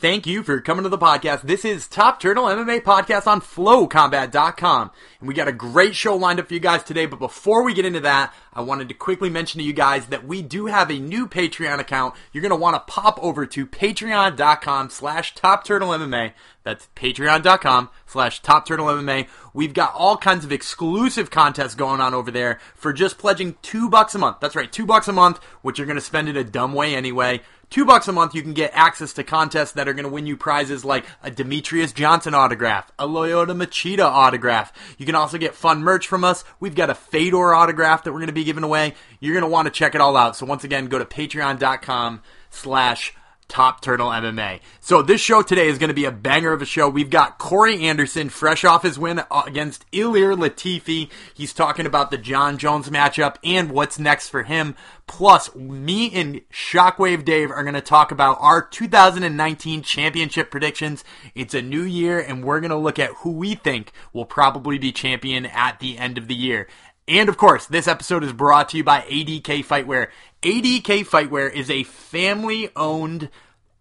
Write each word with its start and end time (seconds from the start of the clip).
Thank 0.00 0.28
you 0.28 0.44
for 0.44 0.60
coming 0.60 0.84
to 0.84 0.88
the 0.88 0.96
podcast. 0.96 1.42
This 1.42 1.64
is 1.64 1.88
Top 1.88 2.20
Turtle 2.20 2.44
MMA 2.44 2.82
podcast 2.82 3.26
on 3.26 3.40
flowcombat.com. 3.40 4.92
And 5.18 5.26
we 5.26 5.34
got 5.34 5.48
a 5.48 5.52
great 5.52 5.96
show 5.96 6.14
lined 6.14 6.38
up 6.38 6.46
for 6.46 6.54
you 6.54 6.60
guys 6.60 6.84
today. 6.84 7.06
But 7.06 7.18
before 7.18 7.64
we 7.64 7.74
get 7.74 7.84
into 7.84 7.98
that, 7.98 8.32
I 8.52 8.60
wanted 8.60 8.86
to 8.90 8.94
quickly 8.94 9.28
mention 9.28 9.58
to 9.58 9.64
you 9.64 9.72
guys 9.72 10.06
that 10.06 10.24
we 10.24 10.40
do 10.40 10.66
have 10.66 10.92
a 10.92 11.00
new 11.00 11.26
Patreon 11.26 11.80
account. 11.80 12.14
You're 12.32 12.42
going 12.42 12.50
to 12.50 12.56
want 12.56 12.76
to 12.76 12.92
pop 12.92 13.18
over 13.20 13.44
to 13.46 13.66
patreon.com 13.66 14.90
slash 14.90 15.34
Top 15.34 15.64
Turtle 15.64 15.88
MMA. 15.88 16.32
That's 16.62 16.86
patreon.com 16.94 17.90
slash 18.06 18.40
Top 18.40 18.66
Turtle 18.66 18.86
MMA. 18.86 19.26
We've 19.52 19.74
got 19.74 19.94
all 19.94 20.16
kinds 20.16 20.44
of 20.44 20.52
exclusive 20.52 21.32
contests 21.32 21.74
going 21.74 22.00
on 22.00 22.14
over 22.14 22.30
there 22.30 22.60
for 22.76 22.92
just 22.92 23.18
pledging 23.18 23.56
two 23.62 23.90
bucks 23.90 24.14
a 24.14 24.18
month. 24.18 24.36
That's 24.38 24.54
right, 24.54 24.70
two 24.70 24.86
bucks 24.86 25.08
a 25.08 25.12
month, 25.12 25.42
which 25.62 25.78
you're 25.78 25.88
going 25.88 25.98
to 25.98 26.00
spend 26.00 26.28
in 26.28 26.36
a 26.36 26.44
dumb 26.44 26.72
way 26.72 26.94
anyway. 26.94 27.40
Two 27.70 27.84
bucks 27.84 28.08
a 28.08 28.12
month, 28.12 28.34
you 28.34 28.40
can 28.40 28.54
get 28.54 28.70
access 28.72 29.12
to 29.14 29.24
contests 29.24 29.72
that 29.72 29.88
are 29.88 29.92
going 29.92 30.04
to 30.04 30.10
win 30.10 30.26
you 30.26 30.38
prizes 30.38 30.86
like 30.86 31.04
a 31.22 31.30
Demetrius 31.30 31.92
Johnson 31.92 32.32
autograph, 32.32 32.90
a 32.98 33.06
Lyoto 33.06 33.54
Machida 33.54 34.04
autograph. 34.04 34.72
You 34.96 35.04
can 35.04 35.14
also 35.14 35.36
get 35.36 35.54
fun 35.54 35.82
merch 35.82 36.08
from 36.08 36.24
us. 36.24 36.44
We've 36.60 36.74
got 36.74 36.88
a 36.88 36.94
Fedor 36.94 37.54
autograph 37.54 38.04
that 38.04 38.12
we're 38.12 38.20
going 38.20 38.28
to 38.28 38.32
be 38.32 38.44
giving 38.44 38.64
away. 38.64 38.94
You're 39.20 39.34
going 39.34 39.44
to 39.44 39.50
want 39.50 39.66
to 39.66 39.70
check 39.70 39.94
it 39.94 40.00
all 40.00 40.16
out. 40.16 40.34
So 40.34 40.46
once 40.46 40.64
again, 40.64 40.86
go 40.86 40.98
to 40.98 41.04
patreon.com 41.04 42.22
slash 42.50 43.14
Top 43.48 43.80
Turtle 43.80 44.10
MMA. 44.10 44.60
So 44.78 45.00
this 45.00 45.20
show 45.20 45.42
today 45.42 45.68
is 45.68 45.78
going 45.78 45.88
to 45.88 45.94
be 45.94 46.04
a 46.04 46.12
banger 46.12 46.52
of 46.52 46.60
a 46.60 46.66
show. 46.66 46.88
We've 46.88 47.08
got 47.08 47.38
Corey 47.38 47.86
Anderson, 47.86 48.28
fresh 48.28 48.62
off 48.62 48.82
his 48.82 48.98
win 48.98 49.22
against 49.46 49.90
Ilir 49.90 50.36
Latifi. 50.36 51.10
He's 51.34 51.54
talking 51.54 51.86
about 51.86 52.10
the 52.10 52.18
Jon 52.18 52.58
Jones 52.58 52.90
matchup 52.90 53.36
and 53.42 53.72
what's 53.72 53.98
next 53.98 54.28
for 54.28 54.42
him. 54.42 54.76
Plus, 55.06 55.54
me 55.54 56.12
and 56.12 56.42
Shockwave 56.52 57.24
Dave 57.24 57.50
are 57.50 57.62
going 57.62 57.74
to 57.74 57.80
talk 57.80 58.12
about 58.12 58.36
our 58.40 58.60
2019 58.60 59.82
championship 59.82 60.50
predictions. 60.50 61.02
It's 61.34 61.54
a 61.54 61.62
new 61.62 61.82
year, 61.82 62.20
and 62.20 62.44
we're 62.44 62.60
going 62.60 62.70
to 62.70 62.76
look 62.76 62.98
at 62.98 63.14
who 63.22 63.32
we 63.32 63.54
think 63.54 63.92
will 64.12 64.26
probably 64.26 64.76
be 64.76 64.92
champion 64.92 65.46
at 65.46 65.80
the 65.80 65.96
end 65.96 66.18
of 66.18 66.28
the 66.28 66.34
year. 66.34 66.68
And 67.08 67.30
of 67.30 67.38
course, 67.38 67.64
this 67.64 67.88
episode 67.88 68.22
is 68.22 68.34
brought 68.34 68.68
to 68.68 68.76
you 68.76 68.84
by 68.84 69.00
ADK 69.00 69.64
Fightwear. 69.64 70.08
ADK 70.42 71.06
Fightwear 71.06 71.50
is 71.50 71.70
a 71.70 71.84
family 71.84 72.68
owned 72.76 73.30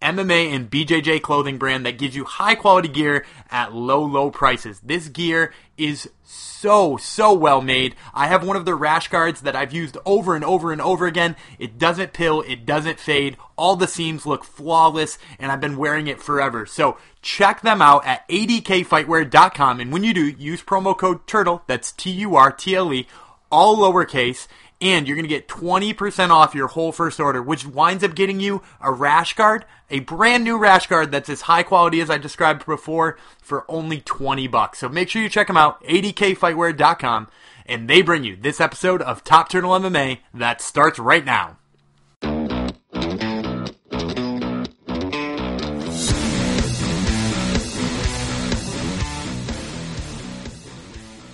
MMA 0.01 0.53
and 0.53 0.69
BJJ 0.69 1.21
clothing 1.21 1.57
brand 1.57 1.85
that 1.85 1.97
gives 1.97 2.15
you 2.15 2.23
high 2.23 2.55
quality 2.55 2.87
gear 2.87 3.25
at 3.49 3.73
low, 3.73 4.03
low 4.03 4.29
prices. 4.29 4.79
This 4.81 5.07
gear 5.07 5.53
is 5.77 6.09
so, 6.23 6.97
so 6.97 7.33
well 7.33 7.61
made. 7.61 7.95
I 8.13 8.27
have 8.27 8.45
one 8.45 8.55
of 8.55 8.65
their 8.65 8.75
rash 8.75 9.07
guards 9.07 9.41
that 9.41 9.55
I've 9.55 9.73
used 9.73 9.97
over 10.05 10.35
and 10.35 10.43
over 10.43 10.71
and 10.71 10.81
over 10.81 11.07
again. 11.07 11.35
It 11.57 11.77
doesn't 11.77 12.13
pill, 12.13 12.41
it 12.41 12.65
doesn't 12.65 12.99
fade. 12.99 13.37
All 13.55 13.75
the 13.75 13.87
seams 13.87 14.25
look 14.25 14.43
flawless, 14.43 15.17
and 15.39 15.51
I've 15.51 15.61
been 15.61 15.77
wearing 15.77 16.07
it 16.07 16.21
forever. 16.21 16.65
So 16.65 16.97
check 17.21 17.61
them 17.61 17.81
out 17.81 18.05
at 18.05 18.27
adkfightwear.com. 18.27 19.79
And 19.79 19.91
when 19.91 20.03
you 20.03 20.13
do, 20.13 20.27
use 20.27 20.61
promo 20.61 20.97
code 20.97 21.25
TURTLE, 21.25 21.63
that's 21.67 21.91
T 21.91 22.11
U 22.11 22.35
R 22.35 22.51
T 22.51 22.75
L 22.75 22.93
E, 22.93 23.07
all 23.51 23.77
lowercase 23.77 24.47
and 24.79 25.07
you're 25.07 25.15
going 25.15 25.27
to 25.27 25.29
get 25.29 25.47
20% 25.47 26.29
off 26.29 26.53
your 26.53 26.67
whole 26.67 26.91
first 26.91 27.19
order, 27.19 27.41
which 27.41 27.65
winds 27.65 28.03
up 28.03 28.15
getting 28.15 28.39
you 28.39 28.61
a 28.79 28.91
rash 28.91 29.33
guard, 29.33 29.65
a 29.89 29.99
brand 30.01 30.43
new 30.43 30.57
rash 30.57 30.87
guard 30.87 31.11
that's 31.11 31.29
as 31.29 31.41
high 31.41 31.63
quality 31.63 31.99
as 32.01 32.09
I 32.09 32.17
described 32.17 32.65
before 32.65 33.17
for 33.41 33.65
only 33.69 34.01
20 34.01 34.47
bucks. 34.47 34.79
So 34.79 34.89
make 34.89 35.09
sure 35.09 35.21
you 35.21 35.29
check 35.29 35.47
them 35.47 35.57
out, 35.57 35.83
adkfightwear.com, 35.85 37.27
and 37.65 37.89
they 37.89 38.01
bring 38.01 38.23
you 38.23 38.35
this 38.35 38.61
episode 38.61 39.01
of 39.01 39.23
Top 39.23 39.49
Turtle 39.49 39.71
MMA 39.71 40.19
that 40.33 40.61
starts 40.61 40.99
right 40.99 41.25
now. 41.25 41.57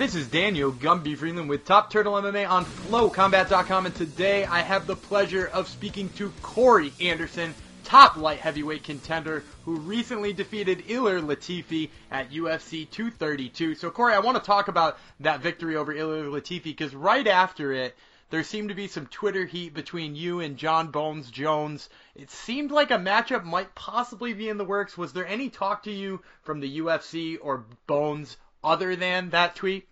This 0.03 0.15
is 0.15 0.27
Daniel 0.27 0.73
Gumby 0.73 1.15
Vreeland 1.15 1.47
with 1.47 1.63
Top 1.63 1.89
Turtle 1.89 2.15
MMA 2.15 2.49
on 2.49 2.65
FlowCombat.com, 2.65 3.85
and 3.85 3.95
today 3.95 4.43
I 4.43 4.59
have 4.59 4.85
the 4.85 4.97
pleasure 4.97 5.49
of 5.53 5.69
speaking 5.69 6.09
to 6.17 6.29
Corey 6.41 6.91
Anderson, 6.99 7.55
top 7.85 8.17
light 8.17 8.39
heavyweight 8.39 8.83
contender 8.83 9.45
who 9.63 9.77
recently 9.77 10.33
defeated 10.33 10.85
Ilir 10.89 11.21
Latifi 11.21 11.89
at 12.11 12.31
UFC 12.31 12.89
232. 12.89 13.75
So, 13.75 13.89
Corey, 13.89 14.13
I 14.13 14.19
want 14.19 14.35
to 14.35 14.43
talk 14.43 14.67
about 14.67 14.99
that 15.21 15.39
victory 15.39 15.77
over 15.77 15.93
Ilir 15.93 16.29
Latifi 16.29 16.65
because 16.65 16.93
right 16.93 17.25
after 17.25 17.71
it, 17.71 17.95
there 18.29 18.43
seemed 18.43 18.67
to 18.67 18.75
be 18.75 18.89
some 18.89 19.07
Twitter 19.07 19.45
heat 19.45 19.73
between 19.73 20.17
you 20.17 20.41
and 20.41 20.57
Jon 20.57 20.89
Bones 20.91 21.31
Jones. 21.31 21.87
It 22.13 22.29
seemed 22.29 22.71
like 22.71 22.91
a 22.91 22.95
matchup 22.95 23.45
might 23.45 23.73
possibly 23.73 24.33
be 24.33 24.49
in 24.49 24.57
the 24.57 24.65
works. 24.65 24.97
Was 24.97 25.13
there 25.13 25.25
any 25.25 25.49
talk 25.49 25.83
to 25.83 25.91
you 25.91 26.21
from 26.41 26.59
the 26.59 26.79
UFC 26.79 27.37
or 27.41 27.63
Bones 27.87 28.35
other 28.61 28.97
than 28.97 29.29
that 29.29 29.55
tweet? 29.55 29.87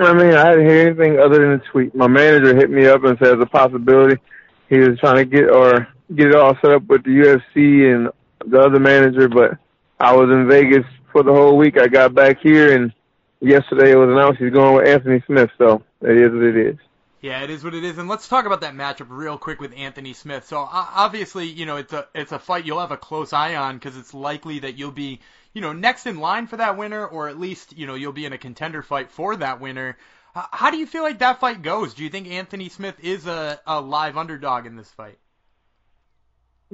I 0.00 0.12
mean, 0.12 0.34
I 0.34 0.50
didn't 0.50 0.68
hear 0.68 0.86
anything 0.88 1.18
other 1.18 1.40
than 1.40 1.52
a 1.52 1.70
tweet. 1.70 1.94
My 1.94 2.06
manager 2.06 2.54
hit 2.54 2.70
me 2.70 2.86
up 2.86 3.04
and 3.04 3.18
said 3.18 3.34
it's 3.34 3.42
a 3.42 3.46
possibility. 3.46 4.20
He 4.68 4.78
was 4.78 4.98
trying 4.98 5.16
to 5.16 5.24
get 5.24 5.50
or 5.50 5.88
get 6.14 6.28
it 6.28 6.34
all 6.34 6.56
set 6.60 6.72
up 6.72 6.84
with 6.86 7.04
the 7.04 7.10
UFC 7.10 7.94
and 7.94 8.10
the 8.46 8.60
other 8.60 8.78
manager, 8.78 9.28
but 9.28 9.58
I 9.98 10.14
was 10.14 10.30
in 10.30 10.48
Vegas 10.48 10.84
for 11.12 11.22
the 11.22 11.32
whole 11.32 11.56
week. 11.56 11.78
I 11.78 11.88
got 11.88 12.14
back 12.14 12.38
here 12.40 12.74
and 12.74 12.92
yesterday 13.40 13.92
it 13.92 13.96
was 13.96 14.08
announced 14.10 14.40
he's 14.40 14.52
going 14.52 14.76
with 14.76 14.88
Anthony 14.88 15.22
Smith, 15.26 15.50
so 15.58 15.82
it 16.02 16.16
is 16.16 16.32
what 16.32 16.42
it 16.42 16.56
is. 16.56 16.76
Yeah, 17.20 17.42
it 17.42 17.50
is 17.50 17.64
what 17.64 17.74
it 17.74 17.82
is, 17.82 17.98
and 17.98 18.08
let's 18.08 18.28
talk 18.28 18.46
about 18.46 18.60
that 18.60 18.74
matchup 18.74 19.06
real 19.08 19.38
quick 19.38 19.60
with 19.60 19.74
Anthony 19.76 20.12
Smith. 20.12 20.46
So 20.46 20.58
obviously, 20.58 21.46
you 21.46 21.66
know, 21.66 21.76
it's 21.76 21.92
a 21.92 22.06
it's 22.14 22.30
a 22.30 22.38
fight 22.38 22.64
you'll 22.64 22.78
have 22.78 22.92
a 22.92 22.96
close 22.96 23.32
eye 23.32 23.56
on 23.56 23.74
because 23.74 23.96
it's 23.96 24.14
likely 24.14 24.60
that 24.60 24.78
you'll 24.78 24.92
be 24.92 25.18
you 25.52 25.60
know, 25.60 25.72
next 25.72 26.06
in 26.06 26.18
line 26.18 26.46
for 26.46 26.56
that 26.56 26.76
winner, 26.76 27.06
or 27.06 27.28
at 27.28 27.38
least, 27.38 27.76
you 27.76 27.86
know, 27.86 27.94
you'll 27.94 28.12
be 28.12 28.26
in 28.26 28.32
a 28.32 28.38
contender 28.38 28.82
fight 28.82 29.10
for 29.10 29.36
that 29.36 29.60
winner. 29.60 29.96
How 30.34 30.70
do 30.70 30.76
you 30.76 30.86
feel 30.86 31.02
like 31.02 31.18
that 31.18 31.40
fight 31.40 31.62
goes? 31.62 31.94
Do 31.94 32.04
you 32.04 32.10
think 32.10 32.28
Anthony 32.28 32.68
Smith 32.68 32.96
is 33.02 33.26
a, 33.26 33.60
a 33.66 33.80
live 33.80 34.16
underdog 34.16 34.66
in 34.66 34.76
this 34.76 34.90
fight? 34.90 35.18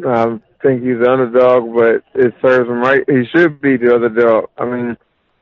I 0.06 0.40
think 0.60 0.82
he's 0.82 0.98
the 0.98 1.10
underdog, 1.10 1.72
but 1.74 2.04
it 2.20 2.34
serves 2.42 2.68
him 2.68 2.80
right. 2.80 3.04
He 3.08 3.24
should 3.26 3.60
be 3.60 3.76
the 3.76 3.94
underdog. 3.94 4.50
I 4.58 4.64
mean, 4.64 4.96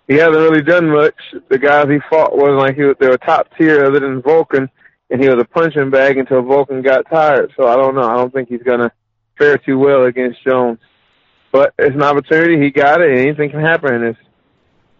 he 0.08 0.14
hasn't 0.14 0.36
really 0.36 0.62
done 0.62 0.90
much. 0.90 1.14
The 1.48 1.58
guys 1.58 1.88
he 1.88 1.98
fought 2.10 2.36
wasn't 2.36 2.58
like 2.58 2.76
he 2.76 2.82
was, 2.82 2.96
they 3.00 3.08
were 3.08 3.16
top 3.16 3.48
tier 3.56 3.84
other 3.84 4.00
than 4.00 4.20
Volkan, 4.20 4.68
and 5.10 5.22
he 5.22 5.28
was 5.28 5.40
a 5.40 5.44
punching 5.46 5.90
bag 5.90 6.18
until 6.18 6.42
Volkan 6.42 6.84
got 6.84 7.08
tired. 7.10 7.52
So 7.56 7.66
I 7.66 7.76
don't 7.76 7.94
know. 7.94 8.02
I 8.02 8.16
don't 8.16 8.32
think 8.32 8.50
he's 8.50 8.62
gonna 8.62 8.92
fare 9.38 9.56
too 9.56 9.78
well 9.78 10.04
against 10.04 10.44
Jones. 10.44 10.78
But 11.52 11.74
it's 11.78 11.94
an 11.94 12.02
opportunity. 12.02 12.58
He 12.58 12.70
got 12.70 13.00
it. 13.00 13.16
Anything 13.16 13.50
can 13.50 13.60
happen 13.60 13.94
in 13.94 14.00
this. 14.00 14.16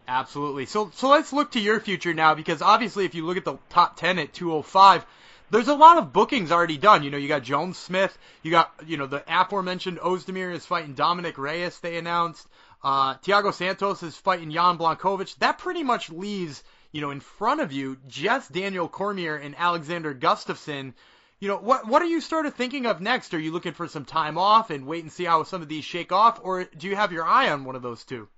Absolutely. 0.07 0.67
So 0.67 0.91
so 0.95 1.09
let's 1.09 1.33
look 1.33 1.53
to 1.53 1.61
your 1.61 1.81
future 1.81 2.13
now 2.13 2.35
because 2.35 2.61
obviously 2.61 3.07
if 3.07 3.15
you 3.15 3.25
look 3.25 3.39
at 3.39 3.45
the 3.45 3.57
top 3.71 3.97
10 3.97 4.19
at 4.19 4.35
205, 4.35 5.07
there's 5.53 5.69
a 5.69 5.75
lot 5.75 5.99
of 5.99 6.13
bookings 6.13 6.51
already 6.51 6.79
done. 6.79 7.03
You 7.03 7.11
know, 7.11 7.19
you 7.19 7.29
got 7.29 7.43
Jones 7.43 7.77
Smith, 7.77 8.17
you 8.43 8.51
got, 8.51 8.73
you 8.87 8.97
know, 8.97 9.07
the 9.07 9.23
aforementioned 9.29 9.99
Ozdemir 9.99 10.53
is 10.53 10.65
fighting 10.65 10.95
Dominick 10.95 11.37
Reyes, 11.37 11.79
they 11.81 11.99
announced. 11.99 12.47
Uh, 12.83 13.15
Thiago 13.19 13.53
Santos 13.53 14.03
is 14.03 14.17
fighting 14.17 14.51
Jan 14.51 14.79
Blachowicz. 14.79 15.37
That 15.39 15.59
pretty 15.59 15.83
much 15.83 16.11
leaves, 16.11 16.65
you 16.91 17.01
know, 17.01 17.11
in 17.11 17.21
front 17.21 17.61
of 17.61 17.71
you 17.71 17.99
just 18.09 18.51
Daniel 18.51 18.89
Cormier 18.89 19.37
and 19.37 19.55
Alexander 19.57 20.15
Gustafsson 20.15 20.95
you 21.43 21.49
know, 21.49 21.57
what 21.57 21.89
what 21.89 22.01
are 22.03 22.07
you 22.07 22.21
sort 22.21 22.47
of 22.47 22.55
thinking 22.55 22.87
of 22.87 23.01
next? 23.01 23.35
Are 23.35 23.39
you 23.41 23.51
looking 23.51 23.73
for 23.73 23.89
some 23.89 24.05
time 24.05 24.39
off 24.39 24.71
and 24.71 24.87
wait 24.87 25.03
and 25.03 25.11
see 25.11 25.25
how 25.25 25.43
some 25.43 25.61
of 25.61 25.69
these 25.69 25.85
shake 25.85 26.13
off, 26.13 26.39
or 26.41 26.63
do 26.63 26.87
you 26.87 26.95
have 26.95 27.11
your 27.11 27.25
eye 27.25 27.51
on 27.51 27.65
one 27.65 27.75
of 27.75 27.83
those 27.83 28.05
two? 28.05 28.29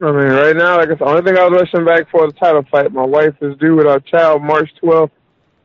I 0.00 0.12
mean, 0.12 0.28
right 0.28 0.54
now, 0.54 0.76
like 0.76 0.86
I 0.86 0.90
said, 0.90 1.00
the 1.00 1.04
only 1.06 1.22
thing 1.22 1.36
I 1.36 1.48
was 1.48 1.60
rushing 1.60 1.84
back 1.84 2.08
for 2.08 2.24
the 2.24 2.32
title 2.34 2.64
fight. 2.70 2.92
My 2.92 3.04
wife 3.04 3.34
is 3.40 3.56
due 3.58 3.74
with 3.74 3.88
our 3.88 3.98
child 3.98 4.42
March 4.42 4.70
12th. 4.80 5.10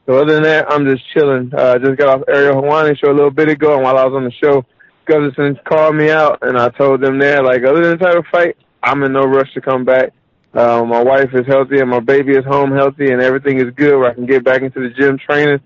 So 0.08 0.16
other 0.16 0.34
than 0.34 0.44
that, 0.44 0.72
I'm 0.72 0.90
just 0.90 1.04
chilling. 1.14 1.52
Uh, 1.56 1.78
just 1.78 2.00
got 2.00 2.08
off 2.08 2.28
Ariel 2.28 2.64
Helwani 2.64 2.98
show 2.98 3.12
a 3.12 3.14
little 3.14 3.30
bit 3.30 3.50
ago, 3.50 3.76
and 3.76 3.84
while 3.84 4.00
I 4.00 4.04
was 4.04 4.16
on 4.16 4.24
the 4.24 4.32
show, 4.32 4.66
Gustafsson 5.06 5.64
called 5.66 5.96
me 5.96 6.10
out, 6.10 6.40
and 6.42 6.58
I 6.58 6.70
told 6.70 7.02
them 7.02 7.20
there, 7.20 7.44
like, 7.44 7.64
other 7.64 7.84
than 7.84 8.00
the 8.00 8.04
title 8.04 8.24
fight, 8.32 8.58
I'm 8.82 9.04
in 9.04 9.14
no 9.14 9.22
rush 9.22 9.54
to 9.54 9.62
come 9.62 9.86
back. 9.86 10.14
Uh, 10.52 10.84
my 10.84 11.04
wife 11.04 11.30
is 11.36 11.46
healthy, 11.46 11.80
and 11.80 11.92
my 11.92 12.00
baby 12.00 12.32
is 12.32 12.44
home 12.46 12.72
healthy, 12.72 13.12
and 13.12 13.22
everything 13.22 13.60
is 13.60 13.72
good 13.76 14.00
where 14.00 14.10
I 14.10 14.16
can 14.16 14.26
get 14.26 14.44
back 14.44 14.64
into 14.64 14.80
the 14.80 14.90
gym 14.90 15.20
training 15.20 15.60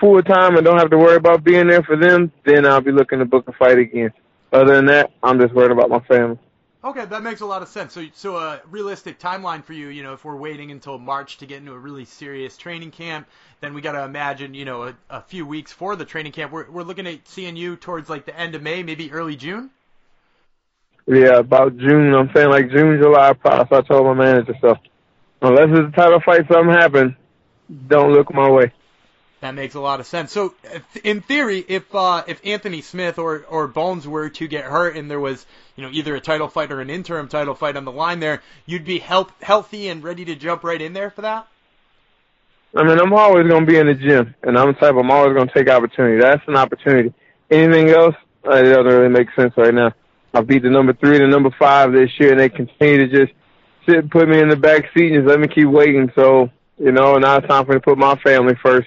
full 0.00 0.22
time 0.22 0.56
and 0.56 0.64
don't 0.64 0.78
have 0.78 0.90
to 0.90 0.98
worry 0.98 1.16
about 1.16 1.44
being 1.44 1.68
there 1.68 1.82
for 1.82 1.96
them, 1.96 2.32
then 2.44 2.66
I'll 2.66 2.80
be 2.80 2.90
looking 2.90 3.20
to 3.20 3.24
book 3.24 3.46
a 3.48 3.52
fight 3.52 3.78
again. 3.78 4.10
Other 4.52 4.74
than 4.74 4.86
that, 4.86 5.12
I'm 5.22 5.38
just 5.38 5.54
worried 5.54 5.70
about 5.70 5.90
my 5.90 6.00
family. 6.00 6.38
Okay, 6.82 7.04
that 7.04 7.22
makes 7.22 7.42
a 7.42 7.46
lot 7.46 7.60
of 7.60 7.68
sense. 7.68 7.92
So, 7.92 8.06
so 8.14 8.36
a 8.36 8.60
realistic 8.70 9.20
timeline 9.20 9.62
for 9.62 9.74
you, 9.74 9.88
you 9.88 10.02
know, 10.02 10.14
if 10.14 10.24
we're 10.24 10.36
waiting 10.36 10.70
until 10.70 10.98
March 10.98 11.36
to 11.38 11.46
get 11.46 11.58
into 11.58 11.72
a 11.72 11.78
really 11.78 12.06
serious 12.06 12.56
training 12.56 12.90
camp, 12.90 13.28
then 13.60 13.74
we 13.74 13.82
got 13.82 13.92
to 13.92 14.02
imagine, 14.02 14.54
you 14.54 14.64
know, 14.64 14.84
a, 14.84 14.96
a, 15.10 15.20
few 15.20 15.44
weeks 15.44 15.72
for 15.72 15.94
the 15.94 16.06
training 16.06 16.32
camp. 16.32 16.52
We're, 16.52 16.70
we're 16.70 16.82
looking 16.82 17.06
at 17.06 17.28
seeing 17.28 17.54
you 17.54 17.76
towards 17.76 18.08
like 18.08 18.24
the 18.24 18.36
end 18.36 18.54
of 18.54 18.62
May, 18.62 18.82
maybe 18.82 19.12
early 19.12 19.36
June. 19.36 19.68
Yeah, 21.06 21.38
about 21.38 21.76
June. 21.76 22.14
I'm 22.14 22.30
saying 22.34 22.48
like 22.48 22.70
June, 22.70 22.98
July. 22.98 23.34
So 23.42 23.66
I 23.70 23.80
told 23.82 24.06
my 24.06 24.14
manager 24.14 24.54
so. 24.62 24.76
Unless 25.42 25.68
it's 25.70 25.92
a 25.92 25.96
title 25.96 26.20
fight, 26.20 26.46
something 26.50 26.72
happens, 26.72 27.12
don't 27.88 28.12
look 28.12 28.32
my 28.32 28.48
way. 28.48 28.72
That 29.40 29.54
makes 29.54 29.74
a 29.74 29.80
lot 29.80 30.00
of 30.00 30.06
sense. 30.06 30.32
So, 30.32 30.54
in 31.02 31.22
theory, 31.22 31.64
if 31.66 31.94
uh, 31.94 32.24
if 32.26 32.44
Anthony 32.44 32.82
Smith 32.82 33.18
or 33.18 33.44
or 33.48 33.68
Bones 33.68 34.06
were 34.06 34.28
to 34.28 34.46
get 34.46 34.64
hurt 34.66 34.96
and 34.96 35.10
there 35.10 35.20
was 35.20 35.46
you 35.76 35.82
know 35.82 35.90
either 35.90 36.14
a 36.14 36.20
title 36.20 36.48
fight 36.48 36.70
or 36.70 36.82
an 36.82 36.90
interim 36.90 37.26
title 37.26 37.54
fight 37.54 37.76
on 37.76 37.86
the 37.86 37.92
line 37.92 38.20
there, 38.20 38.42
you'd 38.66 38.84
be 38.84 38.98
health, 38.98 39.32
healthy 39.40 39.88
and 39.88 40.04
ready 40.04 40.26
to 40.26 40.34
jump 40.34 40.62
right 40.62 40.80
in 40.80 40.92
there 40.92 41.10
for 41.10 41.22
that. 41.22 41.46
I 42.76 42.84
mean, 42.84 43.00
I'm 43.00 43.12
always 43.14 43.48
going 43.48 43.64
to 43.64 43.70
be 43.70 43.78
in 43.78 43.86
the 43.86 43.94
gym, 43.94 44.34
and 44.42 44.58
I'm 44.58 44.68
the 44.68 44.72
type 44.74 44.94
I'm 44.94 45.10
always 45.10 45.34
going 45.34 45.48
to 45.48 45.54
take 45.54 45.70
opportunity. 45.70 46.20
That's 46.20 46.42
an 46.46 46.56
opportunity. 46.56 47.12
Anything 47.50 47.88
else, 47.88 48.14
uh, 48.46 48.56
it 48.56 48.64
doesn't 48.64 48.84
really 48.84 49.08
make 49.08 49.28
sense 49.34 49.54
right 49.56 49.74
now. 49.74 49.92
I 50.34 50.42
beat 50.42 50.62
the 50.62 50.70
number 50.70 50.92
three 50.92 51.16
and 51.16 51.24
the 51.24 51.28
number 51.28 51.50
five 51.58 51.92
this 51.92 52.10
year, 52.20 52.32
and 52.32 52.38
they 52.38 52.48
continue 52.48 53.08
to 53.08 53.08
just 53.08 53.32
sit 53.86 53.96
and 53.96 54.10
put 54.10 54.28
me 54.28 54.38
in 54.38 54.48
the 54.48 54.56
back 54.56 54.84
seat 54.94 55.12
and 55.12 55.24
just 55.24 55.26
let 55.26 55.40
me 55.40 55.48
keep 55.48 55.66
waiting. 55.66 56.12
So, 56.14 56.50
you 56.78 56.92
know, 56.92 57.16
now 57.16 57.38
it's 57.38 57.48
time 57.48 57.64
for 57.64 57.72
me 57.72 57.78
to 57.78 57.80
put 57.80 57.98
my 57.98 58.14
family 58.16 58.54
first 58.62 58.86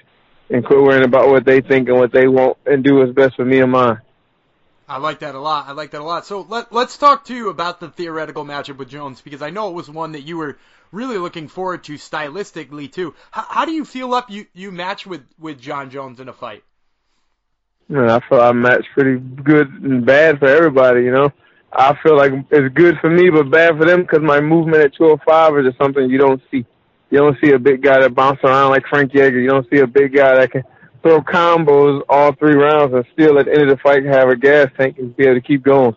and 0.49 0.65
quit 0.65 0.81
worrying 0.81 1.03
about 1.03 1.29
what 1.29 1.45
they 1.45 1.61
think 1.61 1.89
and 1.89 1.97
what 1.97 2.11
they 2.11 2.27
want 2.27 2.57
and 2.65 2.83
do 2.83 2.95
what's 2.95 3.11
best 3.11 3.35
for 3.35 3.45
me 3.45 3.59
and 3.59 3.71
mine. 3.71 3.99
I 4.87 4.97
like 4.97 5.19
that 5.19 5.33
a 5.33 5.39
lot. 5.39 5.67
I 5.67 5.71
like 5.71 5.91
that 5.91 6.01
a 6.01 6.03
lot. 6.03 6.25
So 6.25 6.41
let, 6.41 6.73
let's 6.73 6.97
talk 6.97 7.25
to 7.25 7.35
you 7.35 7.49
about 7.49 7.79
the 7.79 7.89
theoretical 7.89 8.43
matchup 8.45 8.77
with 8.77 8.89
Jones 8.89 9.21
because 9.21 9.41
I 9.41 9.49
know 9.49 9.69
it 9.69 9.73
was 9.73 9.89
one 9.89 10.11
that 10.11 10.21
you 10.21 10.37
were 10.37 10.57
really 10.91 11.17
looking 11.17 11.47
forward 11.47 11.85
to 11.85 11.93
stylistically 11.93 12.91
too. 12.91 13.15
How, 13.31 13.45
how 13.49 13.65
do 13.65 13.71
you 13.71 13.85
feel 13.85 14.13
up 14.13 14.29
you, 14.29 14.45
you 14.53 14.71
match 14.71 15.05
with, 15.05 15.21
with 15.39 15.59
Jon 15.59 15.89
Jones 15.89 16.19
in 16.19 16.27
a 16.27 16.33
fight? 16.33 16.63
Man, 17.87 18.09
I 18.09 18.19
feel 18.27 18.39
I 18.39 18.51
match 18.51 18.85
pretty 18.93 19.19
good 19.19 19.67
and 19.69 20.05
bad 20.05 20.39
for 20.39 20.47
everybody, 20.47 21.03
you 21.03 21.11
know. 21.11 21.31
I 21.71 21.97
feel 22.03 22.15
like 22.15 22.31
it's 22.51 22.73
good 22.75 22.97
for 22.99 23.09
me 23.09 23.29
but 23.29 23.49
bad 23.49 23.77
for 23.77 23.85
them 23.85 24.01
because 24.01 24.21
my 24.21 24.39
movement 24.41 24.83
at 24.83 24.95
205 24.95 25.57
is 25.57 25.65
just 25.65 25.77
something 25.77 26.09
you 26.09 26.17
don't 26.17 26.41
see. 26.51 26.65
You 27.13 27.19
don't 27.19 27.37
see 27.39 27.51
a 27.51 27.59
big 27.59 27.83
guy 27.83 27.99
that 27.99 28.15
bounces 28.15 28.43
around 28.43 28.71
like 28.71 28.87
Frankie 28.87 29.21
Edgar. 29.21 29.39
You 29.39 29.47
don't 29.47 29.69
see 29.69 29.77
a 29.77 29.85
big 29.85 30.15
guy 30.15 30.33
that 30.33 30.49
can 30.49 30.63
throw 31.03 31.21
combos 31.21 32.01
all 32.09 32.33
three 32.33 32.55
rounds 32.55 32.91
and 32.91 33.05
still 33.13 33.37
at 33.37 33.45
the 33.45 33.51
end 33.51 33.69
of 33.69 33.69
the 33.69 33.77
fight 33.83 34.03
have 34.03 34.29
a 34.29 34.35
gas 34.35 34.69
tank 34.75 34.97
and 34.97 35.15
be 35.15 35.25
able 35.25 35.35
to 35.35 35.41
keep 35.41 35.61
going. 35.61 35.95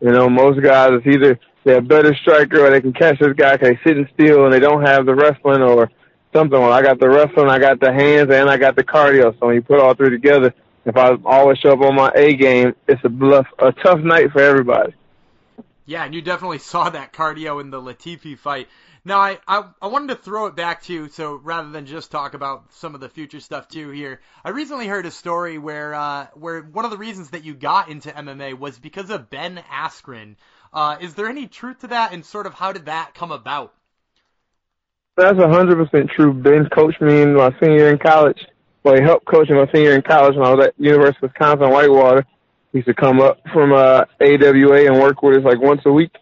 You 0.00 0.12
know, 0.12 0.30
most 0.30 0.62
guys 0.62 0.90
it's 0.92 1.04
either 1.04 1.40
they're 1.64 1.78
a 1.78 1.82
better 1.82 2.14
striker 2.14 2.64
or 2.64 2.70
they 2.70 2.80
can 2.80 2.92
catch 2.92 3.18
this 3.18 3.32
guy 3.32 3.56
because 3.56 3.70
they 3.70 3.80
sit 3.82 3.96
and 3.96 4.08
steal 4.14 4.44
and 4.44 4.54
they 4.54 4.60
don't 4.60 4.86
have 4.86 5.04
the 5.04 5.16
wrestling 5.16 5.62
or 5.62 5.90
something. 6.32 6.60
Well, 6.60 6.72
I 6.72 6.80
got 6.80 7.00
the 7.00 7.08
wrestling, 7.08 7.48
I 7.48 7.58
got 7.58 7.80
the 7.80 7.92
hands, 7.92 8.30
and 8.30 8.48
I 8.48 8.56
got 8.56 8.76
the 8.76 8.84
cardio. 8.84 9.36
So 9.40 9.46
when 9.46 9.56
you 9.56 9.62
put 9.62 9.80
all 9.80 9.94
three 9.94 10.10
together, 10.10 10.54
if 10.84 10.96
I 10.96 11.16
always 11.24 11.58
show 11.58 11.72
up 11.72 11.80
on 11.80 11.96
my 11.96 12.12
A 12.14 12.34
game, 12.34 12.76
it's 12.86 13.02
a 13.02 13.08
bluff, 13.08 13.48
a 13.58 13.72
tough 13.72 13.98
night 13.98 14.30
for 14.30 14.40
everybody. 14.40 14.94
Yeah, 15.86 16.04
and 16.04 16.14
you 16.14 16.22
definitely 16.22 16.58
saw 16.60 16.88
that 16.88 17.12
cardio 17.12 17.60
in 17.60 17.70
the 17.70 17.82
Latifi 17.82 18.38
fight. 18.38 18.68
Now, 19.04 19.18
I, 19.18 19.38
I, 19.48 19.64
I 19.80 19.88
wanted 19.88 20.08
to 20.10 20.22
throw 20.22 20.46
it 20.46 20.54
back 20.54 20.82
to 20.84 20.92
you, 20.92 21.08
so 21.08 21.34
rather 21.34 21.70
than 21.70 21.86
just 21.86 22.12
talk 22.12 22.34
about 22.34 22.72
some 22.74 22.94
of 22.94 23.00
the 23.00 23.08
future 23.08 23.40
stuff 23.40 23.66
too 23.66 23.90
here, 23.90 24.20
I 24.44 24.50
recently 24.50 24.86
heard 24.86 25.06
a 25.06 25.10
story 25.10 25.58
where 25.58 25.92
uh, 25.92 26.28
where 26.34 26.62
one 26.62 26.84
of 26.84 26.92
the 26.92 26.98
reasons 26.98 27.30
that 27.30 27.42
you 27.42 27.54
got 27.54 27.88
into 27.88 28.10
MMA 28.10 28.56
was 28.56 28.78
because 28.78 29.10
of 29.10 29.28
Ben 29.28 29.60
Askren. 29.72 30.36
Uh, 30.72 30.98
is 31.00 31.14
there 31.14 31.28
any 31.28 31.48
truth 31.48 31.80
to 31.80 31.88
that, 31.88 32.12
and 32.12 32.24
sort 32.24 32.46
of 32.46 32.54
how 32.54 32.72
did 32.72 32.86
that 32.86 33.12
come 33.12 33.32
about? 33.32 33.74
That's 35.16 35.38
a 35.38 35.48
hundred 35.48 35.84
percent 35.84 36.10
true. 36.14 36.32
Ben 36.32 36.68
coached 36.68 37.00
me 37.00 37.22
in 37.22 37.34
my 37.34 37.50
senior 37.60 37.76
year 37.76 37.90
in 37.90 37.98
college. 37.98 38.46
Well, 38.84 38.94
he 38.94 39.02
helped 39.02 39.26
coach 39.26 39.48
me 39.48 39.56
my 39.56 39.66
senior 39.72 39.88
year 39.88 39.96
in 39.96 40.02
college 40.02 40.36
when 40.36 40.46
I 40.46 40.54
was 40.54 40.66
at 40.66 40.74
University 40.78 41.26
of 41.26 41.32
Wisconsin 41.32 41.70
Whitewater. 41.70 42.24
He 42.70 42.78
used 42.78 42.88
to 42.88 42.94
come 42.94 43.20
up 43.20 43.40
from 43.52 43.72
uh, 43.72 44.04
AWA 44.20 44.86
and 44.86 45.00
work 45.00 45.22
with 45.22 45.38
us 45.38 45.44
like 45.44 45.60
once 45.60 45.82
a 45.86 45.92
week 45.92 46.12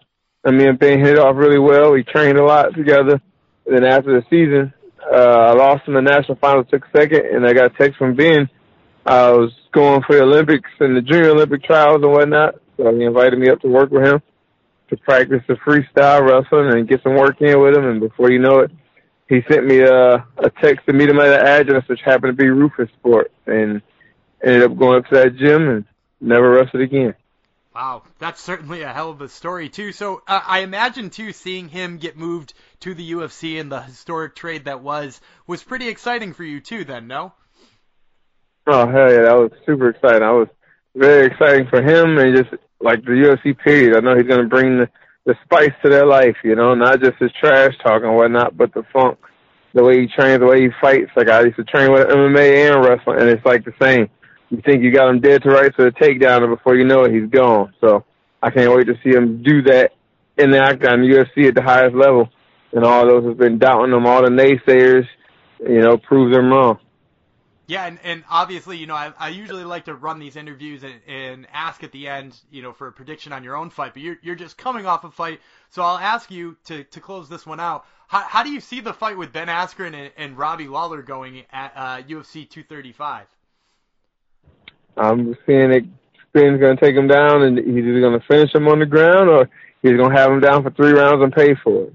me 0.44 0.66
and 0.66 0.78
Ben 0.78 0.98
hit 1.00 1.14
it 1.14 1.19
off 1.19 1.37
really 1.37 1.58
well. 1.58 1.92
We 1.92 2.02
trained 2.02 2.38
a 2.38 2.44
lot 2.44 2.75
together. 2.75 3.20
And 3.66 3.76
then 3.76 3.84
after 3.84 4.12
the 4.19 4.25
season, 4.31 4.72
uh, 5.12 5.16
I 5.16 5.52
lost 5.52 5.87
in 5.87 5.94
the 5.94 6.00
national 6.00 6.38
finals, 6.38 6.66
took 6.70 6.84
second, 6.94 7.26
and 7.26 7.46
I 7.46 7.52
got 7.52 7.66
a 7.66 7.78
text 7.78 7.98
from 7.98 8.14
Ben. 8.14 8.48
I 9.04 9.31
was 9.31 9.52
going 9.72 10.02
for 10.06 10.16
the 10.16 10.22
Olympics 10.22 10.70
and 10.81 10.96
the 10.96 11.02
Junior 11.02 11.31
Olympic 11.31 11.64
trials 11.64 12.02
and 12.02 12.12
whatnot. 12.12 12.56
So 12.76 12.94
he 12.94 13.04
invited 13.04 13.38
me 13.38 13.48
up 13.48 13.60
to 13.60 13.69
work 13.69 13.90
with 13.90 14.06
him 14.06 14.22
to 14.88 14.96
practice 14.96 15.42
the 15.46 15.54
freestyle 15.54 16.26
wrestling 16.26 16.75
and 16.75 16.88
get 16.88 17.02
some 17.02 17.14
work 17.14 17.40
in 17.40 17.60
with 17.60 17.76
him. 17.76 17.84
And 17.84 18.00
before 18.00 18.31
you 18.31 18.38
know 18.38 18.60
it, 18.60 18.70
he 19.28 19.40
sent 19.48 19.66
me 19.66 19.81
a, 19.81 20.14
a 20.14 20.50
text 20.60 20.87
to 20.87 20.92
meet 20.92 21.08
him 21.08 21.20
at 21.20 21.40
an 21.40 21.46
address, 21.46 21.84
which 21.88 22.00
happened 22.04 22.37
to 22.37 22.42
be 22.42 22.50
Roufusport, 22.50 23.26
and 23.46 23.81
ended 24.44 24.64
up 24.64 24.76
going 24.76 24.98
up 24.98 25.06
to 25.08 25.14
that 25.16 25.37
gym 25.37 25.69
and 25.69 25.84
never 26.20 26.50
wrestled 26.50 26.82
again. 26.82 27.14
Wow, 27.81 28.03
that's 28.19 28.43
certainly 28.43 28.82
a 28.82 28.93
hell 28.93 29.09
of 29.09 29.23
a 29.23 29.29
story 29.31 29.71
too. 29.71 29.93
So 29.93 30.21
uh, 30.29 30.43
I 30.47 30.59
imagine 30.59 31.09
too, 31.09 31.32
seeing 31.32 31.71
him 31.71 31.97
get 31.97 32.15
moved 32.15 32.53
to 32.81 32.93
the 32.93 33.12
UFC 33.12 33.59
and 33.59 33.73
the 33.73 33.81
historic 33.81 34.37
trade 34.37 34.67
that 34.67 34.82
was 34.82 35.19
was 35.47 35.62
pretty 35.62 35.88
exciting 35.88 36.35
for 36.35 36.44
you 36.44 36.61
too. 36.61 36.85
Then, 36.85 37.06
no? 37.06 37.32
Oh 38.67 38.87
hell 38.87 39.11
yeah, 39.11 39.23
that 39.23 39.35
was 39.35 39.50
super 39.65 39.88
exciting. 39.88 40.23
I 40.23 40.31
was 40.32 40.49
very 40.94 41.29
exciting 41.29 41.69
for 41.69 41.81
him 41.81 42.19
and 42.19 42.37
just 42.37 42.50
like 42.82 43.03
the 43.03 43.12
UFC 43.12 43.56
period. 43.56 43.97
I 43.97 44.00
know 44.00 44.15
he's 44.15 44.29
gonna 44.29 44.47
bring 44.47 44.76
the 44.76 44.88
the 45.25 45.35
spice 45.44 45.73
to 45.83 45.88
their 45.88 46.05
life, 46.05 46.37
you 46.44 46.56
know, 46.56 46.75
not 46.75 47.00
just 47.00 47.17
his 47.19 47.33
trash 47.41 47.73
talk 47.83 48.03
and 48.03 48.15
whatnot, 48.15 48.59
but 48.59 48.75
the 48.75 48.83
funk, 48.93 49.17
the 49.73 49.83
way 49.83 50.03
he 50.03 50.06
trains, 50.06 50.41
the 50.41 50.47
way 50.47 50.65
he 50.65 50.69
fights. 50.83 51.12
Like 51.17 51.31
I 51.31 51.44
used 51.44 51.56
to 51.56 51.65
train 51.65 51.93
with 51.93 52.09
MMA 52.09 52.75
and 52.75 52.85
wrestling, 52.85 53.21
and 53.21 53.31
it's 53.31 53.47
like 53.47 53.65
the 53.65 53.73
same 53.81 54.11
you 54.50 54.61
think 54.64 54.82
you 54.82 54.93
got 54.93 55.08
him 55.08 55.20
dead 55.20 55.43
to 55.43 55.50
rights 55.50 55.76
for 55.76 55.85
the 55.85 55.93
takedown, 55.93 56.43
and 56.43 56.55
before 56.55 56.76
you 56.76 56.85
know 56.85 57.05
it, 57.05 57.14
he's 57.14 57.31
gone. 57.31 57.73
So 57.81 58.05
I 58.43 58.50
can't 58.50 58.75
wait 58.75 58.87
to 58.87 58.99
see 59.02 59.11
him 59.11 59.43
do 59.43 59.62
that 59.62 59.93
in 60.37 60.50
the 60.50 60.61
octagon, 60.61 61.00
UFC 61.00 61.49
at 61.49 61.55
the 61.55 61.62
highest 61.62 61.94
level. 61.94 62.29
And 62.73 62.85
all 62.85 63.06
those 63.06 63.25
who've 63.25 63.37
been 63.37 63.58
doubting 63.58 63.93
him, 63.93 64.06
all 64.06 64.23
the 64.23 64.29
naysayers, 64.29 65.06
you 65.61 65.81
know, 65.81 65.99
prove 65.99 66.32
them 66.32 66.50
wrong. 66.50 66.79
Yeah, 67.67 67.87
and, 67.87 68.00
and 68.02 68.25
obviously, 68.29 68.79
you 68.79 68.88
know, 68.88 68.97
I, 68.97 69.12
I 69.17 69.29
usually 69.29 69.62
like 69.62 69.85
to 69.85 69.94
run 69.94 70.19
these 70.19 70.35
interviews 70.35 70.82
and, 70.82 71.00
and 71.06 71.47
ask 71.52 71.85
at 71.85 71.93
the 71.93 72.08
end, 72.08 72.37
you 72.50 72.62
know, 72.62 72.73
for 72.73 72.88
a 72.88 72.93
prediction 72.93 73.32
on 73.32 73.44
your 73.44 73.56
own 73.56 73.70
fight, 73.70 73.93
but 73.94 74.02
you're, 74.02 74.19
you're 74.23 74.35
just 74.35 74.56
coming 74.56 74.87
off 74.87 75.05
a 75.05 75.11
fight. 75.11 75.41
So 75.69 75.82
I'll 75.82 75.99
ask 75.99 76.32
you 76.32 76.56
to, 76.64 76.82
to 76.82 77.00
close 77.00 77.29
this 77.29 77.47
one 77.47 77.61
out. 77.61 77.85
How, 78.08 78.20
how 78.20 78.43
do 78.43 78.50
you 78.50 78.61
see 78.61 78.81
the 78.81 78.93
fight 78.93 79.17
with 79.17 79.32
Ben 79.32 79.47
Askren 79.47 79.94
and, 79.94 80.11
and 80.17 80.37
Robbie 80.37 80.67
Lawler 80.67 81.02
going 81.02 81.44
at 81.52 81.73
uh, 81.76 82.02
UFC 82.02 82.49
235? 82.49 83.26
I'm 84.96 85.37
seeing 85.46 85.72
it. 85.72 85.84
Spin's 86.28 86.60
going 86.60 86.76
to 86.76 86.81
take 86.81 86.94
him 86.94 87.08
down, 87.08 87.42
and 87.42 87.58
he's 87.58 87.84
either 87.84 88.00
going 88.00 88.19
to 88.19 88.26
finish 88.26 88.54
him 88.54 88.69
on 88.69 88.78
the 88.78 88.87
ground 88.87 89.28
or 89.28 89.48
he's 89.82 89.96
going 89.96 90.10
to 90.10 90.16
have 90.16 90.31
him 90.31 90.40
down 90.40 90.62
for 90.62 90.70
three 90.70 90.92
rounds 90.92 91.22
and 91.22 91.32
pay 91.32 91.54
for 91.62 91.84
it. 91.84 91.94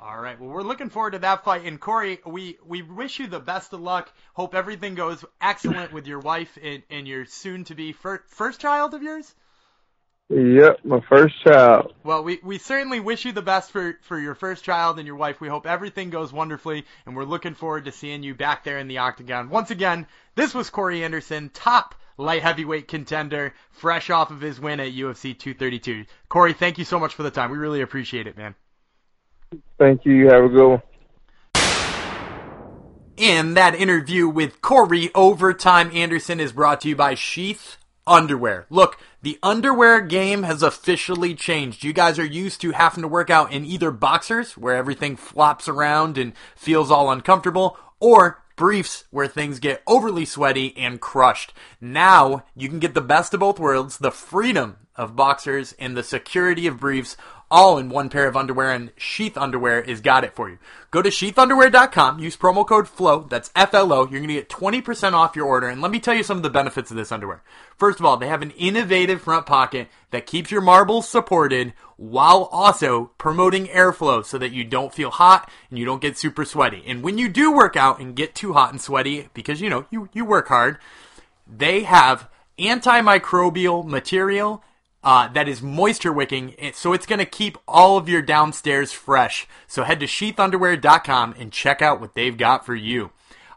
All 0.00 0.20
right. 0.20 0.40
Well, 0.40 0.50
we're 0.50 0.62
looking 0.62 0.90
forward 0.90 1.12
to 1.12 1.20
that 1.20 1.44
fight. 1.44 1.64
And 1.64 1.80
Corey, 1.80 2.18
we, 2.26 2.58
we 2.66 2.82
wish 2.82 3.20
you 3.20 3.28
the 3.28 3.38
best 3.38 3.72
of 3.72 3.80
luck. 3.80 4.12
Hope 4.34 4.54
everything 4.54 4.96
goes 4.96 5.24
excellent 5.40 5.92
with 5.92 6.06
your 6.06 6.18
wife 6.18 6.58
and, 6.62 6.82
and 6.90 7.06
your 7.06 7.26
soon 7.26 7.64
to 7.64 7.74
be 7.74 7.92
first, 7.92 8.24
first 8.28 8.60
child 8.60 8.94
of 8.94 9.02
yours. 9.02 9.32
Yep, 10.30 10.84
my 10.84 11.00
first 11.08 11.34
child. 11.44 11.92
Well, 12.04 12.22
we, 12.22 12.38
we 12.44 12.58
certainly 12.58 13.00
wish 13.00 13.24
you 13.24 13.32
the 13.32 13.42
best 13.42 13.72
for, 13.72 13.98
for 14.02 14.18
your 14.18 14.36
first 14.36 14.62
child 14.62 14.98
and 14.98 15.06
your 15.06 15.16
wife. 15.16 15.40
We 15.40 15.48
hope 15.48 15.66
everything 15.66 16.10
goes 16.10 16.32
wonderfully, 16.32 16.84
and 17.04 17.16
we're 17.16 17.24
looking 17.24 17.54
forward 17.54 17.86
to 17.86 17.92
seeing 17.92 18.22
you 18.22 18.36
back 18.36 18.62
there 18.62 18.78
in 18.78 18.86
the 18.86 18.98
octagon. 18.98 19.48
Once 19.48 19.72
again, 19.72 20.06
this 20.36 20.54
was 20.54 20.70
Corey 20.70 21.02
Anderson, 21.02 21.50
top 21.52 21.96
light 22.20 22.42
heavyweight 22.42 22.86
contender, 22.86 23.54
fresh 23.70 24.10
off 24.10 24.30
of 24.30 24.40
his 24.40 24.60
win 24.60 24.78
at 24.80 24.92
UFC 24.92 25.36
232. 25.36 26.04
Corey, 26.28 26.52
thank 26.52 26.78
you 26.78 26.84
so 26.84 27.00
much 27.00 27.14
for 27.14 27.22
the 27.22 27.30
time. 27.30 27.50
We 27.50 27.58
really 27.58 27.80
appreciate 27.80 28.26
it, 28.26 28.36
man. 28.36 28.54
Thank 29.78 30.04
you. 30.04 30.28
Have 30.28 30.44
a 30.44 30.48
good 30.48 30.68
one. 30.68 30.82
And 33.18 33.56
that 33.56 33.74
interview 33.74 34.28
with 34.28 34.62
Corey 34.62 35.10
Overtime 35.14 35.90
Anderson 35.92 36.40
is 36.40 36.52
brought 36.52 36.80
to 36.82 36.88
you 36.88 36.96
by 36.96 37.14
Sheath 37.14 37.76
Underwear. 38.06 38.66
Look, 38.70 38.98
the 39.20 39.38
underwear 39.42 40.00
game 40.00 40.44
has 40.44 40.62
officially 40.62 41.34
changed. 41.34 41.84
You 41.84 41.92
guys 41.92 42.18
are 42.18 42.24
used 42.24 42.62
to 42.62 42.70
having 42.70 43.02
to 43.02 43.08
work 43.08 43.28
out 43.28 43.52
in 43.52 43.66
either 43.66 43.90
boxers, 43.90 44.56
where 44.56 44.76
everything 44.76 45.16
flops 45.16 45.68
around 45.68 46.16
and 46.16 46.32
feels 46.56 46.90
all 46.90 47.10
uncomfortable, 47.10 47.76
or 47.98 48.42
briefs 48.60 49.04
where 49.08 49.26
things 49.26 49.58
get 49.58 49.82
overly 49.86 50.26
sweaty 50.26 50.76
and 50.76 51.00
crushed. 51.00 51.54
Now 51.80 52.44
you 52.54 52.68
can 52.68 52.78
get 52.78 52.92
the 52.92 53.00
best 53.00 53.32
of 53.32 53.40
both 53.40 53.58
worlds, 53.58 53.96
the 53.96 54.10
freedom 54.10 54.76
of 54.94 55.16
boxers 55.16 55.74
and 55.78 55.96
the 55.96 56.02
security 56.02 56.66
of 56.66 56.78
briefs 56.78 57.16
all 57.50 57.78
in 57.78 57.88
one 57.88 58.08
pair 58.08 58.28
of 58.28 58.36
underwear, 58.36 58.70
and 58.70 58.92
Sheath 58.96 59.36
Underwear 59.36 59.80
is 59.80 60.00
got 60.00 60.24
it 60.24 60.34
for 60.34 60.48
you. 60.48 60.58
Go 60.90 61.02
to 61.02 61.08
sheathunderwear.com, 61.08 62.20
use 62.20 62.36
promo 62.36 62.66
code 62.66 62.88
FLOW, 62.88 63.26
that's 63.28 63.50
F-L-O, 63.56 64.02
you're 64.02 64.20
going 64.20 64.28
to 64.28 64.34
get 64.34 64.48
20% 64.48 65.12
off 65.12 65.34
your 65.34 65.46
order, 65.46 65.68
and 65.68 65.82
let 65.82 65.90
me 65.90 65.98
tell 65.98 66.14
you 66.14 66.22
some 66.22 66.36
of 66.36 66.42
the 66.42 66.50
benefits 66.50 66.90
of 66.90 66.96
this 66.96 67.10
underwear. 67.10 67.42
First 67.76 67.98
of 67.98 68.06
all, 68.06 68.16
they 68.16 68.28
have 68.28 68.42
an 68.42 68.52
innovative 68.52 69.22
front 69.22 69.46
pocket 69.46 69.88
that 70.10 70.26
keeps 70.26 70.50
your 70.50 70.60
marbles 70.60 71.08
supported 71.08 71.72
while 71.96 72.44
also 72.52 73.10
promoting 73.18 73.66
airflow 73.66 74.24
so 74.24 74.38
that 74.38 74.52
you 74.52 74.64
don't 74.64 74.94
feel 74.94 75.10
hot 75.10 75.50
and 75.68 75.78
you 75.78 75.84
don't 75.84 76.00
get 76.00 76.16
super 76.16 76.44
sweaty. 76.44 76.82
And 76.86 77.02
when 77.02 77.18
you 77.18 77.28
do 77.28 77.52
work 77.52 77.76
out 77.76 78.00
and 78.00 78.16
get 78.16 78.34
too 78.34 78.52
hot 78.52 78.70
and 78.70 78.80
sweaty, 78.80 79.28
because 79.34 79.60
you 79.60 79.68
know, 79.68 79.86
you, 79.90 80.08
you 80.12 80.24
work 80.24 80.48
hard, 80.48 80.78
they 81.46 81.82
have 81.82 82.28
antimicrobial 82.58 83.84
material 83.84 84.62
uh, 85.02 85.28
that 85.28 85.48
is 85.48 85.62
moisture 85.62 86.12
wicking, 86.12 86.54
so 86.74 86.92
it's 86.92 87.06
going 87.06 87.18
to 87.18 87.24
keep 87.24 87.56
all 87.66 87.96
of 87.96 88.08
your 88.08 88.22
downstairs 88.22 88.92
fresh. 88.92 89.46
So 89.66 89.82
head 89.82 90.00
to 90.00 90.06
sheathunderwear.com 90.06 91.34
and 91.38 91.52
check 91.52 91.80
out 91.80 92.00
what 92.00 92.14
they've 92.14 92.36
got 92.36 92.66
for 92.66 92.74
you. 92.74 93.10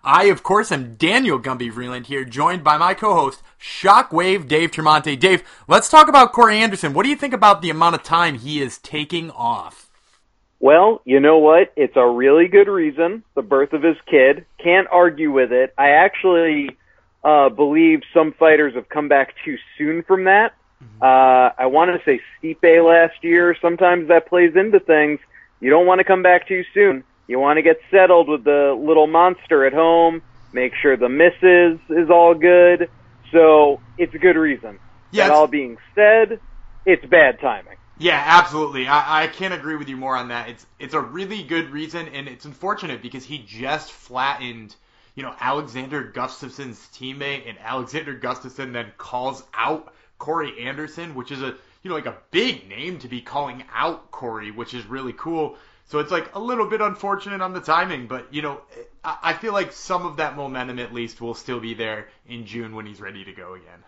I, 0.06 0.26
of 0.26 0.44
course, 0.44 0.72
am 0.72 0.96
Daniel 0.96 1.40
Gumby 1.40 1.72
Vreeland 1.72 2.08
here, 2.08 2.26
joined 2.26 2.64
by 2.64 2.78
my 2.78 2.94
co-host, 2.94 3.42
Shockwave 3.60 4.50
Dave 4.50 4.72
Tremonte. 4.72 5.18
Dave, 5.18 5.44
let's 5.68 5.90
talk 5.90 6.10
about 6.10 6.34
Corey 6.34 6.58
Anderson. 6.58 6.94
What 6.94 7.04
do 7.04 7.10
you 7.10 7.16
think 7.16 7.34
about 7.34 7.62
the 7.62 7.70
amount 7.70 7.96
of 7.96 8.04
time 8.04 8.38
he 8.38 8.62
is 8.62 8.78
taking 8.80 9.32
off? 9.32 9.90
Well, 10.60 11.02
you 11.06 11.22
know 11.22 11.40
what? 11.40 11.72
It's 11.78 11.96
a 11.96 12.06
really 12.06 12.48
good 12.48 12.68
reason, 12.68 13.24
the 13.36 13.42
birth 13.42 13.72
of 13.72 13.84
his 13.84 13.98
kid. 14.10 14.46
Can't 14.62 14.88
argue 14.92 15.32
with 15.32 15.52
it. 15.52 15.74
I 15.78 15.90
actually 15.92 16.78
uh, 17.24 17.50
believe 17.50 18.02
some 18.14 18.34
fighters 18.34 18.76
have 18.76 18.90
come 18.90 19.08
back 19.08 19.36
too 19.46 19.56
soon 19.78 20.04
from 20.04 20.26
that. 20.26 20.54
Mm-hmm. 20.84 21.04
Uh, 21.04 21.64
I 21.64 21.66
want 21.68 21.92
to 21.92 22.04
say 22.06 22.22
Stipe 22.42 22.86
last 22.86 23.24
year. 23.24 23.56
Sometimes 23.62 24.08
that 24.10 24.28
plays 24.28 24.56
into 24.56 24.80
things. 24.80 25.20
You 25.60 25.70
don't 25.70 25.86
want 25.86 26.00
to 26.00 26.04
come 26.04 26.24
back 26.24 26.48
too 26.48 26.64
soon. 26.74 27.04
You 27.28 27.40
want 27.40 27.58
to 27.58 27.62
get 27.62 27.80
settled 27.90 28.28
with 28.28 28.44
the 28.44 28.78
little 28.78 29.08
monster 29.08 29.66
at 29.66 29.74
home, 29.74 30.22
make 30.52 30.74
sure 30.82 30.98
the 30.98 31.10
missus 31.10 31.80
is 31.90 32.10
all 32.10 32.36
good. 32.36 32.90
So 33.32 33.80
it's 33.98 34.14
a 34.14 34.20
good 34.20 34.36
reason. 34.36 34.80
Yeah, 35.12 35.28
that 35.28 35.34
all 35.34 35.48
being 35.48 35.78
said, 35.96 36.40
it's 36.86 37.06
bad 37.06 37.40
timing. 37.40 37.78
Yeah, 37.98 38.22
absolutely. 38.26 38.88
I, 38.88 39.24
I 39.24 39.28
can't 39.28 39.54
agree 39.54 39.76
with 39.76 39.88
you 39.88 39.96
more 39.96 40.18
on 40.18 40.30
that. 40.30 40.50
It's 40.50 40.66
it's 40.80 40.94
a 40.94 41.00
really 41.00 41.44
good 41.44 41.70
reason, 41.70 42.08
and 42.10 42.28
it's 42.28 42.46
unfortunate 42.46 43.02
because 43.02 43.24
he 43.24 43.40
just 43.40 43.92
flattened, 43.92 44.76
you 45.16 45.24
know, 45.24 45.34
Alexander 45.40 46.04
Gustafsson's 46.04 46.80
teammate, 46.94 47.48
and 47.48 47.58
Alexander 47.60 48.16
Gustafsson 48.16 48.74
then 48.74 48.92
calls 48.98 49.44
out 49.54 49.94
Corey 50.24 50.66
Anderson, 50.66 51.16
which 51.16 51.32
is 51.32 51.42
a 51.42 51.54
you 51.82 51.90
know 51.90 51.96
like 51.96 52.06
a 52.06 52.16
big 52.32 52.70
name 52.70 52.98
to 53.00 53.10
be 53.10 53.20
calling 53.20 53.62
out 53.74 54.10
Corey, 54.10 54.52
which 54.52 54.74
is 54.74 54.86
really 54.86 55.12
cool. 55.12 55.58
So 55.84 56.00
it's 56.00 56.12
like 56.14 56.34
a 56.34 56.40
little 56.40 56.66
bit 56.70 56.80
unfortunate 56.80 57.42
on 57.42 57.52
the 57.52 57.60
timing, 57.60 58.08
but 58.08 58.34
you 58.34 58.42
know, 58.42 58.62
I 59.04 59.34
feel 59.34 59.52
like 59.52 59.74
some 59.74 60.06
of 60.06 60.16
that 60.18 60.38
momentum 60.38 60.80
at 60.80 60.94
least 60.94 61.20
will 61.20 61.34
still 61.34 61.60
be 61.60 61.74
there 61.74 62.08
in 62.26 62.46
June 62.46 62.74
when 62.74 62.86
he's 62.86 63.02
ready 63.02 63.26
to 63.26 63.34
go 63.34 63.56
again. 63.56 63.84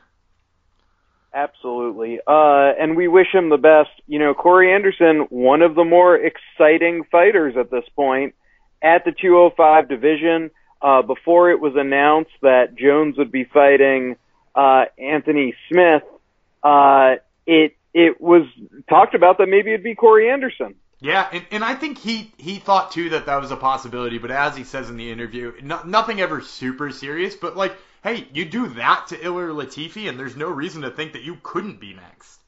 Absolutely. 1.33 2.19
Uh, 2.27 2.73
and 2.77 2.97
we 2.97 3.07
wish 3.07 3.27
him 3.33 3.47
the 3.47 3.55
best. 3.55 3.91
You 4.05 4.19
know, 4.19 4.33
Corey 4.33 4.73
Anderson, 4.73 5.27
one 5.29 5.61
of 5.61 5.73
the 5.73 5.85
more 5.85 6.17
exciting 6.17 7.05
fighters 7.09 7.55
at 7.57 7.71
this 7.71 7.85
point 7.95 8.35
at 8.83 9.05
the 9.05 9.13
205 9.13 9.87
division. 9.87 10.51
Uh, 10.81 11.01
before 11.01 11.49
it 11.51 11.61
was 11.61 11.73
announced 11.77 12.33
that 12.41 12.75
Jones 12.75 13.17
would 13.17 13.31
be 13.31 13.45
fighting, 13.45 14.17
uh, 14.53 14.83
Anthony 14.99 15.55
Smith, 15.69 16.03
uh, 16.65 17.15
it, 17.45 17.77
it 17.93 18.19
was 18.19 18.47
talked 18.89 19.13
about 19.13 19.37
that 19.37 19.47
maybe 19.47 19.71
it'd 19.71 19.83
be 19.83 19.95
Corey 19.95 20.29
Anderson. 20.29 20.75
Yeah, 20.99 21.27
and, 21.31 21.45
and 21.51 21.63
I 21.63 21.75
think 21.75 21.99
he 21.99 22.31
he 22.37 22.57
thought 22.57 22.91
too 22.91 23.09
that 23.09 23.27
that 23.27 23.39
was 23.39 23.51
a 23.51 23.55
possibility, 23.55 24.17
but 24.17 24.31
as 24.31 24.57
he 24.57 24.63
says 24.63 24.89
in 24.89 24.97
the 24.97 25.11
interview, 25.11 25.53
no, 25.61 25.83
nothing 25.83 26.19
ever 26.19 26.41
super 26.41 26.89
serious. 26.89 27.35
But 27.35 27.55
like, 27.55 27.73
hey, 28.03 28.27
you 28.33 28.45
do 28.45 28.67
that 28.69 29.07
to 29.09 29.17
Ilir 29.17 29.53
Latifi, 29.53 30.09
and 30.09 30.19
there's 30.19 30.35
no 30.35 30.49
reason 30.49 30.81
to 30.81 30.89
think 30.89 31.13
that 31.13 31.21
you 31.21 31.37
couldn't 31.43 31.79
be 31.79 31.93
next. 31.93 32.39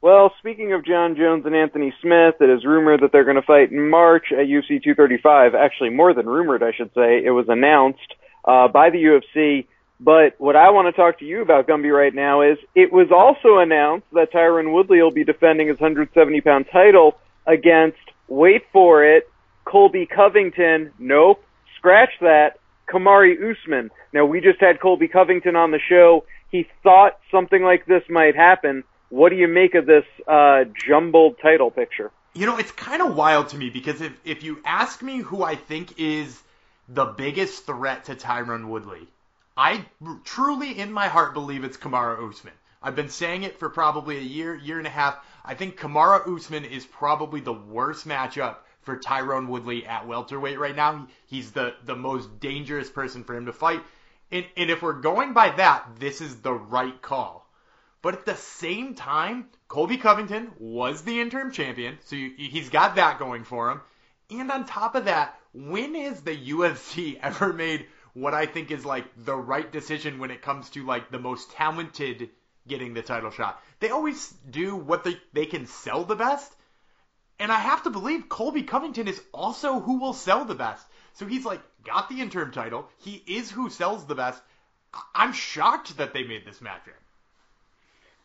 Well, 0.00 0.32
speaking 0.38 0.72
of 0.72 0.86
Jon 0.86 1.16
Jones 1.16 1.44
and 1.44 1.56
Anthony 1.56 1.92
Smith, 2.00 2.36
it 2.40 2.48
is 2.48 2.64
rumored 2.64 3.00
that 3.00 3.10
they're 3.10 3.24
going 3.24 3.36
to 3.36 3.42
fight 3.42 3.72
in 3.72 3.90
March 3.90 4.26
at 4.30 4.46
UFC 4.46 4.82
235. 4.82 5.54
Actually, 5.54 5.90
more 5.90 6.14
than 6.14 6.26
rumored, 6.26 6.62
I 6.62 6.72
should 6.72 6.94
say. 6.94 7.22
It 7.24 7.30
was 7.30 7.46
announced 7.48 8.14
uh, 8.44 8.68
by 8.68 8.90
the 8.90 8.98
UFC. 8.98 9.66
But 10.00 10.34
what 10.38 10.54
I 10.54 10.70
want 10.70 10.86
to 10.86 10.92
talk 10.92 11.18
to 11.18 11.24
you 11.24 11.42
about, 11.42 11.66
Gumby, 11.66 11.92
right 11.92 12.14
now 12.14 12.42
is 12.42 12.58
it 12.74 12.92
was 12.92 13.08
also 13.10 13.58
announced 13.58 14.06
that 14.12 14.32
Tyron 14.32 14.72
Woodley 14.72 15.02
will 15.02 15.10
be 15.10 15.24
defending 15.24 15.68
his 15.68 15.80
170 15.80 16.40
pound 16.40 16.66
title 16.72 17.18
against, 17.46 17.98
wait 18.28 18.62
for 18.72 19.04
it, 19.04 19.28
Colby 19.64 20.06
Covington. 20.06 20.92
Nope. 20.98 21.42
Scratch 21.76 22.10
that. 22.20 22.58
Kamaru 22.88 23.52
Usman. 23.52 23.90
Now, 24.12 24.24
we 24.24 24.40
just 24.40 24.60
had 24.60 24.80
Colby 24.80 25.08
Covington 25.08 25.56
on 25.56 25.72
the 25.72 25.80
show. 25.88 26.24
He 26.50 26.66
thought 26.82 27.18
something 27.30 27.62
like 27.62 27.84
this 27.86 28.02
might 28.08 28.34
happen. 28.34 28.84
What 29.10 29.30
do 29.30 29.36
you 29.36 29.48
make 29.48 29.74
of 29.74 29.84
this 29.84 30.04
uh, 30.26 30.64
jumbled 30.86 31.36
title 31.42 31.70
picture? 31.70 32.10
You 32.34 32.46
know, 32.46 32.56
it's 32.56 32.72
kind 32.72 33.02
of 33.02 33.14
wild 33.14 33.48
to 33.50 33.56
me 33.56 33.68
because 33.68 34.00
if, 34.00 34.12
if 34.24 34.42
you 34.42 34.60
ask 34.64 35.02
me 35.02 35.18
who 35.18 35.42
I 35.42 35.56
think 35.56 35.98
is 35.98 36.40
the 36.88 37.04
biggest 37.04 37.66
threat 37.66 38.04
to 38.04 38.14
Tyron 38.14 38.68
Woodley, 38.68 39.08
I 39.58 39.84
truly, 40.22 40.78
in 40.78 40.92
my 40.92 41.08
heart, 41.08 41.34
believe 41.34 41.64
it's 41.64 41.76
Kamaru 41.76 42.30
Usman. 42.30 42.52
I've 42.80 42.94
been 42.94 43.08
saying 43.08 43.42
it 43.42 43.58
for 43.58 43.68
probably 43.68 44.16
a 44.16 44.20
year, 44.20 44.54
year 44.54 44.78
and 44.78 44.86
a 44.86 44.90
half. 44.90 45.18
I 45.44 45.54
think 45.54 45.76
Kamaru 45.76 46.36
Usman 46.36 46.64
is 46.64 46.86
probably 46.86 47.40
the 47.40 47.52
worst 47.52 48.06
matchup 48.06 48.58
for 48.82 48.96
Tyron 48.96 49.48
Woodley 49.48 49.84
at 49.84 50.06
welterweight 50.06 50.60
right 50.60 50.76
now. 50.76 51.08
He's 51.26 51.50
the, 51.50 51.74
the 51.84 51.96
most 51.96 52.38
dangerous 52.38 52.88
person 52.88 53.24
for 53.24 53.34
him 53.34 53.46
to 53.46 53.52
fight. 53.52 53.82
And, 54.30 54.46
and 54.56 54.70
if 54.70 54.80
we're 54.80 55.00
going 55.00 55.32
by 55.32 55.50
that, 55.50 55.88
this 55.98 56.20
is 56.20 56.36
the 56.36 56.54
right 56.54 57.02
call. 57.02 57.50
But 58.00 58.14
at 58.14 58.26
the 58.26 58.36
same 58.36 58.94
time, 58.94 59.48
Colby 59.66 59.96
Covington 59.96 60.52
was 60.60 61.02
the 61.02 61.20
interim 61.20 61.50
champion, 61.50 61.98
so 62.04 62.14
he's 62.14 62.70
got 62.70 62.94
that 62.94 63.18
going 63.18 63.42
for 63.42 63.72
him. 63.72 63.80
And 64.30 64.52
on 64.52 64.66
top 64.66 64.94
of 64.94 65.06
that, 65.06 65.36
when 65.52 65.96
has 65.96 66.20
the 66.20 66.36
UFC 66.36 67.18
ever 67.22 67.52
made 67.52 67.86
what 68.14 68.34
I 68.34 68.46
think 68.46 68.70
is 68.70 68.84
like 68.84 69.04
the 69.24 69.36
right 69.36 69.70
decision 69.70 70.18
when 70.18 70.30
it 70.30 70.42
comes 70.42 70.70
to 70.70 70.84
like 70.84 71.10
the 71.10 71.18
most 71.18 71.50
talented 71.52 72.30
getting 72.66 72.94
the 72.94 73.02
title 73.02 73.30
shot. 73.30 73.60
They 73.80 73.90
always 73.90 74.32
do 74.50 74.76
what 74.76 75.04
they, 75.04 75.16
they 75.32 75.46
can 75.46 75.66
sell 75.66 76.04
the 76.04 76.16
best. 76.16 76.54
And 77.40 77.52
I 77.52 77.58
have 77.58 77.84
to 77.84 77.90
believe 77.90 78.28
Colby 78.28 78.62
Covington 78.62 79.08
is 79.08 79.20
also 79.32 79.80
who 79.80 80.00
will 80.00 80.12
sell 80.12 80.44
the 80.44 80.54
best. 80.54 80.84
So 81.14 81.26
he's 81.26 81.44
like 81.44 81.60
got 81.84 82.08
the 82.08 82.20
interim 82.20 82.52
title. 82.52 82.88
He 82.98 83.22
is 83.26 83.50
who 83.50 83.70
sells 83.70 84.04
the 84.06 84.14
best. 84.14 84.42
I'm 85.14 85.32
shocked 85.32 85.96
that 85.98 86.12
they 86.12 86.24
made 86.24 86.44
this 86.44 86.58
matchup. 86.58 86.98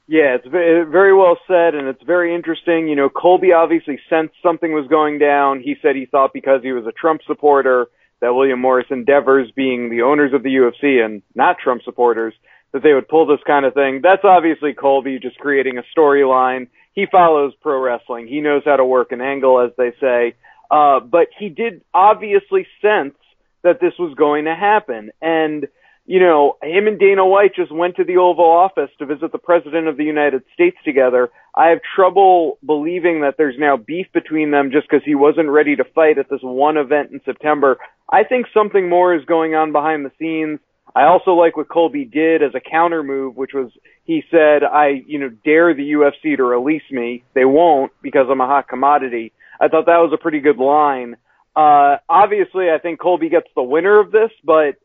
Yeah, 0.05 0.35
it's 0.35 0.47
very 0.47 1.13
well 1.13 1.37
said, 1.47 1.75
and 1.75 1.87
it's 1.87 2.03
very 2.03 2.35
interesting. 2.35 2.89
You 2.89 2.95
know, 2.95 3.09
Colby 3.09 3.53
obviously 3.53 3.99
sensed 4.09 4.35
something 4.43 4.73
was 4.73 4.87
going 4.87 5.17
down. 5.17 5.61
He 5.61 5.75
said 5.81 5.95
he 5.95 6.05
thought 6.05 6.33
because 6.33 6.61
he 6.61 6.73
was 6.73 6.85
a 6.85 6.91
Trump 6.91 7.21
supporter 7.25 7.87
that 8.23 8.33
William 8.33 8.61
Morris 8.61 8.87
Endeavors, 8.89 9.51
being 9.53 9.89
the 9.89 10.03
owners 10.03 10.31
of 10.33 10.43
the 10.43 10.49
UFC 10.49 11.03
and 11.03 11.21
not 11.35 11.57
Trump 11.61 11.81
supporters, 11.83 12.33
that 12.71 12.81
they 12.81 12.93
would 12.93 13.09
pull 13.09 13.25
this 13.27 13.43
kind 13.45 13.65
of 13.65 13.73
thing. 13.73 13.99
That's 14.01 14.23
obviously 14.23 14.73
Colby 14.73 15.19
just 15.19 15.37
creating 15.37 15.77
a 15.77 15.83
storyline. 15.93 16.67
He 16.93 17.05
follows 17.11 17.51
pro 17.61 17.81
wrestling. 17.81 18.27
He 18.27 18.39
knows 18.39 18.61
how 18.63 18.77
to 18.77 18.85
work 18.85 19.11
an 19.11 19.19
angle, 19.19 19.59
as 19.59 19.71
they 19.77 19.91
say. 19.99 20.35
Uh, 20.71 21.01
but 21.01 21.27
he 21.37 21.49
did 21.49 21.81
obviously 21.93 22.65
sense 22.81 23.15
that 23.61 23.81
this 23.81 23.93
was 23.99 24.15
going 24.15 24.45
to 24.45 24.55
happen. 24.55 25.11
And 25.21 25.67
you 26.05 26.19
know, 26.19 26.57
him 26.61 26.87
and 26.87 26.99
Dana 26.99 27.25
White 27.25 27.55
just 27.55 27.71
went 27.71 27.95
to 27.95 28.03
the 28.03 28.17
Oval 28.17 28.45
Office 28.45 28.89
to 28.99 29.05
visit 29.05 29.31
the 29.31 29.37
President 29.37 29.87
of 29.87 29.95
the 29.95 30.03
United 30.03 30.43
States 30.53 30.75
together. 30.83 31.29
I 31.55 31.69
have 31.69 31.79
trouble 31.95 32.57
believing 32.65 33.21
that 33.21 33.35
there's 33.37 33.55
now 33.57 33.77
beef 33.77 34.07
between 34.13 34.51
them 34.51 34.71
just 34.71 34.87
because 34.89 35.05
he 35.05 35.15
wasn't 35.15 35.49
ready 35.49 35.77
to 35.77 35.85
fight 35.95 36.17
at 36.17 36.29
this 36.29 36.41
one 36.41 36.75
event 36.75 37.11
in 37.11 37.21
September. 37.23 37.77
I 38.11 38.23
think 38.23 38.47
something 38.53 38.89
more 38.89 39.15
is 39.15 39.23
going 39.25 39.55
on 39.55 39.71
behind 39.71 40.05
the 40.05 40.11
scenes. 40.19 40.59
I 40.93 41.05
also 41.05 41.31
like 41.31 41.55
what 41.55 41.69
Colby 41.69 42.03
did 42.03 42.43
as 42.43 42.53
a 42.53 42.59
counter 42.59 43.01
move, 43.01 43.37
which 43.37 43.51
was 43.53 43.71
he 44.03 44.23
said, 44.29 44.63
I, 44.63 45.03
you 45.07 45.19
know, 45.19 45.29
dare 45.45 45.73
the 45.73 45.93
UFC 45.93 46.35
to 46.35 46.43
release 46.43 46.83
me. 46.91 47.23
They 47.33 47.45
won't 47.45 47.93
because 48.01 48.27
I'm 48.29 48.41
a 48.41 48.47
hot 48.47 48.67
commodity. 48.67 49.31
I 49.59 49.69
thought 49.69 49.85
that 49.85 49.99
was 49.99 50.11
a 50.13 50.21
pretty 50.21 50.41
good 50.41 50.57
line. 50.57 51.15
Uh, 51.55 51.97
obviously 52.09 52.69
I 52.69 52.79
think 52.79 52.99
Colby 52.99 53.29
gets 53.29 53.47
the 53.55 53.63
winner 53.63 53.99
of 53.99 54.11
this, 54.11 54.31
but 54.43 54.75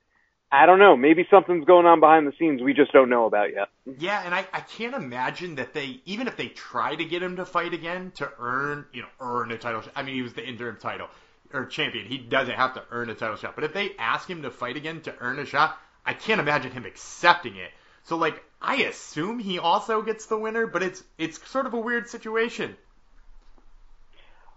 I 0.50 0.64
don't 0.64 0.78
know. 0.78 0.96
Maybe 0.96 1.26
something's 1.30 1.66
going 1.66 1.84
on 1.84 2.00
behind 2.00 2.26
the 2.26 2.32
scenes 2.38 2.62
we 2.62 2.72
just 2.72 2.92
don't 2.92 3.10
know 3.10 3.26
about 3.26 3.52
yet. 3.52 3.68
Yeah, 3.98 4.22
and 4.24 4.34
I, 4.34 4.46
I 4.52 4.60
can't 4.60 4.94
imagine 4.94 5.56
that 5.56 5.74
they 5.74 6.00
even 6.06 6.26
if 6.26 6.36
they 6.36 6.48
try 6.48 6.94
to 6.94 7.04
get 7.04 7.22
him 7.22 7.36
to 7.36 7.44
fight 7.44 7.74
again 7.74 8.12
to 8.16 8.30
earn 8.38 8.86
you 8.92 9.02
know 9.02 9.08
earn 9.20 9.50
a 9.52 9.58
title. 9.58 9.82
I 9.94 10.02
mean, 10.02 10.14
he 10.14 10.22
was 10.22 10.32
the 10.32 10.46
interim 10.46 10.78
title 10.78 11.08
or 11.52 11.66
champion. 11.66 12.06
He 12.06 12.18
doesn't 12.18 12.54
have 12.54 12.74
to 12.74 12.82
earn 12.90 13.10
a 13.10 13.14
title 13.14 13.36
shot. 13.36 13.54
But 13.54 13.64
if 13.64 13.74
they 13.74 13.92
ask 13.98 14.28
him 14.28 14.42
to 14.42 14.50
fight 14.50 14.76
again 14.76 15.02
to 15.02 15.14
earn 15.20 15.38
a 15.38 15.44
shot, 15.44 15.78
I 16.04 16.14
can't 16.14 16.40
imagine 16.40 16.72
him 16.72 16.86
accepting 16.86 17.56
it. 17.56 17.70
So 18.04 18.16
like 18.16 18.42
I 18.62 18.76
assume 18.76 19.38
he 19.38 19.58
also 19.58 20.00
gets 20.00 20.26
the 20.26 20.38
winner, 20.38 20.66
but 20.66 20.82
it's 20.82 21.04
it's 21.18 21.46
sort 21.48 21.66
of 21.66 21.74
a 21.74 21.80
weird 21.80 22.08
situation. 22.08 22.76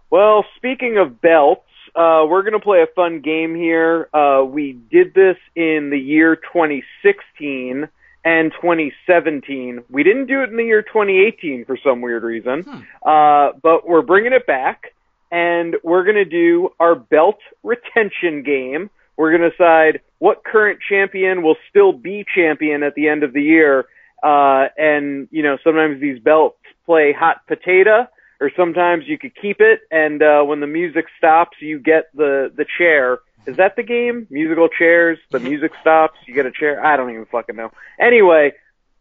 Well, 0.08 0.44
speaking 0.56 0.96
of 0.98 1.20
belts, 1.20 1.68
uh, 1.94 2.24
we're 2.26 2.42
going 2.42 2.54
to 2.54 2.60
play 2.60 2.82
a 2.82 2.86
fun 2.94 3.20
game 3.20 3.54
here. 3.54 4.08
Uh, 4.14 4.44
we 4.44 4.72
did 4.72 5.12
this 5.14 5.36
in 5.54 5.90
the 5.90 5.98
year 5.98 6.36
2016 6.36 7.88
and 8.24 8.52
2017. 8.52 9.84
We 9.90 10.02
didn't 10.02 10.26
do 10.26 10.42
it 10.42 10.50
in 10.50 10.56
the 10.56 10.64
year 10.64 10.82
2018 10.82 11.64
for 11.66 11.76
some 11.84 12.00
weird 12.00 12.22
reason, 12.22 12.62
hmm. 12.62 12.80
uh, 13.06 13.52
but 13.62 13.86
we're 13.86 14.02
bringing 14.02 14.32
it 14.32 14.46
back, 14.46 14.94
and 15.30 15.76
we're 15.82 16.04
going 16.04 16.16
to 16.16 16.24
do 16.24 16.70
our 16.80 16.94
belt 16.94 17.38
retention 17.62 18.42
game. 18.42 18.88
We're 19.16 19.36
going 19.36 19.42
to 19.42 19.50
decide 19.50 20.00
what 20.18 20.44
current 20.44 20.80
champion 20.88 21.42
will 21.42 21.56
still 21.68 21.92
be 21.92 22.24
champion 22.34 22.82
at 22.82 22.94
the 22.94 23.08
end 23.08 23.22
of 23.22 23.32
the 23.32 23.42
year. 23.42 23.86
Uh, 24.22 24.68
and, 24.78 25.28
you 25.30 25.42
know, 25.42 25.58
sometimes 25.62 26.00
these 26.00 26.18
belts 26.20 26.56
play 26.86 27.12
hot 27.12 27.46
potato 27.46 28.06
or 28.42 28.50
sometimes 28.56 29.04
you 29.06 29.16
could 29.22 29.34
keep 29.40 29.58
it 29.60 29.80
and 29.90 30.22
uh 30.22 30.42
when 30.42 30.60
the 30.60 30.66
music 30.66 31.04
stops 31.18 31.56
you 31.60 31.78
get 31.78 32.04
the 32.14 32.50
the 32.56 32.64
chair 32.78 33.18
Is 33.46 33.56
that 33.56 33.76
the 33.76 33.82
game? 33.82 34.26
Musical 34.30 34.68
chairs. 34.68 35.18
The 35.30 35.40
music 35.40 35.72
stops. 35.80 36.16
You 36.26 36.34
get 36.34 36.46
a 36.46 36.52
chair. 36.52 36.84
I 36.84 36.96
don't 36.96 37.10
even 37.10 37.26
fucking 37.26 37.56
know. 37.56 37.70
Anyway, 37.98 38.52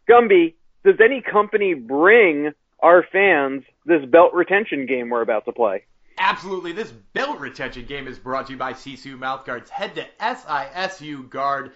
Gumby, 0.10 0.56
does 0.84 0.96
any 1.00 1.22
company 1.22 1.76
bring 1.76 2.52
our 2.80 3.04
fans 3.12 3.64
this 3.86 4.04
belt 4.06 4.34
retention 4.34 4.88
game 4.88 5.10
we're 5.12 5.22
about 5.22 5.46
to 5.46 5.52
play? 5.52 5.84
Absolutely. 6.18 6.72
This 6.72 6.92
belt 6.92 7.40
retention 7.40 7.86
game 7.86 8.08
is 8.08 8.18
brought 8.18 8.48
to 8.48 8.54
you 8.54 8.58
by 8.58 8.74
Sisu 8.74 9.16
Mouthguards. 9.18 9.70
Head 9.70 9.94
to 9.96 10.08
sisuguard.com 10.20 11.72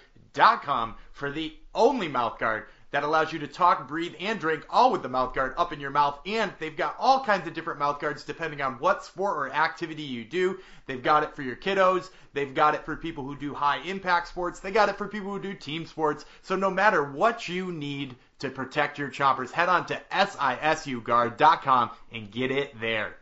for 1.12 1.32
the 1.32 1.54
only 1.74 2.08
mouthguard 2.10 2.64
that 2.96 3.04
allows 3.04 3.34
you 3.34 3.40
to 3.40 3.48
talk, 3.48 3.90
breathe, 3.90 4.14
and 4.22 4.40
drink 4.40 4.66
all 4.70 4.90
with 4.90 5.04
the 5.04 5.10
mouthguard 5.10 5.54
up 5.58 5.74
in 5.74 5.82
your 5.82 5.92
mouth. 5.92 6.18
And 6.26 6.54
they've 6.60 6.78
got 6.78 6.96
all 6.98 7.26
kinds 7.26 7.46
of 7.46 7.54
different 7.54 7.78
mouthguards 7.78 8.26
depending 8.26 8.62
on 8.62 8.76
what 8.76 9.04
sport 9.04 9.36
or 9.36 9.52
activity 9.52 10.02
you 10.02 10.24
do. 10.24 10.60
They've 10.86 11.04
got 11.04 11.24
it 11.24 11.36
for 11.36 11.42
your 11.42 11.58
kiddos. 11.58 12.10
They've 12.32 12.54
got 12.54 12.74
it 12.74 12.86
for 12.86 12.96
people 12.96 13.26
who 13.26 13.36
do 13.36 13.54
high 13.54 13.80
impact 13.80 14.30
sports. 14.30 14.62
They 14.62 14.72
got 14.72 14.88
it 14.88 14.98
for 14.98 15.10
people 15.10 15.30
who 15.30 15.42
do 15.42 15.54
team 15.54 15.86
sports. 15.86 16.24
So 16.42 16.56
no 16.56 16.72
matter 16.72 17.04
what 17.04 17.50
you 17.50 17.70
need 17.74 18.16
to 18.40 18.50
protect 18.50 18.98
your 18.98 19.10
chompers, 19.10 19.52
head 19.52 19.68
on 19.68 19.88
to 19.88 20.02
sisuguard.com 20.10 21.92
and 22.14 22.32
get 22.32 22.50
it 22.50 22.80
there. 22.80 23.18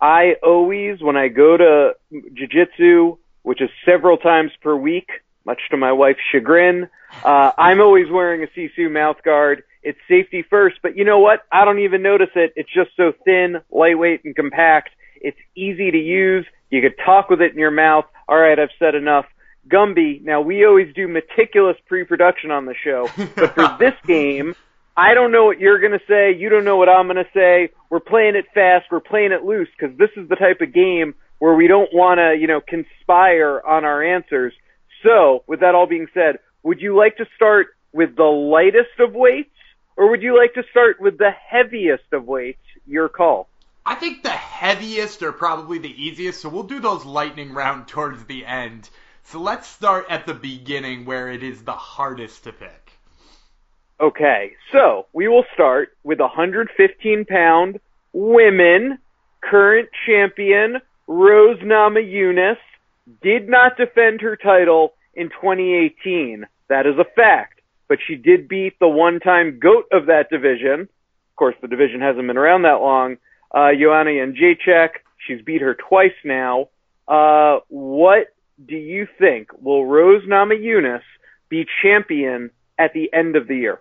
I 0.00 0.34
always, 0.42 1.00
when 1.00 1.16
I 1.16 1.28
go 1.28 1.56
to 1.56 1.92
jiu-jitsu, 2.10 3.18
which 3.42 3.60
is 3.60 3.70
several 3.84 4.16
times 4.16 4.50
per 4.60 4.74
week, 4.74 5.08
much 5.44 5.60
to 5.70 5.76
my 5.76 5.92
wife's 5.92 6.20
chagrin, 6.30 6.88
uh, 7.24 7.52
I'm 7.56 7.80
always 7.80 8.10
wearing 8.10 8.42
a 8.42 8.46
Sisu 8.58 8.90
mouth 8.90 9.22
guard. 9.24 9.64
It's 9.82 9.98
safety 10.08 10.44
first, 10.48 10.76
but 10.82 10.96
you 10.96 11.04
know 11.04 11.18
what? 11.18 11.40
I 11.50 11.64
don't 11.64 11.80
even 11.80 12.02
notice 12.02 12.30
it. 12.34 12.52
It's 12.56 12.72
just 12.72 12.90
so 12.96 13.12
thin, 13.24 13.60
lightweight, 13.70 14.24
and 14.24 14.34
compact. 14.34 14.90
It's 15.20 15.38
easy 15.56 15.90
to 15.90 15.98
use. 15.98 16.46
You 16.70 16.80
could 16.80 16.94
talk 17.04 17.28
with 17.28 17.40
it 17.40 17.52
in 17.52 17.58
your 17.58 17.70
mouth. 17.70 18.04
All 18.28 18.38
right, 18.38 18.58
I've 18.58 18.70
said 18.78 18.94
enough. 18.94 19.26
Gumby, 19.68 20.22
now 20.22 20.40
we 20.40 20.64
always 20.64 20.92
do 20.94 21.06
meticulous 21.06 21.76
pre-production 21.86 22.50
on 22.50 22.66
the 22.66 22.74
show, 22.82 23.08
but 23.36 23.54
for 23.54 23.76
this 23.78 23.94
game, 24.06 24.54
I 24.96 25.14
don't 25.14 25.32
know 25.32 25.44
what 25.44 25.58
you're 25.58 25.78
going 25.78 25.92
to 25.92 26.04
say. 26.08 26.34
You 26.34 26.48
don't 26.48 26.64
know 26.64 26.76
what 26.76 26.88
I'm 26.88 27.06
going 27.06 27.16
to 27.16 27.30
say. 27.32 27.70
We're 27.88 28.00
playing 28.00 28.34
it 28.34 28.46
fast. 28.52 28.86
We're 28.90 29.00
playing 29.00 29.32
it 29.32 29.44
loose 29.44 29.68
because 29.78 29.96
this 29.96 30.10
is 30.16 30.28
the 30.28 30.36
type 30.36 30.60
of 30.60 30.72
game 30.72 31.14
where 31.38 31.54
we 31.54 31.66
don't 31.66 31.92
want 31.92 32.18
to, 32.18 32.36
you 32.38 32.46
know, 32.46 32.60
conspire 32.60 33.60
on 33.66 33.84
our 33.84 34.02
answers. 34.02 34.52
So, 35.02 35.44
with 35.46 35.60
that 35.60 35.74
all 35.74 35.86
being 35.86 36.06
said, 36.14 36.38
would 36.62 36.80
you 36.80 36.96
like 36.96 37.16
to 37.16 37.26
start 37.34 37.68
with 37.92 38.16
the 38.16 38.24
lightest 38.24 38.98
of 38.98 39.14
weights 39.14 39.50
or 39.96 40.10
would 40.10 40.22
you 40.22 40.36
like 40.36 40.54
to 40.54 40.62
start 40.70 41.00
with 41.00 41.18
the 41.18 41.30
heaviest 41.30 42.12
of 42.12 42.26
weights? 42.26 42.58
Your 42.86 43.08
call. 43.08 43.48
I 43.84 43.94
think 43.94 44.22
the 44.22 44.30
heaviest 44.30 45.22
are 45.22 45.32
probably 45.32 45.78
the 45.78 46.02
easiest, 46.02 46.40
so 46.40 46.48
we'll 46.48 46.62
do 46.64 46.80
those 46.80 47.04
lightning 47.04 47.52
round 47.52 47.88
towards 47.88 48.24
the 48.24 48.44
end. 48.44 48.88
So 49.24 49.40
let's 49.40 49.68
start 49.68 50.06
at 50.08 50.26
the 50.26 50.34
beginning 50.34 51.04
where 51.04 51.28
it 51.28 51.42
is 51.42 51.62
the 51.62 51.72
hardest 51.72 52.44
to 52.44 52.52
pick. 52.52 52.92
Okay, 54.00 54.52
so 54.72 55.06
we 55.12 55.28
will 55.28 55.44
start 55.54 55.96
with 56.02 56.18
115 56.18 57.24
pound 57.24 57.78
women 58.12 58.98
current 59.40 59.88
champion 60.06 60.80
Rose 61.06 61.58
Namajunas 61.60 62.56
did 63.22 63.48
not 63.48 63.76
defend 63.76 64.20
her 64.20 64.36
title 64.36 64.94
in 65.14 65.28
2018. 65.28 66.46
That 66.68 66.86
is 66.86 66.94
a 66.98 67.04
fact, 67.04 67.60
but 67.88 67.98
she 68.06 68.14
did 68.14 68.48
beat 68.48 68.78
the 68.78 68.88
one-time 68.88 69.58
goat 69.60 69.86
of 69.92 70.06
that 70.06 70.30
division. 70.30 70.80
Of 70.82 71.36
course, 71.36 71.54
the 71.60 71.68
division 71.68 72.00
hasn't 72.00 72.26
been 72.26 72.36
around 72.36 72.62
that 72.62 72.80
long. 72.80 73.16
Uh, 73.50 73.70
Joanna 73.78 74.10
Jędrzejczyk. 74.10 74.90
She's 75.26 75.42
beat 75.42 75.60
her 75.60 75.74
twice 75.74 76.10
now. 76.24 76.68
Uh, 77.06 77.60
what 77.68 78.34
do 78.64 78.76
you 78.76 79.06
think? 79.18 79.48
Will 79.60 79.84
Rose 79.86 80.22
Namajunas 80.26 81.02
be 81.48 81.66
champion 81.82 82.50
at 82.78 82.92
the 82.92 83.12
end 83.12 83.36
of 83.36 83.46
the 83.46 83.56
year? 83.56 83.80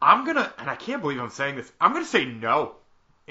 I'm 0.00 0.24
gonna, 0.26 0.52
and 0.58 0.68
I 0.68 0.74
can't 0.74 1.00
believe 1.00 1.20
I'm 1.20 1.30
saying 1.30 1.56
this. 1.56 1.70
I'm 1.80 1.92
gonna 1.92 2.04
say 2.04 2.24
no. 2.24 2.76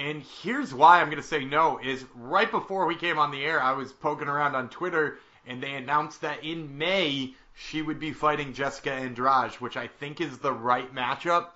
And 0.02 0.24
here's 0.42 0.74
why 0.74 1.00
I'm 1.00 1.12
gonna 1.12 1.22
say 1.22 1.46
no: 1.46 1.78
is 1.78 2.04
right 2.16 2.50
before 2.50 2.88
we 2.88 2.96
came 2.96 3.20
on 3.20 3.30
the 3.30 3.46
air, 3.46 3.62
I 3.62 3.74
was 3.74 3.94
poking 3.94 4.28
around 4.28 4.56
on 4.56 4.68
Twitter, 4.68 5.20
and 5.46 5.62
they 5.62 5.76
announced 5.76 6.22
that 6.22 6.44
in 6.44 6.76
May 6.76 7.36
she 7.54 7.84
would 7.84 8.00
be 8.00 8.12
fighting 8.12 8.54
Jessica 8.54 8.92
Andrade, 8.92 9.54
which 9.60 9.78
I 9.78 9.86
think 9.86 10.20
is 10.20 10.40
the 10.40 10.54
right 10.54 10.92
matchup. 10.96 11.50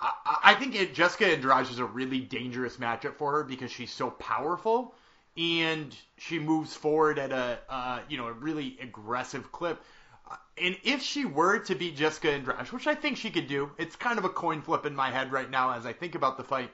I, 0.00 0.10
I 0.42 0.54
think 0.54 0.74
it, 0.74 0.94
Jessica 0.96 1.28
Andrade 1.28 1.70
is 1.70 1.78
a 1.78 1.84
really 1.84 2.18
dangerous 2.18 2.78
matchup 2.78 3.14
for 3.14 3.30
her 3.30 3.44
because 3.44 3.70
she's 3.70 3.92
so 3.92 4.10
powerful 4.10 4.92
and 5.36 5.94
she 6.16 6.40
moves 6.40 6.74
forward 6.74 7.20
at 7.20 7.30
a 7.30 7.60
uh, 7.68 8.00
you 8.08 8.16
know 8.16 8.26
a 8.26 8.32
really 8.32 8.76
aggressive 8.82 9.52
clip. 9.52 9.80
And 10.60 10.76
if 10.82 11.02
she 11.02 11.24
were 11.24 11.60
to 11.60 11.76
beat 11.76 11.96
Jessica 11.96 12.32
Andrade, 12.32 12.72
which 12.72 12.88
I 12.88 12.96
think 12.96 13.16
she 13.16 13.30
could 13.30 13.46
do, 13.46 13.70
it's 13.78 13.94
kind 13.94 14.18
of 14.18 14.24
a 14.24 14.28
coin 14.28 14.60
flip 14.60 14.86
in 14.86 14.96
my 14.96 15.12
head 15.12 15.30
right 15.30 15.48
now 15.48 15.70
as 15.70 15.86
I 15.86 15.92
think 15.92 16.16
about 16.16 16.36
the 16.36 16.42
fight. 16.42 16.70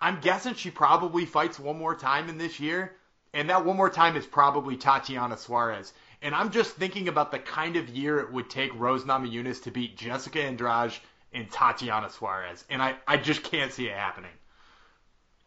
I'm 0.00 0.20
guessing 0.20 0.54
she 0.54 0.70
probably 0.70 1.24
fights 1.24 1.58
one 1.58 1.78
more 1.78 1.94
time 1.94 2.28
in 2.28 2.38
this 2.38 2.60
year, 2.60 2.96
and 3.32 3.50
that 3.50 3.64
one 3.64 3.76
more 3.76 3.90
time 3.90 4.16
is 4.16 4.26
probably 4.26 4.76
Tatiana 4.76 5.36
Suarez. 5.36 5.92
And 6.22 6.34
I'm 6.34 6.50
just 6.50 6.72
thinking 6.76 7.08
about 7.08 7.30
the 7.30 7.38
kind 7.38 7.76
of 7.76 7.88
year 7.88 8.18
it 8.20 8.32
would 8.32 8.50
take 8.50 8.78
Rose 8.78 9.04
Namajunas 9.04 9.62
to 9.64 9.70
beat 9.70 9.96
Jessica 9.96 10.42
Andrade 10.42 10.92
and 11.32 11.50
Tatiana 11.50 12.10
Suarez, 12.10 12.64
and 12.70 12.82
I, 12.82 12.94
I 13.06 13.16
just 13.16 13.42
can't 13.42 13.72
see 13.72 13.86
it 13.86 13.94
happening. 13.94 14.30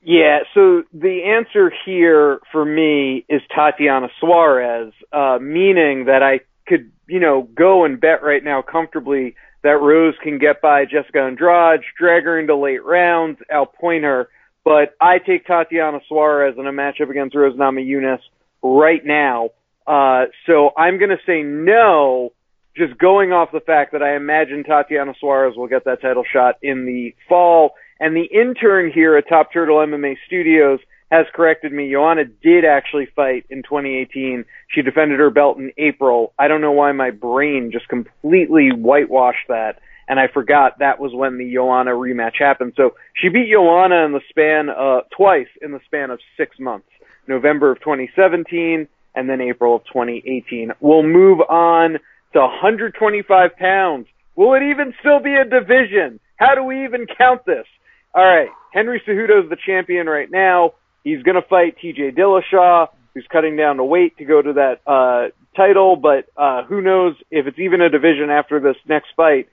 Yeah, 0.02 0.40
so 0.54 0.84
the 0.94 1.24
answer 1.24 1.74
here 1.86 2.40
for 2.52 2.64
me 2.64 3.26
is 3.28 3.42
Tatiana 3.54 4.10
Suarez, 4.20 4.94
uh, 5.12 5.40
meaning 5.42 6.06
that 6.06 6.24
I 6.24 6.40
could, 6.68 6.92
you 7.08 7.20
know, 7.20 7.50
go 7.54 7.84
and 7.84 8.00
bet 8.00 8.24
right 8.24 8.44
now 8.44 8.62
comfortably 8.62 9.36
that 9.62 9.82
Rose 9.82 10.16
can 10.24 10.38
get 10.38 10.62
by 10.62 10.86
Jessica 10.86 11.20
Andrade, 11.20 11.82
drag 11.98 12.24
her 12.24 12.40
into 12.40 12.56
late 12.56 12.84
rounds, 12.84 13.40
outpoint 13.52 14.04
her. 14.04 14.30
But 14.70 14.96
I 15.02 15.18
take 15.18 15.48
Tatiana 15.48 16.00
Suarez 16.08 16.54
in 16.60 16.68
a 16.68 16.72
matchup 16.72 17.10
against 17.10 17.34
Rose 17.34 17.58
Namajunas 17.58 18.20
right 18.62 19.04
now. 19.04 19.50
Uh, 19.88 20.26
so 20.46 20.70
I'm 20.78 21.00
going 21.00 21.10
to 21.10 21.18
say 21.26 21.42
no, 21.42 22.34
just 22.78 22.96
going 23.00 23.32
off 23.32 23.50
the 23.52 23.62
fact 23.62 23.94
that 23.94 24.04
I 24.04 24.16
imagine 24.16 24.64
Tatiana 24.64 25.16
Suarez 25.20 25.56
will 25.58 25.66
get 25.66 25.86
that 25.86 26.04
title 26.04 26.24
shot 26.32 26.58
in 26.62 26.86
the 26.86 27.16
fall. 27.28 27.72
And 28.00 28.16
the 28.16 28.26
intern 28.26 28.92
here 28.94 29.18
at 29.18 29.28
Top 29.28 29.52
Turtle 29.52 29.78
MMA 29.78 30.18
Studios 30.28 30.80
has 31.10 31.26
corrected 31.34 31.72
me. 31.72 31.92
Joanna 31.92 32.26
did 32.26 32.64
actually 32.64 33.08
fight 33.16 33.48
in 33.50 33.64
2018. 33.64 34.46
She 34.68 34.84
defended 34.84 35.20
her 35.20 35.32
belt 35.32 35.58
in 35.58 35.72
April. 35.80 36.32
I 36.38 36.48
don't 36.48 36.62
know 36.62 36.74
why 36.74 36.92
my 36.92 37.10
brain 37.10 37.72
just 37.74 37.88
completely 37.88 38.70
whitewashed 38.72 39.48
that. 39.48 39.80
And 40.10 40.20
I 40.20 40.28
forgot 40.28 40.80
that 40.80 41.00
was 41.00 41.14
when 41.14 41.38
the 41.38 41.54
Joanna 41.54 41.92
rematch 41.92 42.40
happened. 42.40 42.74
So 42.76 42.96
she 43.14 43.30
beat 43.30 43.52
Joanna 43.52 44.06
in 44.06 44.12
the 44.12 44.22
span, 44.30 44.70
uh, 44.70 45.02
twice 45.16 45.48
in 45.62 45.72
the 45.72 45.80
span 45.86 46.10
of 46.10 46.20
six 46.36 46.60
months. 46.60 46.88
November 47.28 47.72
of 47.72 47.80
2017 47.80 48.88
and 49.16 49.30
then 49.30 49.40
April 49.40 49.76
of 49.76 49.84
2018. 49.86 50.72
We'll 50.80 51.04
move 51.04 51.40
on 51.42 52.00
to 52.34 52.40
125 52.40 53.56
pounds. 53.56 54.08
Will 54.36 54.54
it 54.56 54.64
even 54.64 54.94
still 55.00 55.20
be 55.20 55.36
a 55.36 55.46
division? 55.46 56.20
How 56.38 56.56
do 56.56 56.64
we 56.64 56.86
even 56.86 57.06
count 57.18 57.46
this? 57.46 57.66
All 58.14 58.24
right, 58.24 58.50
Henry 58.74 59.02
Cejudo's 59.06 59.50
the 59.50 59.58
champion 59.64 60.08
right 60.08 60.30
now. 60.32 60.74
He's 61.04 61.22
going 61.24 61.36
to 61.36 61.48
fight 61.48 61.78
T.J. 61.82 62.12
Dillashaw, 62.12 62.88
who's 63.14 63.28
cutting 63.32 63.56
down 63.56 63.78
the 63.78 63.84
weight 63.84 64.18
to 64.18 64.26
go 64.26 64.42
to 64.42 64.54
that 64.54 64.82
uh, 64.88 65.30
title, 65.56 65.96
but 65.96 66.30
uh, 66.36 66.64
who 66.64 66.82
knows 66.82 67.16
if 67.30 67.46
it's 67.48 67.60
even 67.60 67.82
a 67.82 67.90
division 67.90 68.30
after 68.30 68.60
this 68.60 68.76
next 68.88 69.10
fight. 69.16 69.50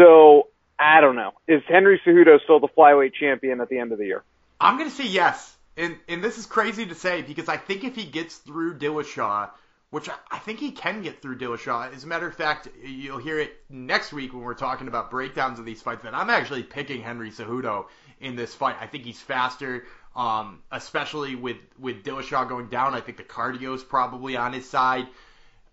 So 0.00 0.48
I 0.78 1.02
don't 1.02 1.14
know. 1.14 1.32
Is 1.46 1.62
Henry 1.68 2.00
Cejudo 2.06 2.42
still 2.42 2.58
the 2.58 2.68
flyweight 2.68 3.12
champion 3.12 3.60
at 3.60 3.68
the 3.68 3.78
end 3.78 3.92
of 3.92 3.98
the 3.98 4.06
year? 4.06 4.22
I'm 4.58 4.78
going 4.78 4.88
to 4.88 4.96
say 4.96 5.06
yes. 5.06 5.54
And, 5.76 5.96
and 6.08 6.24
this 6.24 6.38
is 6.38 6.46
crazy 6.46 6.86
to 6.86 6.94
say 6.94 7.20
because 7.20 7.48
I 7.48 7.58
think 7.58 7.84
if 7.84 7.96
he 7.96 8.04
gets 8.04 8.36
through 8.38 8.78
Dillashaw, 8.78 9.50
which 9.90 10.08
I, 10.30 10.38
think 10.38 10.58
he 10.58 10.70
can 10.70 11.02
get 11.02 11.20
through 11.20 11.38
Dillashaw. 11.38 11.94
As 11.94 12.04
a 12.04 12.06
matter 12.06 12.26
of 12.26 12.34
fact, 12.34 12.68
you'll 12.82 13.18
hear 13.18 13.38
it 13.38 13.60
next 13.68 14.12
week 14.12 14.32
when 14.32 14.42
we're 14.42 14.54
talking 14.54 14.88
about 14.88 15.10
breakdowns 15.10 15.58
of 15.58 15.64
these 15.64 15.82
fights. 15.82 16.04
That 16.04 16.14
I'm 16.14 16.30
actually 16.30 16.62
picking 16.62 17.02
Henry 17.02 17.30
Cejudo 17.30 17.86
in 18.20 18.36
this 18.36 18.54
fight. 18.54 18.76
I 18.80 18.86
think 18.86 19.04
he's 19.04 19.20
faster, 19.20 19.84
um, 20.14 20.60
especially 20.70 21.34
with 21.34 21.56
with 21.78 22.04
Dillashaw 22.04 22.48
going 22.48 22.68
down. 22.68 22.94
I 22.94 23.00
think 23.00 23.16
the 23.18 23.24
cardio 23.24 23.74
is 23.74 23.82
probably 23.82 24.36
on 24.36 24.52
his 24.52 24.68
side. 24.68 25.08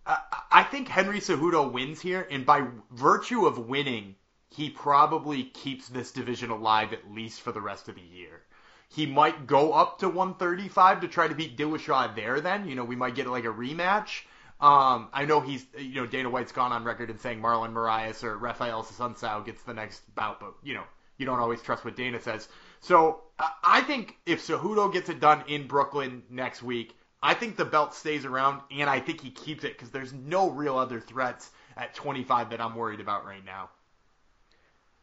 I, 0.07 0.63
think 0.63 0.87
Henry 0.87 1.19
Cejudo 1.19 1.71
wins 1.71 1.99
here, 1.99 2.27
and 2.31 2.45
by 2.45 2.65
virtue 2.91 3.45
of 3.45 3.67
winning, 3.67 4.15
he 4.49 4.69
probably 4.69 5.43
keeps 5.43 5.89
this 5.89 6.11
division 6.11 6.49
alive 6.49 6.93
at 6.93 7.11
least 7.11 7.41
for 7.41 7.51
the 7.51 7.61
rest 7.61 7.89
of 7.89 7.95
the 7.95 8.01
year. 8.01 8.43
He 8.89 9.05
might 9.05 9.47
go 9.47 9.73
up 9.73 9.99
to 9.99 10.07
135 10.07 11.01
to 11.01 11.07
try 11.07 11.27
to 11.27 11.35
beat 11.35 11.57
Dillashaw 11.57 12.15
there. 12.15 12.39
Then 12.39 12.67
you 12.67 12.75
know 12.75 12.85
we 12.85 12.95
might 12.95 13.15
get 13.15 13.27
like 13.27 13.43
a 13.43 13.47
rematch. 13.47 14.21
Um, 14.61 15.09
I 15.13 15.25
know 15.25 15.41
he's 15.41 15.65
you 15.77 15.95
know 15.95 16.07
Dana 16.07 16.29
White's 16.29 16.53
gone 16.53 16.71
on 16.71 16.85
record 16.85 17.09
and 17.09 17.19
saying 17.19 17.41
Marlon 17.41 17.73
Moraes 17.73 18.23
or 18.23 18.37
Raphael 18.37 18.83
Assunção 18.83 19.45
gets 19.45 19.61
the 19.63 19.73
next 19.73 20.03
bout, 20.15 20.39
but 20.39 20.53
you 20.63 20.73
know 20.73 20.83
you 21.17 21.25
don't 21.25 21.39
always 21.39 21.61
trust 21.61 21.83
what 21.83 21.97
Dana 21.97 22.21
says. 22.21 22.47
So 22.79 23.23
I 23.63 23.81
think 23.81 24.15
if 24.25 24.45
Cejudo 24.45 24.91
gets 24.91 25.09
it 25.09 25.19
done 25.19 25.43
in 25.47 25.67
Brooklyn 25.67 26.23
next 26.29 26.63
week, 26.63 26.95
I 27.21 27.33
think 27.33 27.55
the 27.55 27.65
belt 27.65 27.93
stays 27.93 28.25
around, 28.25 28.61
and 28.71 28.89
I 28.89 28.99
think 28.99 29.21
he 29.21 29.31
keeps 29.31 29.63
it 29.63 29.73
because 29.73 29.89
there's 29.89 30.13
no 30.13 30.49
real 30.49 30.77
other 30.77 30.99
threats 30.99 31.49
at 31.75 31.93
25 31.95 32.51
that 32.51 32.61
I'm 32.61 32.75
worried 32.75 32.99
about 32.99 33.25
right 33.25 33.43
now. 33.43 33.69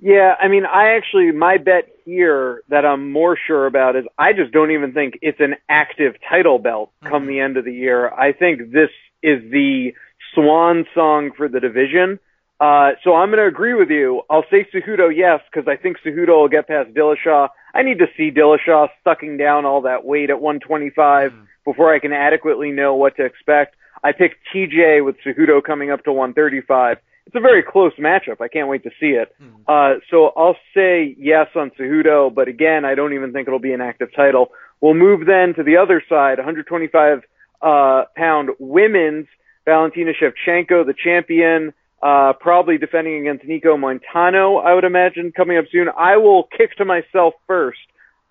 Yeah, 0.00 0.34
I 0.40 0.48
mean, 0.48 0.64
I 0.64 0.96
actually, 0.96 1.32
my 1.32 1.56
bet 1.56 1.88
here 2.04 2.62
that 2.68 2.84
I'm 2.84 3.12
more 3.12 3.38
sure 3.46 3.66
about 3.66 3.96
is 3.96 4.04
I 4.18 4.32
just 4.32 4.52
don't 4.52 4.70
even 4.70 4.92
think 4.92 5.18
it's 5.22 5.40
an 5.40 5.54
active 5.68 6.14
title 6.28 6.58
belt 6.58 6.90
come 7.02 7.22
mm-hmm. 7.22 7.28
the 7.28 7.40
end 7.40 7.56
of 7.56 7.64
the 7.64 7.72
year. 7.72 8.10
I 8.10 8.32
think 8.32 8.72
this 8.72 8.90
is 9.22 9.40
the 9.50 9.94
swan 10.34 10.84
song 10.94 11.30
for 11.36 11.48
the 11.48 11.60
division. 11.60 12.18
Uh, 12.60 12.90
so 13.02 13.14
I'm 13.14 13.28
going 13.30 13.40
to 13.40 13.46
agree 13.46 13.74
with 13.74 13.90
you. 13.90 14.22
I'll 14.30 14.44
say 14.50 14.66
Cejudo 14.72 15.14
yes, 15.14 15.40
because 15.50 15.68
I 15.68 15.76
think 15.76 15.98
Cejudo 16.04 16.40
will 16.40 16.48
get 16.48 16.68
past 16.68 16.94
Dillashaw. 16.94 17.48
I 17.74 17.82
need 17.82 17.98
to 17.98 18.06
see 18.16 18.30
Dillashaw 18.30 18.88
sucking 19.02 19.36
down 19.36 19.64
all 19.64 19.82
that 19.82 20.04
weight 20.04 20.30
at 20.30 20.40
125 20.40 21.32
mm. 21.32 21.46
before 21.64 21.92
I 21.92 21.98
can 21.98 22.12
adequately 22.12 22.70
know 22.70 22.94
what 22.94 23.16
to 23.16 23.24
expect. 23.24 23.76
I 24.02 24.12
picked 24.12 24.36
TJ 24.54 25.04
with 25.04 25.16
Cejudo 25.26 25.62
coming 25.62 25.90
up 25.90 26.04
to 26.04 26.12
135 26.12 26.98
it's 27.26 27.36
a 27.36 27.40
very 27.40 27.62
close 27.62 27.92
matchup. 27.98 28.40
I 28.40 28.48
can't 28.48 28.68
wait 28.68 28.82
to 28.84 28.90
see 29.00 29.16
it. 29.16 29.34
Hmm. 29.38 29.48
Uh, 29.66 29.94
so 30.10 30.32
I'll 30.36 30.56
say 30.74 31.16
yes 31.18 31.48
on 31.56 31.70
Cejudo, 31.70 32.34
but 32.34 32.48
again, 32.48 32.84
I 32.84 32.94
don't 32.94 33.14
even 33.14 33.32
think 33.32 33.48
it'll 33.48 33.58
be 33.58 33.72
an 33.72 33.80
active 33.80 34.08
title. 34.14 34.48
We'll 34.80 34.94
move 34.94 35.26
then 35.26 35.54
to 35.54 35.62
the 35.62 35.78
other 35.78 36.02
side, 36.08 36.38
125 36.38 37.22
uh, 37.62 38.04
pound 38.16 38.50
women's. 38.58 39.26
Valentina 39.64 40.12
Shevchenko, 40.12 40.84
the 40.84 40.92
champion, 40.92 41.72
uh, 42.04 42.34
probably 42.38 42.76
defending 42.76 43.26
against 43.26 43.46
Nicco 43.46 43.78
Montaño, 43.78 44.62
I 44.62 44.74
would 44.74 44.84
imagine, 44.84 45.32
coming 45.32 45.56
up 45.56 45.64
soon. 45.72 45.88
I 45.88 46.18
will 46.18 46.44
kick 46.56 46.76
to 46.76 46.84
myself 46.84 47.32
first. 47.46 47.78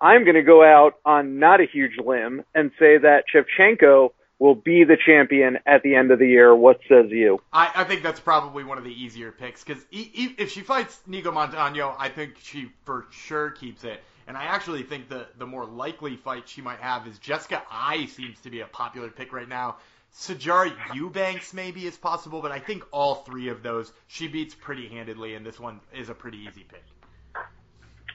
I'm 0.00 0.22
going 0.22 0.36
to 0.36 0.42
go 0.42 0.62
out 0.62 0.94
on 1.04 1.40
not 1.40 1.60
a 1.60 1.66
huge 1.66 1.98
limb 1.98 2.44
and 2.54 2.70
say 2.78 2.98
that 2.98 3.24
Shevchenko 3.34 4.10
will 4.38 4.54
be 4.54 4.84
the 4.84 4.96
champion 5.04 5.58
at 5.66 5.82
the 5.82 5.96
end 5.96 6.12
of 6.12 6.20
the 6.20 6.28
year. 6.28 6.54
What 6.54 6.78
says 6.88 7.06
you? 7.10 7.40
I, 7.52 7.70
I 7.74 7.84
think 7.84 8.04
that's 8.04 8.20
probably 8.20 8.62
one 8.62 8.78
of 8.78 8.84
the 8.84 8.92
easier 8.92 9.32
picks 9.32 9.64
because 9.64 9.82
e- 9.90 10.10
e- 10.14 10.34
if 10.38 10.52
she 10.52 10.60
fights 10.60 11.00
Nicco 11.08 11.32
Montaño, 11.32 11.96
I 11.98 12.10
think 12.10 12.34
she 12.42 12.70
for 12.84 13.06
sure 13.10 13.50
keeps 13.50 13.82
it. 13.82 14.00
And 14.26 14.36
I 14.36 14.44
actually 14.44 14.84
think 14.84 15.08
the 15.08 15.26
the 15.38 15.46
more 15.46 15.66
likely 15.66 16.16
fight 16.16 16.48
she 16.48 16.62
might 16.62 16.78
have 16.78 17.06
is 17.06 17.18
Jessica 17.18 17.62
Eye 17.70 18.06
seems 18.06 18.40
to 18.40 18.50
be 18.50 18.60
a 18.60 18.66
popular 18.66 19.10
pick 19.10 19.32
right 19.32 19.48
now. 19.48 19.76
Sijara 20.16 20.72
Eubanks 20.94 21.52
maybe 21.52 21.86
is 21.86 21.96
possible, 21.96 22.40
but 22.40 22.52
I 22.52 22.60
think 22.60 22.84
all 22.92 23.16
three 23.16 23.48
of 23.48 23.62
those 23.62 23.92
she 24.06 24.28
beats 24.28 24.54
pretty 24.54 24.88
handedly, 24.88 25.34
and 25.34 25.44
this 25.44 25.58
one 25.58 25.80
is 25.92 26.08
a 26.08 26.14
pretty 26.14 26.38
easy 26.38 26.64
pick. 26.64 26.84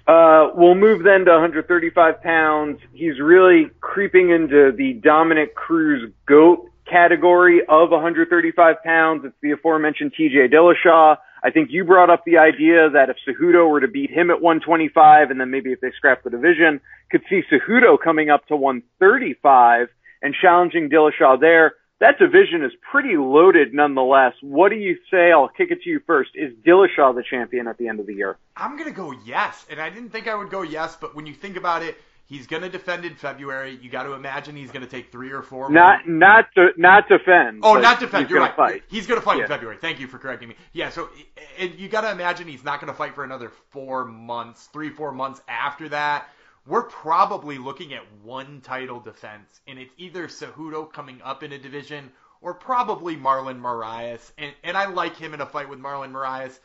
Uh, 0.07 0.49
we'll 0.55 0.75
move 0.75 1.03
then 1.03 1.25
to 1.25 1.31
135 1.31 2.23
pounds. 2.23 2.79
He's 2.93 3.19
really 3.19 3.69
creeping 3.81 4.31
into 4.31 4.71
the 4.75 4.93
Dominick 4.93 5.53
Cruz 5.53 6.11
GOAT 6.25 6.71
category 6.89 7.61
of 7.67 7.91
135 7.91 8.75
pounds. 8.83 9.23
It's 9.25 9.35
the 9.41 9.51
aforementioned 9.51 10.13
TJ 10.19 10.51
Dillashaw. 10.51 11.17
I 11.43 11.51
think 11.51 11.69
you 11.71 11.83
brought 11.83 12.09
up 12.09 12.23
the 12.25 12.37
idea 12.37 12.89
that 12.89 13.09
if 13.09 13.17
Cejudo 13.27 13.69
were 13.69 13.81
to 13.81 13.87
beat 13.87 14.09
him 14.09 14.31
at 14.31 14.41
125 14.41 15.29
and 15.29 15.39
then 15.39 15.51
maybe 15.51 15.71
if 15.71 15.81
they 15.81 15.91
scrap 15.95 16.23
the 16.23 16.29
division, 16.29 16.81
could 17.11 17.21
see 17.29 17.43
Cejudo 17.51 17.97
coming 18.01 18.29
up 18.29 18.47
to 18.47 18.55
135 18.55 19.89
and 20.21 20.33
challenging 20.33 20.89
Dillashaw 20.89 21.39
there 21.39 21.73
that 21.99 22.17
division 22.17 22.63
is 22.63 22.71
pretty 22.91 23.17
loaded 23.17 23.73
nonetheless. 23.73 24.33
What 24.41 24.69
do 24.69 24.75
you 24.75 24.97
say? 25.11 25.31
I'll 25.31 25.49
kick 25.49 25.69
it 25.71 25.81
to 25.83 25.89
you 25.89 25.99
first. 26.07 26.31
Is 26.33 26.53
Dillashaw 26.65 27.13
the 27.13 27.23
champion 27.29 27.67
at 27.67 27.77
the 27.77 27.87
end 27.87 27.99
of 27.99 28.07
the 28.07 28.13
year? 28.13 28.37
I'm 28.55 28.77
going 28.77 28.89
to 28.89 28.95
go 28.95 29.13
yes. 29.25 29.65
And 29.69 29.81
I 29.81 29.89
didn't 29.89 30.09
think 30.09 30.27
I 30.27 30.35
would 30.35 30.49
go 30.49 30.61
yes, 30.61 30.97
but 30.99 31.15
when 31.15 31.25
you 31.25 31.33
think 31.33 31.57
about 31.57 31.83
it, 31.83 31.97
he's 32.25 32.47
going 32.47 32.63
to 32.63 32.69
defend 32.69 33.03
in 33.03 33.15
February. 33.15 33.77
You 33.81 33.89
got 33.89 34.03
to 34.03 34.13
imagine 34.13 34.55
he's 34.55 34.71
going 34.71 34.85
to 34.85 34.89
take 34.89 35.11
three 35.11 35.31
or 35.31 35.41
four. 35.41 35.69
Not 35.69 36.07
more. 36.07 36.17
not 36.17 36.45
to, 36.55 36.69
not 36.77 37.09
defend. 37.09 37.61
Oh, 37.63 37.77
not 37.77 37.99
defend. 37.99 38.29
You're 38.29 38.39
right. 38.39 38.55
Fight. 38.55 38.83
He's 38.87 39.05
going 39.05 39.19
to 39.19 39.25
fight 39.25 39.37
yeah. 39.37 39.43
in 39.43 39.49
February. 39.49 39.77
Thank 39.77 39.99
you 39.99 40.07
for 40.07 40.19
correcting 40.19 40.47
me. 40.47 40.55
Yeah. 40.71 40.91
So 40.91 41.09
and 41.57 41.75
you 41.75 41.89
got 41.89 42.01
to 42.01 42.11
imagine 42.11 42.47
he's 42.47 42.63
not 42.63 42.79
going 42.79 42.91
to 42.91 42.97
fight 42.97 43.13
for 43.13 43.25
another 43.25 43.51
four 43.71 44.05
months, 44.05 44.69
three 44.71 44.89
four 44.89 45.11
months 45.11 45.41
after 45.49 45.89
that 45.89 46.29
we're 46.69 46.83
probably 46.83 47.57
looking 47.57 47.93
at 47.93 48.03
one 48.23 48.61
title 48.61 48.99
defense, 48.99 49.59
and 49.67 49.79
it's 49.79 49.93
either 49.97 50.27
Cejudo 50.27 50.91
coming 50.91 51.19
up 51.23 51.41
in 51.41 51.51
a 51.51 51.57
division 51.57 52.11
or 52.41 52.53
probably 52.53 53.17
Marlon 53.17 53.59
Moraes. 53.59 54.31
And, 54.37 54.53
and 54.63 54.77
I 54.77 54.85
like 54.85 55.17
him 55.17 55.33
in 55.33 55.41
a 55.41 55.45
fight 55.45 55.67
with 55.67 55.79
Marlon 55.79 56.11
Moraes. 56.11 56.59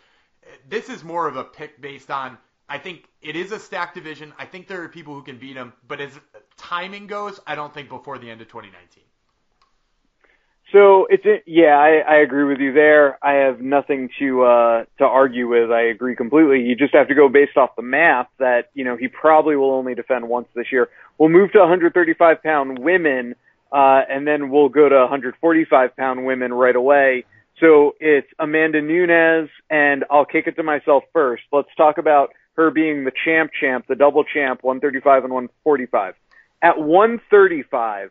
This 0.69 0.91
is 0.91 1.03
more 1.03 1.27
of 1.27 1.37
a 1.37 1.45
pick 1.45 1.81
based 1.81 2.11
on, 2.11 2.37
I 2.69 2.79
think 2.79 3.09
it 3.23 3.35
is 3.35 3.51
a 3.51 3.59
stacked 3.59 3.95
division. 3.95 4.35
I 4.39 4.45
think 4.45 4.69
there 4.69 4.83
are 4.83 4.89
people 4.89 5.15
who 5.15 5.23
can 5.23 5.39
beat 5.39 5.57
him, 5.57 5.73
but 5.89 6.01
as 6.01 6.13
timing 6.59 7.07
goes, 7.07 7.41
I 7.47 7.55
don't 7.55 7.73
think 7.73 7.89
before 7.89 8.19
the 8.19 8.31
end 8.31 8.43
of 8.43 8.49
2019. 8.49 9.03
So 10.75 11.07
it's 11.09 11.25
yeah, 11.47 11.79
I, 11.79 11.99
I 11.99 12.17
agree 12.17 12.43
with 12.43 12.59
you 12.59 12.73
there. 12.73 13.25
I 13.25 13.45
have 13.47 13.61
nothing 13.61 14.09
to 14.19 14.43
uh 14.43 14.85
to 14.99 15.05
argue 15.05 15.47
with. 15.47 15.71
I 15.71 15.83
agree 15.83 16.17
completely. 16.17 16.63
You 16.63 16.75
just 16.75 16.93
have 16.97 17.07
to 17.07 17.15
go 17.15 17.29
based 17.29 17.57
off 17.57 17.77
the 17.77 17.83
math 17.83 18.27
that 18.41 18.71
you 18.75 18.83
know 18.85 18.97
he 18.97 19.07
probably 19.07 19.55
will 19.55 19.71
only 19.71 19.95
defend 19.95 20.29
once 20.29 20.49
this 20.53 20.73
year. 20.73 20.89
We'll 21.17 21.29
move 21.29 21.53
to 21.53 21.61
135 21.61 22.43
pound 22.43 22.81
women, 22.81 23.37
uh, 23.71 24.03
and 24.11 24.27
then 24.27 24.51
we'll 24.51 24.69
go 24.69 24.89
to 24.89 24.97
145 24.97 25.97
pound 25.97 26.27
women 26.27 26.53
right 26.53 26.75
away. 26.75 27.25
So 27.61 27.95
it's 28.01 28.27
Amanda 28.41 28.83
Nunes, 28.83 29.51
and 29.71 30.05
I'll 30.11 30.25
kick 30.25 30.49
it 30.49 30.57
to 30.57 30.65
myself 30.65 31.05
first. 31.13 31.45
Let's 31.53 31.73
talk 31.77 31.99
about 31.99 32.31
her 32.55 32.73
being 32.73 33.05
the 33.05 33.13
champ, 33.25 33.53
champ, 33.61 33.87
the 33.89 33.95
double 33.95 34.25
champ, 34.25 34.65
135 34.65 35.23
and 35.23 35.33
145. 35.33 36.15
At 36.63 36.81
135 36.81 38.11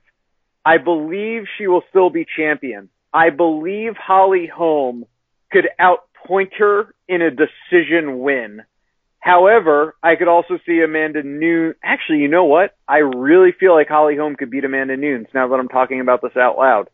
I 0.66 0.78
believe 0.78 1.44
she 1.58 1.68
will 1.68 1.84
still 1.90 2.10
be 2.10 2.26
champion. 2.38 2.90
I 3.14 3.30
believe 3.30 3.94
Holly 3.96 4.50
Holm 4.54 5.06
could 5.52 5.66
outpoint 5.80 6.54
her 6.58 6.94
in 7.08 7.22
a 7.22 7.30
decision 7.30 8.20
win. 8.20 8.62
However, 9.20 9.96
I 10.04 10.16
could 10.16 10.28
also 10.28 10.60
see 10.66 10.82
Amanda 10.84 11.24
Nunes. 11.24 11.76
Actually, 11.84 12.20
you 12.20 12.28
know 12.28 12.46
what? 12.46 12.76
I 12.88 12.98
really 12.98 13.52
feel 13.58 13.74
like 13.74 13.88
Holly 13.88 14.18
Holm 14.18 14.36
could 14.36 14.52
beat 14.52 14.66
Amanda 14.66 14.98
Nunes 14.98 15.28
now 15.34 15.48
that 15.48 15.56
I'm 15.56 15.70
talking 15.70 16.02
about 16.02 16.22
this 16.22 16.36
out 16.36 16.58
loud. 16.58 16.90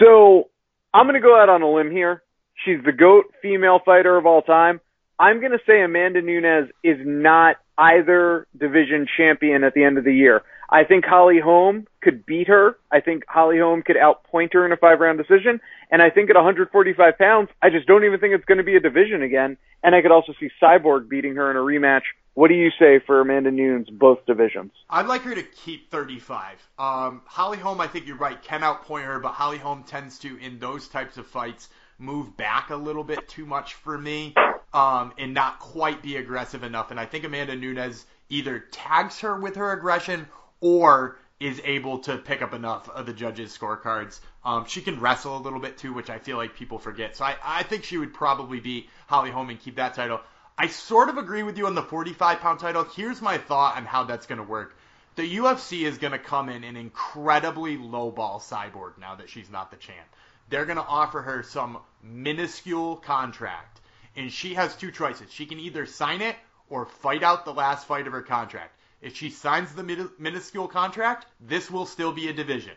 So 0.00 0.48
I'm 0.92 1.06
going 1.06 1.20
to 1.20 1.20
go 1.20 1.40
out 1.40 1.48
on 1.48 1.62
a 1.62 1.70
limb 1.70 1.90
here. 1.90 2.22
She's 2.64 2.82
the 2.84 2.92
GOAT 2.92 3.26
female 3.42 3.80
fighter 3.84 4.16
of 4.16 4.26
all 4.26 4.42
time. 4.42 4.80
I'm 5.18 5.40
going 5.40 5.52
to 5.52 5.58
say 5.66 5.82
Amanda 5.82 6.20
Nunes 6.20 6.70
is 6.82 6.98
not 7.04 7.56
either 7.78 8.46
division 8.58 9.06
champion 9.16 9.62
at 9.62 9.74
the 9.74 9.84
end 9.84 9.98
of 9.98 10.04
the 10.04 10.14
year. 10.14 10.42
I 10.72 10.84
think 10.84 11.04
Holly 11.04 11.38
Holm 11.38 11.86
could 12.00 12.24
beat 12.24 12.48
her. 12.48 12.78
I 12.90 13.00
think 13.00 13.24
Holly 13.28 13.58
Holm 13.58 13.82
could 13.82 13.96
outpoint 13.96 14.54
her 14.54 14.64
in 14.64 14.72
a 14.72 14.76
five 14.78 15.00
round 15.00 15.18
decision. 15.18 15.60
And 15.90 16.00
I 16.00 16.08
think 16.08 16.30
at 16.30 16.36
145 16.36 17.18
pounds, 17.18 17.50
I 17.60 17.68
just 17.68 17.86
don't 17.86 18.04
even 18.04 18.18
think 18.18 18.32
it's 18.32 18.46
going 18.46 18.56
to 18.56 18.64
be 18.64 18.74
a 18.74 18.80
division 18.80 19.22
again. 19.22 19.58
And 19.82 19.94
I 19.94 20.00
could 20.00 20.10
also 20.10 20.32
see 20.40 20.48
Cyborg 20.62 21.10
beating 21.10 21.36
her 21.36 21.50
in 21.50 21.58
a 21.58 21.60
rematch. 21.60 22.04
What 22.32 22.48
do 22.48 22.54
you 22.54 22.70
say 22.78 22.98
for 23.06 23.20
Amanda 23.20 23.50
Nunes, 23.50 23.90
both 23.90 24.24
divisions? 24.24 24.72
I'd 24.88 25.04
like 25.06 25.20
her 25.22 25.34
to 25.34 25.42
keep 25.42 25.90
35. 25.90 26.66
Um, 26.78 27.20
Holly 27.26 27.58
Holm, 27.58 27.78
I 27.78 27.86
think 27.86 28.06
you're 28.06 28.16
right, 28.16 28.42
can 28.42 28.62
outpoint 28.62 29.04
her, 29.04 29.20
but 29.20 29.32
Holly 29.32 29.58
Holm 29.58 29.84
tends 29.84 30.18
to, 30.20 30.38
in 30.38 30.58
those 30.58 30.88
types 30.88 31.18
of 31.18 31.26
fights, 31.26 31.68
move 31.98 32.34
back 32.38 32.70
a 32.70 32.76
little 32.76 33.04
bit 33.04 33.28
too 33.28 33.44
much 33.44 33.74
for 33.74 33.98
me 33.98 34.34
um, 34.72 35.12
and 35.18 35.34
not 35.34 35.58
quite 35.58 36.02
be 36.02 36.16
aggressive 36.16 36.62
enough. 36.62 36.90
And 36.90 36.98
I 36.98 37.04
think 37.04 37.24
Amanda 37.24 37.54
Nunes 37.54 38.06
either 38.30 38.60
tags 38.70 39.20
her 39.20 39.38
with 39.38 39.56
her 39.56 39.72
aggression 39.72 40.26
or 40.62 41.18
is 41.40 41.60
able 41.64 41.98
to 41.98 42.16
pick 42.16 42.40
up 42.40 42.54
enough 42.54 42.88
of 42.88 43.04
the 43.04 43.12
judges' 43.12 43.56
scorecards. 43.56 44.20
Um, 44.44 44.64
she 44.66 44.80
can 44.80 45.00
wrestle 45.00 45.36
a 45.36 45.42
little 45.42 45.58
bit 45.58 45.76
too, 45.76 45.92
which 45.92 46.08
I 46.08 46.18
feel 46.18 46.36
like 46.36 46.54
people 46.54 46.78
forget. 46.78 47.16
So 47.16 47.24
I, 47.24 47.36
I 47.44 47.62
think 47.64 47.84
she 47.84 47.98
would 47.98 48.14
probably 48.14 48.60
be 48.60 48.88
Holly 49.08 49.30
Holm 49.30 49.50
and 49.50 49.60
keep 49.60 49.76
that 49.76 49.94
title. 49.94 50.20
I 50.56 50.68
sort 50.68 51.08
of 51.08 51.18
agree 51.18 51.42
with 51.42 51.58
you 51.58 51.66
on 51.66 51.74
the 51.74 51.82
45 51.82 52.38
pound 52.38 52.60
title. 52.60 52.84
Here's 52.84 53.20
my 53.20 53.38
thought 53.38 53.76
on 53.76 53.84
how 53.84 54.04
that's 54.04 54.26
going 54.26 54.38
to 54.38 54.44
work. 54.44 54.76
The 55.16 55.36
UFC 55.36 55.82
is 55.82 55.98
going 55.98 56.12
to 56.12 56.18
come 56.18 56.48
in 56.48 56.62
and 56.62 56.78
incredibly 56.78 57.76
lowball 57.76 58.40
Cyborg 58.40 58.96
now 58.98 59.16
that 59.16 59.28
she's 59.28 59.50
not 59.50 59.70
the 59.70 59.76
champ. 59.76 60.06
They're 60.48 60.64
going 60.64 60.78
to 60.78 60.84
offer 60.84 61.22
her 61.22 61.42
some 61.42 61.78
minuscule 62.02 62.96
contract, 62.96 63.80
and 64.16 64.32
she 64.32 64.54
has 64.54 64.76
two 64.76 64.90
choices. 64.90 65.32
She 65.32 65.46
can 65.46 65.58
either 65.58 65.86
sign 65.86 66.22
it 66.22 66.36
or 66.70 66.86
fight 66.86 67.22
out 67.22 67.44
the 67.44 67.52
last 67.52 67.86
fight 67.86 68.06
of 68.06 68.12
her 68.12 68.22
contract. 68.22 68.76
If 69.02 69.16
she 69.16 69.30
signs 69.30 69.74
the 69.74 70.08
minuscule 70.18 70.68
contract, 70.68 71.26
this 71.40 71.68
will 71.68 71.86
still 71.86 72.12
be 72.12 72.28
a 72.28 72.32
division. 72.32 72.74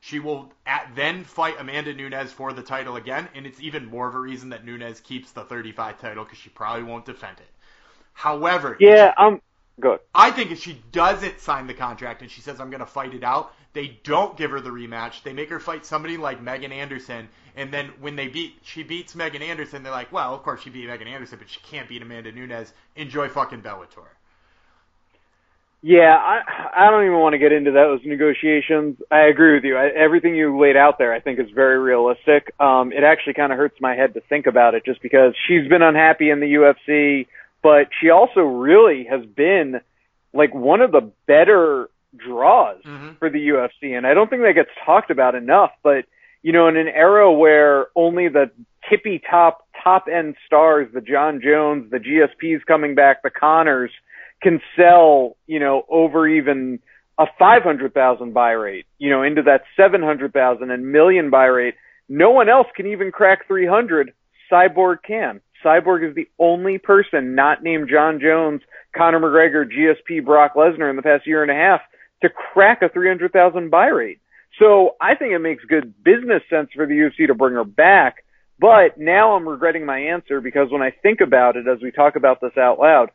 She 0.00 0.18
will 0.18 0.52
at, 0.66 0.90
then 0.94 1.24
fight 1.24 1.54
Amanda 1.58 1.94
Nunes 1.94 2.32
for 2.32 2.52
the 2.52 2.62
title 2.62 2.96
again, 2.96 3.28
and 3.34 3.46
it's 3.46 3.60
even 3.60 3.86
more 3.86 4.08
of 4.08 4.14
a 4.16 4.18
reason 4.18 4.50
that 4.50 4.64
Nunes 4.64 5.00
keeps 5.00 5.30
the 5.30 5.44
35 5.44 6.00
title 6.00 6.24
because 6.24 6.38
she 6.38 6.50
probably 6.50 6.82
won't 6.82 7.04
defend 7.04 7.38
it. 7.38 7.48
However, 8.12 8.76
yeah, 8.80 9.14
um, 9.16 9.40
good. 9.78 10.00
I 10.12 10.32
think 10.32 10.50
if 10.50 10.60
she 10.60 10.82
doesn't 10.90 11.40
sign 11.40 11.68
the 11.68 11.74
contract 11.74 12.22
and 12.22 12.30
she 12.30 12.40
says 12.40 12.60
I'm 12.60 12.70
going 12.70 12.80
to 12.80 12.86
fight 12.86 13.14
it 13.14 13.22
out, 13.22 13.54
they 13.72 14.00
don't 14.02 14.36
give 14.36 14.50
her 14.50 14.60
the 14.60 14.70
rematch. 14.70 15.22
They 15.22 15.32
make 15.32 15.50
her 15.50 15.60
fight 15.60 15.86
somebody 15.86 16.16
like 16.16 16.42
Megan 16.42 16.72
Anderson, 16.72 17.28
and 17.54 17.72
then 17.72 17.92
when 18.00 18.16
they 18.16 18.26
beat, 18.26 18.58
she 18.62 18.82
beats 18.82 19.14
Megan 19.14 19.42
Anderson. 19.42 19.84
They're 19.84 19.92
like, 19.92 20.10
well, 20.10 20.34
of 20.34 20.42
course 20.42 20.62
she 20.62 20.70
beat 20.70 20.88
Megan 20.88 21.06
Anderson, 21.06 21.38
but 21.38 21.48
she 21.48 21.60
can't 21.60 21.88
beat 21.88 22.02
Amanda 22.02 22.32
Nunes. 22.32 22.72
Enjoy 22.96 23.28
fucking 23.28 23.62
Bellator. 23.62 24.08
Yeah, 25.80 26.16
I 26.16 26.40
I 26.86 26.90
don't 26.90 27.04
even 27.04 27.18
want 27.20 27.34
to 27.34 27.38
get 27.38 27.52
into 27.52 27.70
those 27.70 28.00
negotiations. 28.04 28.96
I 29.12 29.20
agree 29.22 29.54
with 29.54 29.64
you. 29.64 29.76
I, 29.76 29.88
everything 29.88 30.34
you 30.34 30.58
laid 30.58 30.76
out 30.76 30.98
there, 30.98 31.12
I 31.12 31.20
think, 31.20 31.38
is 31.38 31.50
very 31.54 31.78
realistic. 31.78 32.52
Um, 32.58 32.92
it 32.92 33.04
actually 33.04 33.34
kind 33.34 33.52
of 33.52 33.58
hurts 33.58 33.80
my 33.80 33.94
head 33.94 34.14
to 34.14 34.20
think 34.20 34.46
about 34.46 34.74
it, 34.74 34.84
just 34.84 35.00
because 35.02 35.34
she's 35.46 35.68
been 35.68 35.82
unhappy 35.82 36.30
in 36.30 36.40
the 36.40 36.46
UFC, 36.54 37.26
but 37.62 37.88
she 38.00 38.10
also 38.10 38.40
really 38.40 39.04
has 39.04 39.24
been 39.24 39.80
like 40.32 40.52
one 40.52 40.80
of 40.80 40.90
the 40.90 41.12
better 41.26 41.88
draws 42.16 42.82
Mhm. 42.84 43.16
for 43.18 43.30
the 43.30 43.48
UFC, 43.48 43.92
and 43.96 44.04
I 44.06 44.14
don't 44.14 44.28
think 44.28 44.42
that 44.42 44.54
gets 44.54 44.70
talked 44.84 45.10
about 45.10 45.34
enough. 45.36 45.70
But 45.84 46.06
you 46.42 46.52
know, 46.52 46.66
in 46.68 46.76
an 46.76 46.88
era 46.88 47.30
where 47.32 47.86
only 47.94 48.26
the 48.28 48.50
tippy 48.88 49.20
top 49.20 49.64
top 49.82 50.08
end 50.08 50.34
stars, 50.44 50.88
the 50.92 51.00
Jon 51.00 51.40
Jones, 51.40 51.88
the 51.90 52.00
GSPs 52.00 52.64
coming 52.66 52.94
back, 52.96 53.22
the 53.22 53.30
Connors 53.30 53.92
can 54.42 54.60
sell, 54.76 55.36
you 55.46 55.60
know, 55.60 55.82
over 55.88 56.28
even 56.28 56.78
a 57.18 57.26
500,000 57.38 58.32
buy 58.32 58.52
rate, 58.52 58.86
you 58.98 59.10
know, 59.10 59.22
into 59.22 59.42
that 59.42 59.62
700,000 59.76 60.70
and 60.70 60.92
million 60.92 61.30
buy 61.30 61.46
rate. 61.46 61.74
No 62.08 62.30
one 62.30 62.48
else 62.48 62.68
can 62.76 62.86
even 62.86 63.10
crack 63.10 63.46
300. 63.48 64.12
Cyborg 64.50 64.98
can. 65.06 65.40
Cyborg 65.64 66.08
is 66.08 66.14
the 66.14 66.28
only 66.38 66.78
person 66.78 67.34
not 67.34 67.62
named 67.62 67.88
Jon 67.90 68.20
Jones, 68.20 68.62
Conor 68.96 69.20
McGregor, 69.20 69.64
GSP, 69.66 70.24
Brock 70.24 70.54
Lesnar 70.54 70.88
in 70.90 70.96
the 70.96 71.02
past 71.02 71.26
year 71.26 71.42
and 71.42 71.50
a 71.50 71.54
half 71.54 71.80
to 72.22 72.28
crack 72.28 72.82
a 72.82 72.88
300,000 72.88 73.70
buy 73.70 73.88
rate. 73.88 74.20
So 74.58 74.96
I 75.00 75.14
think 75.14 75.32
it 75.32 75.40
makes 75.40 75.64
good 75.64 75.94
business 76.02 76.42
sense 76.48 76.70
for 76.74 76.86
the 76.86 76.94
UFC 76.94 77.26
to 77.26 77.34
bring 77.34 77.54
her 77.54 77.64
back. 77.64 78.24
But 78.60 78.98
now 78.98 79.34
I'm 79.34 79.48
regretting 79.48 79.86
my 79.86 79.98
answer 79.98 80.40
because 80.40 80.70
when 80.70 80.82
I 80.82 80.90
think 80.90 81.20
about 81.20 81.56
it 81.56 81.66
as 81.68 81.80
we 81.82 81.92
talk 81.92 82.16
about 82.16 82.40
this 82.40 82.56
out 82.56 82.78
loud, 82.78 83.10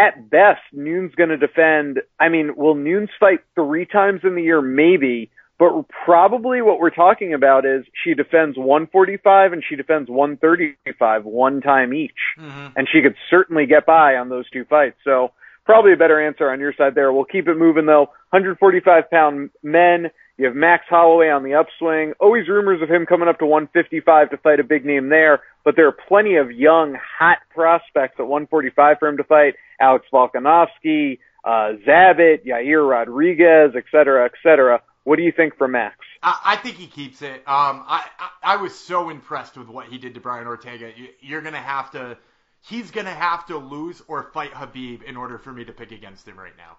at 0.00 0.30
best, 0.30 0.62
Nunes 0.72 1.14
going 1.14 1.28
to 1.28 1.36
defend. 1.36 2.00
I 2.18 2.28
mean, 2.30 2.56
will 2.56 2.74
Nunes 2.74 3.10
fight 3.20 3.40
three 3.54 3.84
times 3.84 4.20
in 4.24 4.34
the 4.34 4.42
year? 4.42 4.62
Maybe. 4.62 5.30
But 5.58 5.72
probably 6.06 6.62
what 6.62 6.80
we're 6.80 6.88
talking 6.88 7.34
about 7.34 7.66
is 7.66 7.84
she 8.02 8.14
defends 8.14 8.56
145 8.56 9.52
and 9.52 9.62
she 9.68 9.76
defends 9.76 10.08
135 10.08 11.26
one 11.26 11.60
time 11.60 11.92
each. 11.92 12.12
Mhm. 12.38 12.72
And 12.76 12.88
she 12.88 13.02
could 13.02 13.14
certainly 13.28 13.66
get 13.66 13.84
by 13.84 14.16
on 14.16 14.30
those 14.30 14.48
two 14.48 14.64
fights. 14.64 14.96
So 15.04 15.32
probably 15.66 15.92
a 15.92 15.98
better 15.98 16.18
answer 16.18 16.50
on 16.50 16.60
your 16.60 16.72
side 16.72 16.94
there. 16.94 17.12
We'll 17.12 17.24
keep 17.24 17.46
it 17.46 17.58
moving 17.58 17.84
though. 17.84 18.08
145 18.30 19.10
pound 19.10 19.50
men. 19.62 20.10
You 20.40 20.46
have 20.46 20.56
Max 20.56 20.86
Holloway 20.88 21.28
on 21.28 21.44
the 21.44 21.52
upswing. 21.52 22.14
Always 22.18 22.48
rumors 22.48 22.80
of 22.80 22.88
him 22.88 23.04
coming 23.04 23.28
up 23.28 23.40
to 23.40 23.46
155 23.46 24.30
to 24.30 24.38
fight 24.38 24.58
a 24.58 24.64
big 24.64 24.86
name 24.86 25.10
there, 25.10 25.40
but 25.66 25.76
there 25.76 25.86
are 25.86 25.92
plenty 25.92 26.36
of 26.36 26.50
young, 26.50 26.96
hot 27.18 27.40
prospects 27.50 28.14
at 28.18 28.26
145 28.26 28.96
for 28.98 29.08
him 29.08 29.18
to 29.18 29.24
fight. 29.24 29.56
Alex 29.78 30.06
Volkanovski, 30.10 31.18
uh, 31.44 31.76
Zabit, 31.86 32.46
Yair 32.46 32.88
Rodriguez, 32.88 33.72
et 33.76 33.84
cetera, 33.92 34.24
et 34.24 34.32
cetera. 34.42 34.80
What 35.04 35.16
do 35.16 35.24
you 35.24 35.32
think 35.36 35.58
for 35.58 35.68
Max? 35.68 35.96
I, 36.22 36.40
I 36.42 36.56
think 36.56 36.76
he 36.76 36.86
keeps 36.86 37.20
it. 37.20 37.40
Um, 37.46 37.84
I, 37.86 38.06
I 38.18 38.54
I 38.54 38.56
was 38.56 38.74
so 38.74 39.10
impressed 39.10 39.58
with 39.58 39.68
what 39.68 39.88
he 39.88 39.98
did 39.98 40.14
to 40.14 40.20
Brian 40.20 40.46
Ortega. 40.46 40.90
You, 40.96 41.08
you're 41.20 41.42
gonna 41.42 41.58
have 41.58 41.90
to. 41.90 42.16
He's 42.62 42.90
gonna 42.90 43.10
have 43.10 43.46
to 43.48 43.58
lose 43.58 44.00
or 44.08 44.22
fight 44.32 44.52
Khabib 44.52 45.02
in 45.02 45.18
order 45.18 45.36
for 45.36 45.52
me 45.52 45.66
to 45.66 45.72
pick 45.74 45.92
against 45.92 46.26
him 46.26 46.38
right 46.38 46.56
now. 46.56 46.78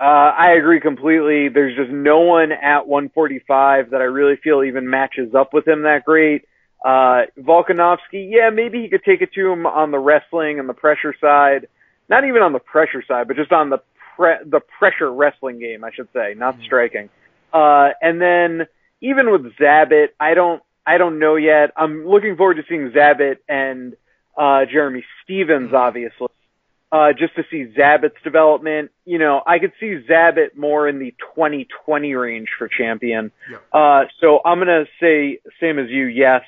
Uh, 0.00 0.32
I 0.34 0.52
agree 0.52 0.80
completely. 0.80 1.50
There's 1.50 1.76
just 1.76 1.90
no 1.90 2.20
one 2.20 2.52
at 2.52 2.86
145 2.86 3.90
that 3.90 4.00
I 4.00 4.04
really 4.04 4.36
feel 4.36 4.62
even 4.62 4.88
matches 4.88 5.34
up 5.34 5.52
with 5.52 5.68
him 5.68 5.82
that 5.82 6.06
great. 6.06 6.46
Uh, 6.82 7.24
Volkanovski, 7.38 8.30
yeah, 8.30 8.48
maybe 8.48 8.80
he 8.80 8.88
could 8.88 9.04
take 9.04 9.20
it 9.20 9.34
to 9.34 9.52
him 9.52 9.66
on 9.66 9.90
the 9.90 9.98
wrestling 9.98 10.58
and 10.58 10.66
the 10.66 10.72
pressure 10.72 11.14
side. 11.20 11.68
Not 12.08 12.24
even 12.24 12.40
on 12.40 12.54
the 12.54 12.58
pressure 12.60 13.04
side, 13.06 13.28
but 13.28 13.36
just 13.36 13.52
on 13.52 13.68
the 13.68 13.78
pre- 14.16 14.42
the 14.46 14.60
pressure 14.78 15.12
wrestling 15.12 15.58
game, 15.58 15.84
I 15.84 15.90
should 15.92 16.08
say, 16.14 16.32
not 16.34 16.56
Mhm. 16.56 16.62
striking. 16.64 17.08
Uh, 17.52 17.90
and 18.00 18.22
then 18.22 18.66
even 19.02 19.30
with 19.30 19.54
Zabit, 19.58 20.10
I 20.18 20.32
don't, 20.32 20.62
I 20.86 20.96
don't 20.96 21.18
know 21.18 21.36
yet. 21.36 21.72
I'm 21.76 22.08
looking 22.08 22.36
forward 22.36 22.56
to 22.56 22.64
seeing 22.66 22.90
Zabit 22.90 23.36
and, 23.50 23.94
uh, 24.38 24.64
Jeremy 24.64 25.04
Stephens, 25.22 25.72
Mhm. 25.72 25.78
obviously 25.78 26.28
uh, 26.92 27.12
just 27.12 27.34
to 27.36 27.44
see 27.50 27.72
Zabit's 27.78 28.20
development. 28.24 28.90
You 29.04 29.18
know, 29.18 29.42
I 29.46 29.58
could 29.58 29.72
see 29.78 29.98
Zabit 30.08 30.56
more 30.56 30.88
in 30.88 30.98
the 30.98 31.14
2020 31.34 32.14
range 32.14 32.48
for 32.58 32.68
champion. 32.68 33.30
Yep. 33.50 33.62
Uh, 33.72 34.02
so 34.20 34.40
I'm 34.44 34.58
gonna 34.58 34.84
say 35.00 35.40
same 35.60 35.78
as 35.78 35.88
you, 35.88 36.06
yes. 36.06 36.42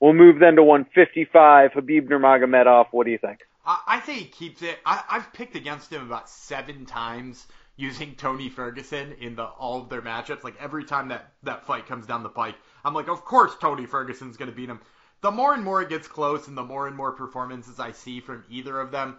We'll 0.00 0.12
move 0.12 0.38
then 0.38 0.54
to 0.56 0.62
155. 0.62 1.72
Khabib 1.72 2.08
Nurmagomedov. 2.08 2.86
What 2.92 3.04
do 3.04 3.10
you 3.10 3.18
think? 3.18 3.40
I, 3.66 3.80
I 3.86 4.00
say 4.00 4.14
he 4.14 4.24
keeps 4.26 4.62
it. 4.62 4.78
I, 4.86 5.02
I've 5.08 5.32
picked 5.32 5.56
against 5.56 5.92
him 5.92 6.06
about 6.06 6.28
seven 6.28 6.86
times 6.86 7.46
using 7.76 8.14
Tony 8.14 8.48
Ferguson 8.48 9.14
in 9.20 9.34
the 9.34 9.44
all 9.44 9.82
of 9.82 9.88
their 9.88 10.02
matchups. 10.02 10.44
Like 10.44 10.54
every 10.60 10.84
time 10.84 11.08
that 11.08 11.32
that 11.42 11.66
fight 11.66 11.86
comes 11.86 12.06
down 12.06 12.22
the 12.22 12.28
pike, 12.28 12.54
I'm 12.84 12.94
like, 12.94 13.08
of 13.08 13.24
course 13.24 13.52
Tony 13.60 13.86
Ferguson's 13.86 14.36
gonna 14.36 14.52
beat 14.52 14.68
him. 14.68 14.80
The 15.20 15.30
more 15.32 15.52
and 15.52 15.64
more 15.64 15.82
it 15.82 15.88
gets 15.88 16.06
close, 16.06 16.46
and 16.46 16.56
the 16.56 16.62
more 16.62 16.86
and 16.86 16.96
more 16.96 17.10
performances 17.10 17.80
I 17.80 17.90
see 17.90 18.20
from 18.20 18.44
either 18.48 18.78
of 18.78 18.92
them, 18.92 19.18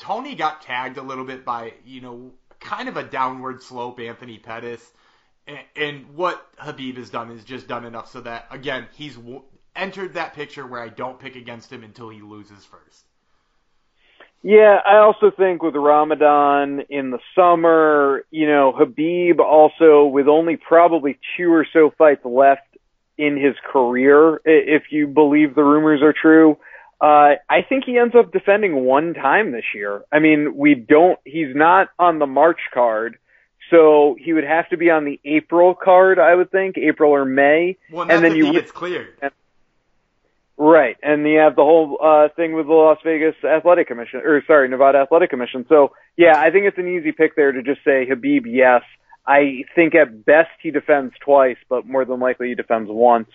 Tony 0.00 0.34
got 0.34 0.62
tagged 0.62 0.96
a 0.96 1.02
little 1.02 1.24
bit 1.24 1.44
by 1.44 1.74
you 1.84 2.00
know 2.00 2.32
kind 2.58 2.88
of 2.88 2.96
a 2.96 3.04
downward 3.04 3.62
slope 3.62 4.00
Anthony 4.00 4.38
Pettis, 4.38 4.92
and, 5.76 6.14
what 6.14 6.56
Khabib 6.56 6.96
has 6.96 7.10
done 7.10 7.30
is 7.30 7.44
just 7.44 7.68
done 7.68 7.84
enough 7.84 8.10
so 8.10 8.20
that 8.22 8.46
again 8.50 8.88
he's 8.92 9.16
w- 9.16 9.42
entered 9.76 10.14
that 10.14 10.34
picture 10.34 10.66
where 10.66 10.82
I 10.82 10.88
don't 10.88 11.18
pick 11.18 11.36
against 11.36 11.72
him 11.72 11.84
until 11.84 12.08
he 12.08 12.20
loses 12.20 12.64
first. 12.64 13.04
Yeah, 14.42 14.78
I 14.86 14.96
also 14.96 15.30
think 15.30 15.62
with 15.62 15.74
Ramadan 15.74 16.80
in 16.88 17.10
the 17.10 17.18
summer, 17.34 18.24
you 18.30 18.46
know, 18.46 18.72
Khabib 18.72 19.38
also 19.38 20.06
with 20.06 20.28
only 20.28 20.56
probably 20.56 21.18
two 21.36 21.52
or 21.52 21.66
so 21.70 21.92
fights 21.98 22.24
left 22.24 22.62
in 23.18 23.36
his 23.36 23.54
career, 23.70 24.40
if 24.46 24.84
you 24.90 25.06
believe 25.06 25.54
the 25.54 25.62
rumors 25.62 26.00
are 26.00 26.14
true. 26.14 26.56
Uh, 27.00 27.36
I 27.48 27.62
think 27.66 27.84
he 27.84 27.96
ends 27.96 28.14
up 28.14 28.30
defending 28.30 28.84
one 28.84 29.14
time 29.14 29.52
this 29.52 29.64
year. 29.74 30.04
I 30.12 30.18
mean, 30.18 30.56
we 30.56 30.74
don't, 30.74 31.18
he's 31.24 31.54
not 31.54 31.88
on 31.98 32.18
the 32.18 32.26
March 32.26 32.60
card, 32.74 33.18
so 33.70 34.16
he 34.20 34.32
would 34.34 34.44
have 34.44 34.68
to 34.68 34.76
be 34.76 34.90
on 34.90 35.04
the 35.04 35.18
April 35.24 35.74
card, 35.74 36.18
I 36.18 36.34
would 36.34 36.50
think, 36.50 36.76
April 36.76 37.12
or 37.12 37.24
May. 37.24 37.78
Well, 37.90 38.02
And 38.02 38.12
and 38.12 38.24
then 38.24 38.36
you 38.36 38.52
gets 38.52 38.70
cleared. 38.70 39.14
Right, 40.62 40.98
and 41.02 41.26
you 41.26 41.38
have 41.38 41.56
the 41.56 41.64
whole 41.64 41.96
uh, 42.02 42.28
thing 42.36 42.52
with 42.52 42.66
the 42.66 42.74
Las 42.74 42.98
Vegas 43.02 43.34
Athletic 43.42 43.88
Commission, 43.88 44.20
or 44.22 44.44
sorry, 44.46 44.68
Nevada 44.68 44.98
Athletic 44.98 45.30
Commission. 45.30 45.64
So 45.70 45.92
yeah, 46.18 46.38
I 46.38 46.50
think 46.50 46.66
it's 46.66 46.76
an 46.76 46.86
easy 46.86 47.12
pick 47.12 47.34
there 47.34 47.50
to 47.50 47.62
just 47.62 47.82
say 47.82 48.06
Khabib. 48.06 48.42
Yes, 48.44 48.82
I 49.26 49.64
think 49.74 49.94
at 49.94 50.26
best 50.26 50.50
he 50.60 50.70
defends 50.70 51.14
twice, 51.24 51.56
but 51.70 51.86
more 51.86 52.04
than 52.04 52.20
likely 52.20 52.48
he 52.48 52.54
defends 52.54 52.90
once. 52.90 53.30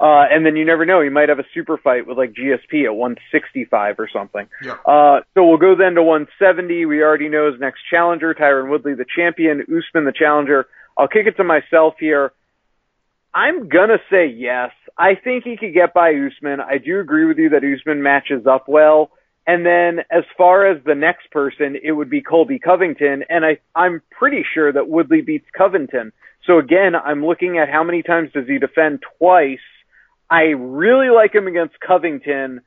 Uh, 0.00 0.24
and 0.30 0.44
then 0.44 0.56
you 0.56 0.64
never 0.64 0.84
know, 0.84 1.00
he 1.00 1.08
might 1.08 1.28
have 1.28 1.38
a 1.38 1.46
super 1.54 1.78
fight 1.78 2.06
with 2.06 2.18
like 2.18 2.32
GSP 2.32 2.84
at 2.84 2.94
165 2.94 3.96
or 3.98 4.08
something. 4.12 4.48
Yep. 4.62 4.80
Uh, 4.84 5.20
so 5.34 5.46
we'll 5.46 5.58
go 5.58 5.76
then 5.76 5.94
to 5.94 6.02
170. 6.02 6.84
We 6.86 7.02
already 7.02 7.28
know 7.28 7.50
his 7.50 7.60
next 7.60 7.80
challenger, 7.88 8.34
Tyron 8.34 8.70
Woodley, 8.70 8.94
the 8.94 9.06
champion, 9.16 9.62
Usman, 9.62 10.04
the 10.04 10.12
challenger. 10.12 10.66
I'll 10.98 11.08
kick 11.08 11.26
it 11.26 11.36
to 11.36 11.44
myself 11.44 11.94
here. 11.98 12.32
I'm 13.34 13.68
gonna 13.68 13.98
say 14.10 14.26
yes. 14.26 14.70
I 14.96 15.16
think 15.16 15.42
he 15.44 15.56
could 15.56 15.74
get 15.74 15.92
by 15.92 16.10
Usman. 16.10 16.60
I 16.60 16.78
do 16.78 17.00
agree 17.00 17.26
with 17.26 17.38
you 17.38 17.50
that 17.50 17.62
Usman 17.64 18.02
matches 18.02 18.46
up 18.46 18.68
well. 18.68 19.10
And 19.46 19.66
then 19.66 20.04
as 20.10 20.24
far 20.38 20.66
as 20.66 20.82
the 20.84 20.94
next 20.94 21.30
person, 21.30 21.76
it 21.82 21.92
would 21.92 22.08
be 22.08 22.22
Colby 22.22 22.58
Covington, 22.58 23.24
and 23.28 23.44
I, 23.44 23.58
I'm 23.74 24.00
pretty 24.10 24.44
sure 24.54 24.72
that 24.72 24.88
Woodley 24.88 25.20
beats 25.20 25.46
Covington. 25.56 26.12
So 26.46 26.58
again, 26.58 26.94
I'm 26.94 27.24
looking 27.24 27.58
at 27.58 27.68
how 27.68 27.84
many 27.84 28.02
times 28.02 28.30
does 28.32 28.46
he 28.46 28.58
defend 28.58 29.02
twice. 29.18 29.58
I 30.34 30.46
really 30.58 31.10
like 31.10 31.32
him 31.32 31.46
against 31.46 31.78
Covington. 31.78 32.60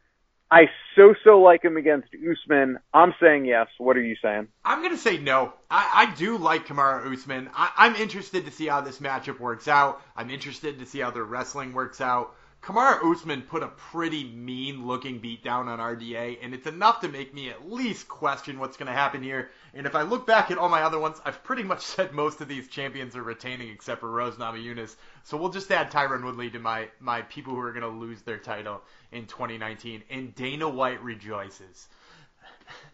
I 0.50 0.70
so 0.96 1.14
so 1.26 1.42
like 1.42 1.66
him 1.66 1.76
against 1.76 2.08
Usman. 2.16 2.78
I'm 2.94 3.14
saying 3.22 3.44
yes. 3.44 3.68
What 3.78 3.98
are 3.98 4.02
you 4.02 4.16
saying? 4.22 4.48
I'm 4.64 4.82
gonna 4.82 4.96
say 4.96 5.18
no. 5.18 5.52
I, 5.70 6.08
I 6.08 6.16
do 6.16 6.38
like 6.38 6.66
Kamaru 6.66 7.12
Usman. 7.12 7.50
I, 7.54 7.70
I'm 7.76 7.98
interested 7.98 8.46
to 8.46 8.52
see 8.52 8.68
how 8.68 8.80
this 8.80 9.00
matchup 9.00 9.42
works 9.42 9.68
out. 9.68 10.02
I'm 10.16 10.30
interested 10.30 10.80
to 10.80 10.86
see 10.86 11.00
how 11.00 11.12
their 11.12 11.26
wrestling 11.26 11.74
works 11.74 12.00
out. 12.00 12.38
Kamaru 12.68 13.16
Usman 13.16 13.44
put 13.44 13.64
a 13.64 13.70
pretty 13.70 14.26
mean 14.26 14.86
looking 14.86 15.20
beat 15.20 15.42
down 15.42 15.70
on 15.70 15.80
RDA, 15.80 16.40
and 16.42 16.54
it's 16.54 16.68
enough 16.68 17.00
to 17.00 17.08
make 17.08 17.34
me 17.34 17.50
at 17.50 17.72
least 17.72 18.10
question 18.10 18.60
what's 18.60 18.76
going 18.76 18.88
to 18.88 18.94
happen 18.94 19.24
here. 19.24 19.52
And 19.74 19.88
if 19.88 19.96
I 19.96 20.02
look 20.02 20.28
back 20.28 20.52
at 20.52 20.58
all 20.58 20.68
my 20.68 20.82
other 20.82 21.00
ones, 21.00 21.22
I've 21.24 21.42
pretty 21.46 21.64
much 21.64 21.80
said 21.86 22.12
most 22.12 22.42
of 22.42 22.50
these 22.50 22.68
champions 22.68 23.16
are 23.16 23.24
retaining 23.24 23.70
except 23.70 24.02
for 24.02 24.12
Rose 24.12 24.36
Namajunas. 24.36 24.98
So 25.24 25.38
we'll 25.38 25.48
just 25.48 25.72
add 25.72 25.90
Tyron 25.90 26.26
Woodley 26.26 26.50
to 26.50 26.60
my, 26.60 26.90
my 27.00 27.22
people 27.22 27.54
who 27.54 27.62
are 27.62 27.72
going 27.72 27.90
to 27.90 28.00
lose 28.00 28.22
their 28.24 28.38
title 28.38 28.82
in 29.14 29.28
2019. 29.28 30.04
And 30.10 30.36
Dana 30.36 30.68
White 30.68 31.02
rejoices. 31.02 31.88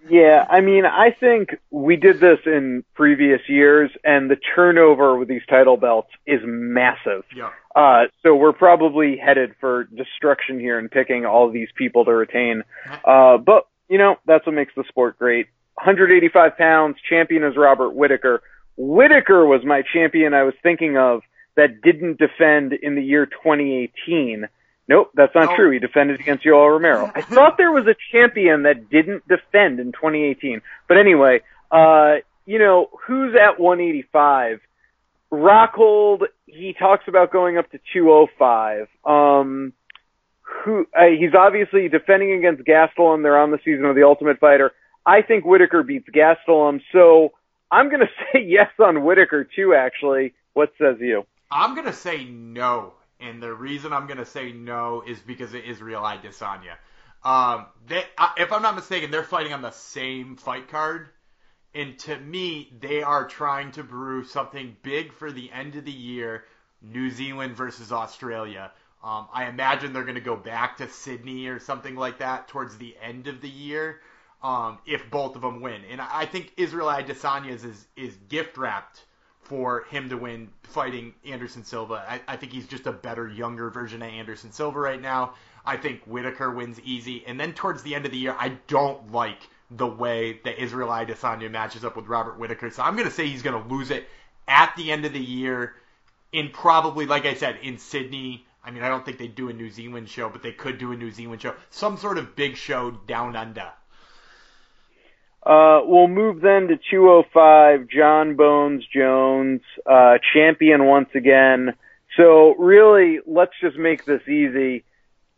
Yeah, 0.10 0.46
I 0.50 0.62
mean, 0.62 0.86
I 0.86 1.12
think 1.18 1.58
we 1.72 1.96
did 1.96 2.20
this 2.20 2.40
in 2.46 2.84
previous 2.94 3.42
years, 3.48 3.90
and 4.04 4.30
the 4.30 4.36
turnover 4.36 5.18
with 5.18 5.30
these 5.30 5.46
title 5.50 5.78
belts 5.78 6.10
is 6.26 6.42
massive. 6.44 7.24
Yeah. 7.36 7.52
Uh, 7.74 8.06
so 8.22 8.36
we're 8.36 8.54
probably 8.54 9.18
headed 9.18 9.56
for 9.60 9.86
destruction 9.86 10.60
here 10.60 10.78
in 10.78 10.90
picking 10.90 11.26
all 11.26 11.50
these 11.50 11.70
people 11.76 12.06
to 12.06 12.12
retain. 12.12 12.64
Uh, 13.06 13.38
but, 13.38 13.68
you 13.88 13.98
know, 13.98 14.18
that's 14.26 14.46
what 14.46 14.56
makes 14.56 14.74
the 14.76 14.84
sport 14.90 15.18
great. 15.18 15.48
185 15.76 16.58
pounds, 16.58 16.98
champion 17.10 17.44
is 17.44 17.56
Robert 17.56 17.92
Whitaker. 17.92 18.44
Whitaker 18.76 19.46
was 19.46 19.64
my 19.64 19.84
champion 19.94 20.34
I 20.34 20.44
was 20.44 20.54
thinking 20.62 20.98
of 20.98 21.22
that 21.56 21.82
didn't 21.82 22.20
defend 22.20 22.74
in 22.74 22.96
the 22.96 23.04
year 23.04 23.26
2018. 23.26 24.48
Nope, 24.88 25.12
that's 25.14 25.34
not 25.34 25.56
true. 25.56 25.72
He 25.72 25.80
defended 25.80 26.20
against 26.20 26.44
Yoel 26.44 26.72
Romero. 26.72 27.10
I 27.16 27.22
thought 27.22 27.58
there 27.58 27.72
was 27.72 27.86
a 27.88 27.96
champion 28.12 28.64
that 28.64 28.90
didn't 28.90 29.28
defend 29.28 29.80
in 29.80 29.94
2018. 29.94 30.62
But 30.88 30.98
anyway, 30.98 31.42
uh, 31.72 32.16
you 32.46 32.60
know, 32.60 32.90
who's 33.08 33.34
at 33.36 33.60
185? 33.60 34.60
Rockhold, 35.32 36.24
he 36.46 36.76
talks 36.78 37.06
about 37.08 37.32
going 37.32 37.58
up 37.58 37.72
to 37.72 37.80
205. 37.94 38.88
Um, 39.06 39.74
who, 40.42 40.86
uh, 40.96 41.06
he's 41.18 41.34
obviously 41.34 41.88
defending 41.90 42.34
against 42.34 42.64
Gastelum. 42.64 43.24
They're 43.24 43.40
on 43.40 43.52
the 43.52 43.60
season 43.64 43.86
of 43.86 43.96
the 43.96 44.04
Ultimate 44.04 44.40
Fighter. 44.40 44.72
I 45.06 45.22
think 45.22 45.46
Whitaker 45.46 45.84
beats 45.84 46.08
Gastelum, 46.10 46.82
so 46.92 47.32
I'm 47.72 47.90
going 47.90 48.02
to 48.02 48.08
say 48.32 48.44
yes 48.46 48.70
on 48.80 49.04
Whitaker 49.04 49.48
too, 49.56 49.74
actually. 49.74 50.34
What 50.54 50.74
says 50.78 50.98
you? 51.00 51.26
I'm 51.50 51.74
going 51.74 51.88
to 51.88 51.94
say 51.94 52.26
no. 52.26 52.94
And 53.24 53.42
the 53.42 53.54
reason 53.54 53.94
I'm 53.94 54.08
to 54.08 54.26
say 54.26 54.52
no 54.52 55.04
is 55.06 55.20
because 55.20 55.54
of 55.54 55.62
Israel 55.62 56.04
Adesanya. 56.04 56.76
Um, 57.24 57.68
they, 57.88 58.04
if 58.38 58.52
I'm 58.52 58.62
not 58.62 58.76
mistaken, 58.76 59.12
they're 59.12 59.24
fighting 59.24 59.54
on 59.54 59.62
the 59.62 59.72
same 59.72 60.36
fight 60.36 60.68
card. 60.68 61.08
And 61.74 61.98
to 62.00 62.18
me, 62.20 62.72
they 62.80 63.02
are 63.02 63.28
trying 63.28 63.72
to 63.72 63.84
brew 63.84 64.26
something 64.26 64.76
big 64.84 65.14
for 65.14 65.32
the 65.32 65.52
end 65.52 65.76
of 65.76 65.86
the 65.86 65.92
year 65.92 66.44
New 66.82 67.10
Zealand 67.10 67.56
versus 67.56 67.92
Australia. 67.92 68.72
Um, 69.04 69.28
I 69.34 69.46
imagine 69.46 69.92
they're 69.92 70.04
going 70.04 70.16
to 70.16 70.22
go 70.22 70.36
back 70.36 70.78
to 70.78 70.90
Sydney 70.90 71.48
or 71.48 71.60
something 71.60 71.96
like 71.96 72.20
that 72.20 72.48
towards 72.48 72.78
the 72.78 72.96
end 73.02 73.28
of 73.28 73.42
the 73.42 73.50
year 73.50 74.02
um, 74.42 74.78
if 74.86 75.10
both 75.10 75.36
of 75.36 75.42
them 75.42 75.62
win. 75.62 75.82
And 75.90 76.02
I 76.02 76.26
think 76.26 76.52
Israel 76.58 76.88
Adesanya 76.88 77.52
is, 77.52 77.66
is 77.96 78.16
gift 78.30 78.58
wrapped 78.58 79.04
for 79.44 79.84
him 79.90 80.10
to 80.10 80.18
win 80.18 80.50
fighting 80.64 81.14
Anderson 81.26 81.64
Silva. 81.64 82.06
I, 82.08 82.22
I, 82.28 82.38
think 82.38 82.52
he's 82.52 82.68
just 82.68 82.88
a 82.88 82.92
better, 82.92 83.28
younger 83.28 83.70
version 83.70 84.02
of 84.02 84.10
Anderson 84.10 84.52
Silva 84.52 84.80
right 84.80 85.02
now. 85.02 85.34
I 85.66 85.78
think 85.78 86.04
Whittaker 86.06 86.52
wins 86.52 86.80
easy. 86.82 87.24
And 87.26 87.40
then 87.40 87.54
towards 87.54 87.84
the 87.84 87.96
end 87.96 88.06
of 88.06 88.12
the 88.12 88.18
year, 88.18 88.36
I 88.38 88.58
don't 88.68 89.12
like 89.12 89.48
the 89.72 89.88
way 89.88 90.40
that 90.44 90.62
Israel 90.62 90.90
Adesanya 90.90 91.50
matches 91.50 91.84
up 91.84 91.96
with 91.96 92.08
Robert 92.08 92.40
Whittaker. 92.40 92.70
So 92.70 92.84
I'm 92.84 92.96
going 92.96 93.08
to 93.08 93.14
say 93.14 93.28
he's 93.28 93.42
going 93.42 93.62
to 93.62 93.74
lose 93.74 93.92
it 93.92 94.08
at 94.48 94.74
the 94.76 94.92
end 94.92 95.06
of 95.06 95.14
the 95.14 95.20
year 95.20 95.76
in 96.32 96.50
probably, 96.50 97.06
like 97.06 97.26
I 97.26 97.34
said, 97.34 97.58
in 97.62 97.78
Sydney. 97.78 98.46
I 98.64 98.72
mean, 98.72 98.84
I 98.84 98.90
don't 98.90 99.06
think 99.06 99.18
they 99.18 99.28
do 99.28 99.50
a 99.50 99.54
New 99.54 99.70
Zealand 99.70 100.10
show, 100.10 100.30
but 100.30 100.42
they 100.42 100.52
could 100.52 100.78
do 100.78 100.92
a 100.92 100.98
New 100.98 101.12
Zealand 101.12 101.42
show. 101.42 101.54
Some 101.70 101.98
sort 101.98 102.18
of 102.18 102.36
big 102.36 102.56
show 102.56 102.92
down 102.92 103.36
under. 103.36 103.72
Uh, 105.46 105.82
we'll 105.84 106.08
move 106.08 106.42
then 106.42 106.68
to 106.68 106.78
205, 106.90 107.88
Jon 107.90 108.36
Bones 108.36 108.84
Jones, 108.94 109.62
uh, 109.86 110.18
champion 110.34 110.86
once 110.86 111.10
again. 111.16 111.74
So 112.16 112.56
really, 112.56 113.20
let's 113.26 113.52
just 113.62 113.78
make 113.78 114.06
this 114.06 114.22
easy. 114.28 114.86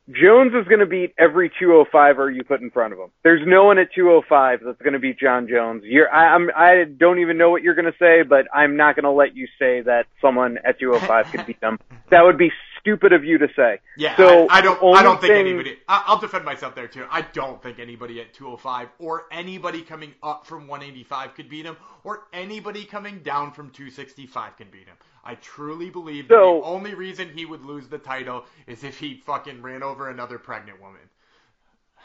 Jones 0.08 0.54
is 0.54 0.68
going 0.68 0.82
to 0.82 0.86
beat 0.86 1.16
every 1.18 1.50
205er 1.50 2.36
you 2.36 2.44
put 2.44 2.62
in 2.62 2.70
front 2.70 2.94
of 2.94 3.00
him. 3.00 3.10
There's 3.24 3.42
no 3.44 3.64
one 3.64 3.80
at 3.80 3.88
205 3.96 4.60
that's 4.64 4.82
going 4.82 4.94
to 4.94 5.00
beat 5.00 5.18
Jon 5.18 5.48
Jones. 5.48 5.82
You're, 5.84 6.14
I, 6.14 6.36
I'm, 6.36 6.50
I 6.56 6.84
don't 6.84 7.18
even 7.20 7.40
know 7.40 7.50
what 7.50 7.64
you're 7.64 7.74
going 7.74 7.92
to 7.92 7.98
say, 7.98 8.22
but 8.22 8.46
I'm 8.54 8.78
not 8.78 8.96
going 8.96 9.06
to 9.06 9.12
let 9.12 9.36
you 9.36 9.48
say 9.58 9.82
that 9.82 10.06
someone 10.22 10.60
at 10.64 10.80
205 10.80 11.32
could 11.32 11.48
beat 11.48 11.60
them. 11.60 11.80
That 12.12 12.22
would 12.22 12.38
be 12.38 12.52
stupid 12.86 13.14
of 13.14 13.24
you 13.24 13.38
to 13.40 13.48
say. 13.56 13.80
Yeah, 13.98 14.16
so 14.16 14.48
I, 14.48 14.60
I 14.60 14.62
don't. 14.62 14.96
I 14.96 15.02
don't 15.02 15.20
think 15.20 15.34
thing, 15.34 15.48
anybody. 15.48 15.78
I'll 15.88 16.20
defend 16.20 16.46
myself 16.46 16.76
there 16.76 16.88
too. 16.88 17.06
I 17.10 17.22
don't 17.22 17.62
think 17.62 17.80
anybody 17.80 18.22
at 18.22 18.34
205 18.34 18.90
or 19.00 19.26
anybody 19.32 19.82
coming 19.82 20.14
up 20.22 20.46
from 20.46 20.68
185 20.68 21.34
could 21.34 21.50
beat 21.50 21.66
him, 21.66 21.78
or 22.04 22.28
anybody 22.32 22.86
coming 22.86 23.20
down 23.20 23.52
from 23.52 23.72
265 23.72 24.58
can 24.58 24.68
beat 24.72 24.88
him. 24.88 24.98
I 25.24 25.36
truly 25.36 25.90
believe 25.90 26.28
so, 26.30 26.62
the 26.62 26.68
only 26.68 26.94
reason 26.94 27.30
he 27.34 27.46
would 27.46 27.66
lose 27.66 27.88
the 27.88 27.98
title 27.98 28.46
is 28.68 28.84
if 28.84 29.00
he 29.00 29.22
fucking 29.26 29.64
ran 29.64 29.82
over 29.82 30.10
another 30.10 30.38
pregnant 30.38 30.80
woman. 30.80 31.02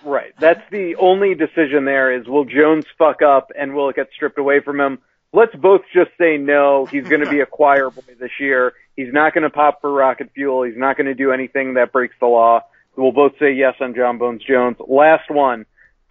Right. 0.02 0.32
That's 0.40 0.62
the 0.70 0.96
only 0.98 1.34
decision 1.34 1.84
there 1.84 2.18
is 2.18 2.26
will 2.26 2.46
Jones 2.46 2.86
fuck 2.96 3.20
up 3.20 3.50
and 3.58 3.74
will 3.74 3.90
it 3.90 3.96
get 3.96 4.08
stripped 4.14 4.38
away 4.38 4.60
from 4.60 4.80
him? 4.80 4.98
Let's 5.32 5.54
both 5.54 5.82
just 5.94 6.10
say 6.18 6.36
no. 6.38 6.86
He's 6.86 7.06
going 7.08 7.24
to 7.24 7.30
be 7.30 7.40
a 7.40 7.46
choir 7.50 7.90
boy 7.90 8.02
this 8.18 8.32
year. 8.40 8.74
He's 8.96 9.12
not 9.12 9.32
going 9.32 9.44
to 9.44 9.50
pop 9.50 9.80
for 9.80 9.92
rocket 9.92 10.30
fuel. 10.34 10.64
He's 10.64 10.76
not 10.76 10.96
going 10.96 11.06
to 11.06 11.14
do 11.14 11.30
anything 11.30 11.74
that 11.74 11.92
breaks 11.92 12.14
the 12.20 12.26
law. 12.26 12.62
We'll 12.96 13.12
both 13.12 13.32
say 13.38 13.52
yes 13.52 13.74
on 13.80 13.94
Jon 13.94 14.18
Bones 14.18 14.42
Jones. 14.44 14.76
Last 14.86 15.30
one. 15.30 15.66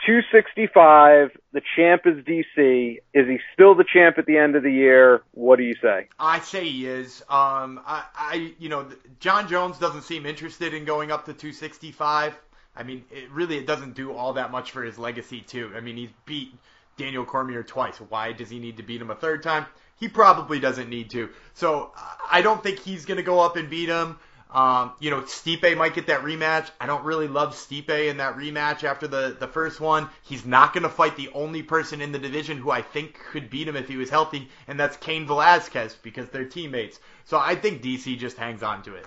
265. 0.05 1.31
The 1.51 1.61
champ 1.75 2.03
is 2.05 2.23
DC. 2.23 2.99
Is 3.13 3.27
he 3.27 3.39
still 3.53 3.75
the 3.75 3.83
champ 3.83 4.17
at 4.17 4.25
the 4.25 4.37
end 4.37 4.55
of 4.55 4.63
the 4.63 4.71
year? 4.71 5.23
What 5.31 5.57
do 5.57 5.63
you 5.63 5.75
say? 5.81 6.07
I 6.17 6.39
say 6.39 6.63
he 6.67 6.87
is. 6.87 7.21
Um, 7.23 7.81
I, 7.85 8.05
I, 8.15 8.53
you 8.59 8.69
know, 8.69 8.87
Jon 9.19 9.49
Jones 9.49 9.77
doesn't 9.77 10.03
seem 10.03 10.25
interested 10.25 10.73
in 10.73 10.85
going 10.85 11.11
up 11.11 11.25
to 11.25 11.33
265. 11.33 12.39
I 12.75 12.83
mean, 12.83 13.03
it 13.11 13.29
really 13.31 13.57
it 13.57 13.67
doesn't 13.67 13.95
do 13.95 14.13
all 14.13 14.33
that 14.33 14.51
much 14.51 14.71
for 14.71 14.83
his 14.83 14.97
legacy 14.97 15.41
too. 15.41 15.71
I 15.75 15.81
mean, 15.81 15.97
he's 15.97 16.11
beat 16.25 16.53
Daniel 16.99 17.25
Cormier 17.25 17.63
twice. 17.63 17.97
Why 17.97 18.31
does 18.33 18.49
he 18.49 18.59
need 18.59 18.77
to 18.77 18.83
beat 18.83 19.01
him 19.01 19.09
a 19.09 19.15
third 19.15 19.41
time? 19.41 19.65
He 19.95 20.07
probably 20.07 20.59
doesn't 20.59 20.89
need 20.89 21.09
to. 21.11 21.29
So 21.55 21.91
I 22.31 22.41
don't 22.43 22.61
think 22.61 22.79
he's 22.79 23.05
going 23.05 23.17
to 23.17 23.23
go 23.23 23.39
up 23.39 23.55
and 23.55 23.69
beat 23.69 23.89
him. 23.89 24.17
Um, 24.51 24.93
you 24.99 25.11
know, 25.11 25.21
Stipe 25.21 25.77
might 25.77 25.93
get 25.93 26.07
that 26.07 26.21
rematch. 26.21 26.71
I 26.81 26.87
don't 26.87 27.03
really 27.03 27.27
love 27.27 27.53
Stipe 27.53 27.89
in 27.89 28.17
that 28.17 28.35
rematch 28.35 28.83
after 28.83 29.07
the, 29.07 29.37
the 29.39 29.47
first 29.47 29.79
one. 29.79 30.09
He's 30.23 30.45
not 30.45 30.73
going 30.73 30.83
to 30.83 30.89
fight 30.89 31.15
the 31.15 31.29
only 31.33 31.61
person 31.61 32.01
in 32.01 32.11
the 32.11 32.19
division 32.19 32.57
who 32.57 32.71
I 32.71 32.81
think 32.81 33.19
could 33.31 33.49
beat 33.49 33.67
him 33.67 33.75
if 33.75 33.87
he 33.87 33.97
was 33.97 34.09
healthy, 34.09 34.49
and 34.67 34.79
that's 34.79 34.97
Cain 34.97 35.27
Velasquez 35.27 35.95
because 36.01 36.29
they're 36.29 36.45
teammates. 36.45 36.99
So 37.25 37.37
I 37.37 37.55
think 37.55 37.83
DC 37.83 38.17
just 38.17 38.37
hangs 38.37 38.63
on 38.63 38.81
to 38.83 38.95
it. 38.95 39.05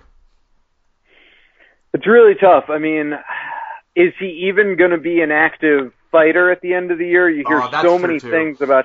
It's 1.92 2.06
really 2.06 2.34
tough. 2.40 2.64
I 2.68 2.78
mean, 2.78 3.14
is 3.96 4.12
he 4.20 4.48
even 4.48 4.76
going 4.76 4.92
to 4.92 4.98
be 4.98 5.22
an 5.22 5.32
active 5.32 5.92
fighter 6.12 6.52
at 6.52 6.60
the 6.60 6.74
end 6.74 6.92
of 6.92 6.98
the 6.98 7.06
year? 7.08 7.28
You 7.28 7.44
hear 7.46 7.60
oh, 7.60 7.82
so 7.82 7.98
many 7.98 8.20
too. 8.20 8.30
things 8.30 8.60
about 8.60 8.84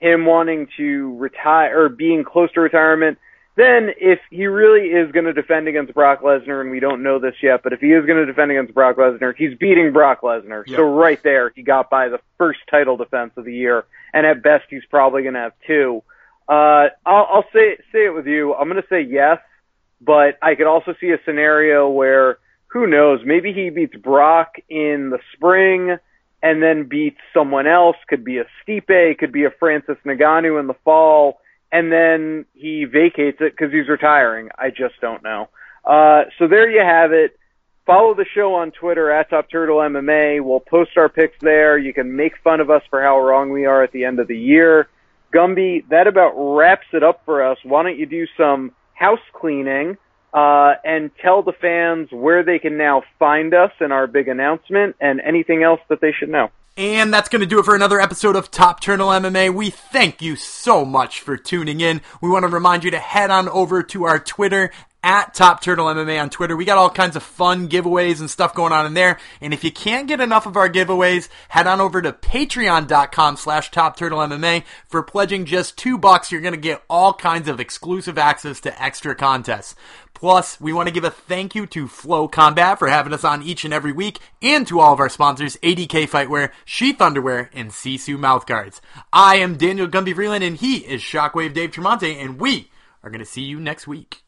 him 0.00 0.24
wanting 0.24 0.68
to 0.78 1.16
retire 1.18 1.84
or 1.84 1.88
being 1.90 2.24
close 2.24 2.50
to 2.52 2.60
retirement 2.60 3.18
then 3.54 3.90
if 3.98 4.18
he 4.30 4.46
really 4.46 4.88
is 4.88 5.12
going 5.12 5.26
to 5.26 5.34
defend 5.34 5.68
against 5.68 5.92
Brock 5.92 6.22
Lesnar, 6.22 6.62
and 6.62 6.70
we 6.70 6.80
don't 6.80 7.02
know 7.02 7.18
this 7.18 7.34
yet, 7.42 7.62
but 7.62 7.74
if 7.74 7.80
he 7.80 7.88
is 7.88 8.06
going 8.06 8.18
to 8.18 8.24
defend 8.24 8.50
against 8.50 8.72
Brock 8.72 8.96
Lesnar, 8.96 9.34
he's 9.36 9.56
beating 9.58 9.92
Brock 9.92 10.22
Lesnar. 10.22 10.66
Yep. 10.66 10.76
So 10.76 10.82
right 10.82 11.22
there, 11.22 11.52
he 11.54 11.62
got 11.62 11.90
by 11.90 12.08
the 12.08 12.18
first 12.38 12.60
title 12.70 12.96
defense 12.96 13.32
of 13.36 13.44
the 13.44 13.54
year, 13.54 13.84
and 14.14 14.26
at 14.26 14.42
best, 14.42 14.64
he's 14.70 14.84
probably 14.88 15.22
going 15.22 15.34
to 15.34 15.40
have 15.40 15.52
two. 15.66 16.02
Uh, 16.48 16.88
I'll, 17.04 17.26
I'll 17.30 17.44
say 17.52 17.76
say 17.92 18.06
it 18.06 18.14
with 18.14 18.26
you. 18.26 18.54
I'm 18.54 18.68
going 18.68 18.80
to 18.80 18.88
say 18.88 19.02
yes, 19.02 19.38
but 20.00 20.38
I 20.40 20.54
could 20.54 20.66
also 20.66 20.94
see 20.98 21.10
a 21.10 21.18
scenario 21.24 21.90
where 21.90 22.38
who 22.68 22.86
knows? 22.86 23.20
Maybe 23.24 23.52
he 23.52 23.68
beats 23.68 23.94
Brock 23.96 24.54
in 24.70 25.10
the 25.10 25.18
spring 25.34 25.98
and 26.42 26.62
then 26.62 26.84
beats 26.88 27.20
someone 27.32 27.66
else. 27.66 27.96
Could 28.08 28.24
be 28.24 28.38
a 28.38 28.44
Stipe, 28.62 29.18
could 29.18 29.32
be 29.32 29.44
a 29.44 29.50
Francis 29.50 29.96
Ngannou 30.04 30.58
in 30.58 30.66
the 30.66 30.76
fall 30.84 31.38
and 31.72 31.90
then 31.90 32.44
he 32.52 32.84
vacates 32.84 33.38
it 33.40 33.56
because 33.56 33.72
he's 33.72 33.88
retiring. 33.88 34.50
I 34.56 34.68
just 34.68 35.00
don't 35.00 35.22
know. 35.22 35.48
Uh, 35.84 36.24
so 36.38 36.46
there 36.46 36.70
you 36.70 36.82
have 36.82 37.12
it. 37.12 37.36
Follow 37.86 38.14
the 38.14 38.26
show 38.34 38.54
on 38.54 38.70
Twitter 38.70 39.10
at 39.10 39.30
Top 39.30 39.50
Turtle 39.50 39.78
MMA. 39.78 40.44
We'll 40.44 40.60
post 40.60 40.90
our 40.96 41.08
picks 41.08 41.36
there. 41.40 41.78
You 41.78 41.92
can 41.92 42.14
make 42.14 42.34
fun 42.44 42.60
of 42.60 42.70
us 42.70 42.82
for 42.90 43.02
how 43.02 43.18
wrong 43.20 43.50
we 43.50 43.64
are 43.64 43.82
at 43.82 43.90
the 43.90 44.04
end 44.04 44.20
of 44.20 44.28
the 44.28 44.38
year. 44.38 44.88
Gumby, 45.34 45.88
that 45.88 46.06
about 46.06 46.34
wraps 46.36 46.86
it 46.92 47.02
up 47.02 47.22
for 47.24 47.42
us. 47.42 47.58
Why 47.64 47.82
don't 47.82 47.98
you 47.98 48.06
do 48.06 48.26
some 48.36 48.72
house 48.92 49.18
cleaning 49.32 49.96
uh, 50.32 50.74
and 50.84 51.10
tell 51.20 51.42
the 51.42 51.52
fans 51.52 52.08
where 52.10 52.42
they 52.42 52.58
can 52.58 52.76
now 52.76 53.02
find 53.18 53.54
us 53.54 53.70
and 53.80 53.92
our 53.92 54.06
big 54.06 54.28
announcement 54.28 54.96
and 55.00 55.20
anything 55.20 55.62
else 55.62 55.80
that 55.88 56.00
they 56.00 56.12
should 56.12 56.28
know. 56.28 56.50
And 56.74 57.12
that's 57.12 57.28
going 57.28 57.40
to 57.40 57.46
do 57.46 57.58
it 57.58 57.66
for 57.66 57.74
another 57.74 58.00
episode 58.00 58.34
of 58.34 58.50
Top 58.50 58.80
Turtle 58.80 59.08
MMA. 59.08 59.52
We 59.54 59.68
thank 59.68 60.22
you 60.22 60.36
so 60.36 60.86
much 60.86 61.20
for 61.20 61.36
tuning 61.36 61.82
in. 61.82 62.00
We 62.22 62.30
want 62.30 62.44
to 62.44 62.48
remind 62.48 62.82
you 62.82 62.90
to 62.92 62.98
head 62.98 63.30
on 63.30 63.46
over 63.50 63.82
to 63.82 64.04
our 64.04 64.18
Twitter 64.18 64.70
at 65.02 65.34
Top 65.34 65.60
Turtle 65.62 65.86
MMA 65.86 66.20
on 66.20 66.30
Twitter. 66.30 66.56
We 66.56 66.64
got 66.64 66.78
all 66.78 66.90
kinds 66.90 67.16
of 67.16 67.22
fun 67.22 67.68
giveaways 67.68 68.20
and 68.20 68.30
stuff 68.30 68.54
going 68.54 68.72
on 68.72 68.86
in 68.86 68.94
there. 68.94 69.18
And 69.40 69.52
if 69.52 69.64
you 69.64 69.72
can't 69.72 70.08
get 70.08 70.20
enough 70.20 70.46
of 70.46 70.56
our 70.56 70.68
giveaways, 70.68 71.28
head 71.48 71.66
on 71.66 71.80
over 71.80 72.00
to 72.00 72.12
patreon.com 72.12 73.36
slash 73.36 73.70
Top 73.70 73.96
Turtle 73.96 74.20
MMA. 74.20 74.64
For 74.88 75.02
pledging 75.02 75.44
just 75.44 75.76
two 75.76 75.98
bucks, 75.98 76.30
you're 76.30 76.40
going 76.40 76.54
to 76.54 76.60
get 76.60 76.82
all 76.88 77.12
kinds 77.12 77.48
of 77.48 77.60
exclusive 77.60 78.18
access 78.18 78.60
to 78.60 78.82
extra 78.82 79.14
contests. 79.14 79.74
Plus, 80.14 80.60
we 80.60 80.72
want 80.72 80.86
to 80.86 80.94
give 80.94 81.02
a 81.02 81.10
thank 81.10 81.56
you 81.56 81.66
to 81.66 81.88
Flow 81.88 82.28
Combat 82.28 82.78
for 82.78 82.86
having 82.86 83.12
us 83.12 83.24
on 83.24 83.42
each 83.42 83.64
and 83.64 83.74
every 83.74 83.90
week, 83.90 84.20
and 84.40 84.64
to 84.68 84.78
all 84.78 84.92
of 84.92 85.00
our 85.00 85.08
sponsors, 85.08 85.56
ADK 85.64 86.08
Fightwear, 86.08 86.52
Sheath 86.64 87.00
Underwear, 87.00 87.50
and 87.52 87.70
Sisu 87.70 88.16
Mouthguards. 88.16 88.80
I 89.12 89.38
am 89.38 89.56
Daniel 89.56 89.88
Gumby 89.88 90.14
Vreeland, 90.14 90.46
and 90.46 90.56
he 90.56 90.76
is 90.76 91.00
Shockwave 91.00 91.54
Dave 91.54 91.72
Tremonte, 91.72 92.22
and 92.22 92.38
we 92.38 92.70
are 93.02 93.10
going 93.10 93.18
to 93.18 93.24
see 93.24 93.42
you 93.42 93.58
next 93.58 93.88
week. 93.88 94.21